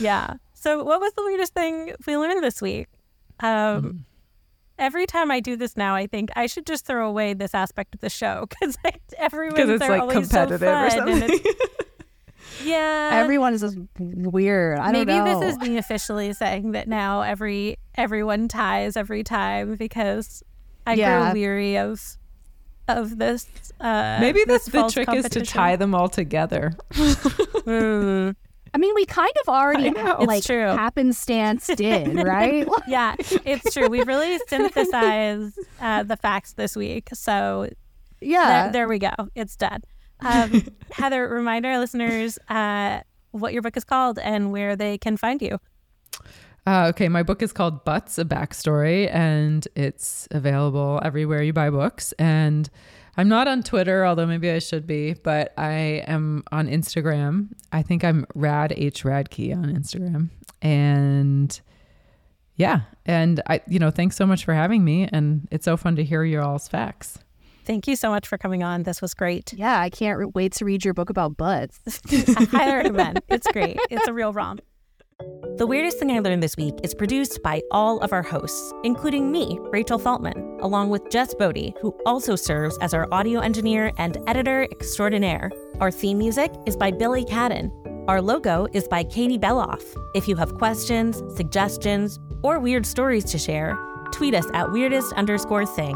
yeah. 0.00 0.34
So, 0.54 0.82
what 0.82 1.00
was 1.00 1.12
the 1.14 1.22
weirdest 1.22 1.54
thing 1.54 1.92
we 2.06 2.16
learned 2.16 2.42
this 2.42 2.60
week? 2.60 2.88
Um, 3.40 4.04
every 4.78 5.06
time 5.06 5.30
I 5.30 5.40
do 5.40 5.56
this 5.56 5.76
now, 5.76 5.94
I 5.94 6.06
think 6.06 6.30
I 6.36 6.46
should 6.46 6.66
just 6.66 6.86
throw 6.86 7.08
away 7.08 7.34
this 7.34 7.54
aspect 7.54 7.94
of 7.94 8.00
the 8.00 8.10
show 8.10 8.46
because 8.48 8.76
everyone's 9.18 9.54
Because 9.56 9.70
it's 9.70 9.88
like 9.88 10.00
always 10.00 10.28
so 10.30 10.46
competitive 10.46 10.62
or 10.62 10.90
fun, 10.90 11.08
and 11.08 11.20
something. 11.20 11.52
It's- 12.54 12.66
yeah. 12.66 13.10
Everyone 13.12 13.54
is 13.54 13.60
just 13.62 13.78
weird. 13.98 14.78
I 14.78 14.92
don't 14.92 15.06
Maybe 15.06 15.12
know. 15.18 15.40
this 15.40 15.54
is 15.54 15.58
me 15.60 15.76
officially 15.78 16.32
saying 16.32 16.72
that 16.72 16.88
now 16.88 17.22
every 17.22 17.76
everyone 17.94 18.48
ties 18.48 18.96
every 18.96 19.22
time 19.24 19.76
because 19.76 20.42
I 20.86 20.94
Yeah. 20.94 21.20
grow 21.24 21.32
weary 21.34 21.78
of 21.78 22.00
of 22.86 23.16
this. 23.18 23.46
Uh, 23.80 24.18
Maybe 24.20 24.44
this 24.46 24.66
that's 24.66 24.94
the 24.94 25.04
trick 25.04 25.16
is 25.16 25.28
to 25.30 25.40
tie 25.42 25.76
them 25.76 25.94
all 25.94 26.08
together. 26.08 26.72
Mm. 27.64 28.34
I 28.74 28.78
mean, 28.78 28.94
we 28.94 29.06
kind 29.06 29.32
of 29.42 29.48
already 29.48 29.86
I 29.86 29.90
know. 29.90 30.16
It's 30.18 30.26
like 30.26 30.44
true. 30.44 30.66
happenstance 30.66 31.68
did, 31.68 32.14
right? 32.24 32.66
Yeah, 32.88 33.14
it's 33.18 33.72
true. 33.72 33.88
We've 33.88 34.06
really 34.06 34.38
synthesized 34.48 35.58
uh, 35.80 36.02
the 36.02 36.16
facts 36.16 36.54
this 36.54 36.74
week. 36.76 37.08
So 37.14 37.70
yeah. 38.20 38.64
there, 38.64 38.72
there 38.72 38.88
we 38.88 38.98
go. 38.98 39.12
It's 39.34 39.56
done. 39.56 39.82
Um, 40.24 40.66
Heather, 40.92 41.28
remind 41.28 41.66
our 41.66 41.78
listeners 41.78 42.38
uh, 42.48 43.00
what 43.30 43.52
your 43.52 43.62
book 43.62 43.76
is 43.76 43.84
called 43.84 44.18
and 44.18 44.52
where 44.52 44.76
they 44.76 44.98
can 44.98 45.16
find 45.16 45.42
you. 45.42 45.60
Uh, 46.66 46.86
okay, 46.88 47.08
my 47.08 47.22
book 47.22 47.42
is 47.42 47.52
called 47.52 47.84
Butts, 47.84 48.18
a 48.18 48.24
Backstory, 48.24 49.12
and 49.14 49.68
it's 49.76 50.26
available 50.30 50.98
everywhere 51.04 51.42
you 51.42 51.52
buy 51.52 51.68
books. 51.68 52.12
And 52.12 52.70
I'm 53.16 53.28
not 53.28 53.46
on 53.46 53.62
Twitter, 53.62 54.06
although 54.06 54.26
maybe 54.26 54.50
I 54.50 54.60
should 54.60 54.86
be, 54.86 55.12
but 55.12 55.52
I 55.58 56.02
am 56.06 56.42
on 56.50 56.68
Instagram. 56.68 57.48
I 57.70 57.82
think 57.82 58.02
I'm 58.02 58.26
Rad 58.34 58.72
H 58.76 59.04
Radke 59.04 59.54
on 59.54 59.66
Instagram. 59.66 60.30
And 60.62 61.60
yeah, 62.56 62.82
and 63.04 63.42
I, 63.46 63.60
you 63.68 63.78
know, 63.78 63.90
thanks 63.90 64.16
so 64.16 64.26
much 64.26 64.44
for 64.44 64.54
having 64.54 64.84
me. 64.84 65.08
And 65.12 65.46
it's 65.50 65.66
so 65.66 65.76
fun 65.76 65.96
to 65.96 66.04
hear 66.04 66.24
your 66.24 66.42
all's 66.42 66.66
facts. 66.66 67.18
Thank 67.64 67.88
you 67.88 67.96
so 67.96 68.10
much 68.10 68.28
for 68.28 68.38
coming 68.38 68.62
on. 68.62 68.82
This 68.82 69.00
was 69.00 69.14
great. 69.14 69.52
yeah, 69.54 69.80
I 69.80 69.90
can't 69.90 70.18
re- 70.18 70.26
wait 70.34 70.52
to 70.54 70.64
read 70.64 70.84
your 70.84 70.94
book 70.94 71.10
about 71.10 71.36
butts. 71.36 71.80
I 72.36 72.44
highly 72.44 72.74
recommend. 72.76 73.20
It's 73.28 73.46
great. 73.52 73.78
It's 73.90 74.06
a 74.06 74.12
real 74.12 74.32
romp. 74.32 74.60
The 75.56 75.66
Weirdest 75.66 75.98
Thing 75.98 76.10
I 76.10 76.18
Learned 76.18 76.42
This 76.42 76.56
Week 76.56 76.74
is 76.82 76.92
produced 76.94 77.40
by 77.42 77.62
all 77.70 78.00
of 78.00 78.12
our 78.12 78.22
hosts, 78.22 78.72
including 78.82 79.30
me, 79.30 79.58
Rachel 79.70 79.98
Feltman, 79.98 80.58
along 80.60 80.90
with 80.90 81.08
Jess 81.08 81.34
Boddy, 81.34 81.72
who 81.80 81.96
also 82.04 82.34
serves 82.34 82.76
as 82.78 82.92
our 82.92 83.06
audio 83.12 83.38
engineer 83.40 83.92
and 83.96 84.18
editor 84.26 84.64
extraordinaire. 84.72 85.52
Our 85.80 85.92
theme 85.92 86.18
music 86.18 86.52
is 86.66 86.76
by 86.76 86.90
Billy 86.90 87.24
Cadden. 87.24 87.70
Our 88.08 88.20
logo 88.20 88.66
is 88.72 88.88
by 88.88 89.04
Katie 89.04 89.38
Belloff. 89.38 89.82
If 90.14 90.26
you 90.26 90.34
have 90.36 90.54
questions, 90.56 91.22
suggestions, 91.36 92.18
or 92.42 92.58
weird 92.58 92.84
stories 92.84 93.24
to 93.26 93.38
share, 93.38 93.78
tweet 94.12 94.34
us 94.34 94.46
at 94.52 94.72
weirdest 94.72 95.12
underscore 95.14 95.64
thing. 95.64 95.94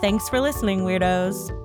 Thanks 0.00 0.30
for 0.30 0.40
listening, 0.40 0.80
weirdos. 0.80 1.59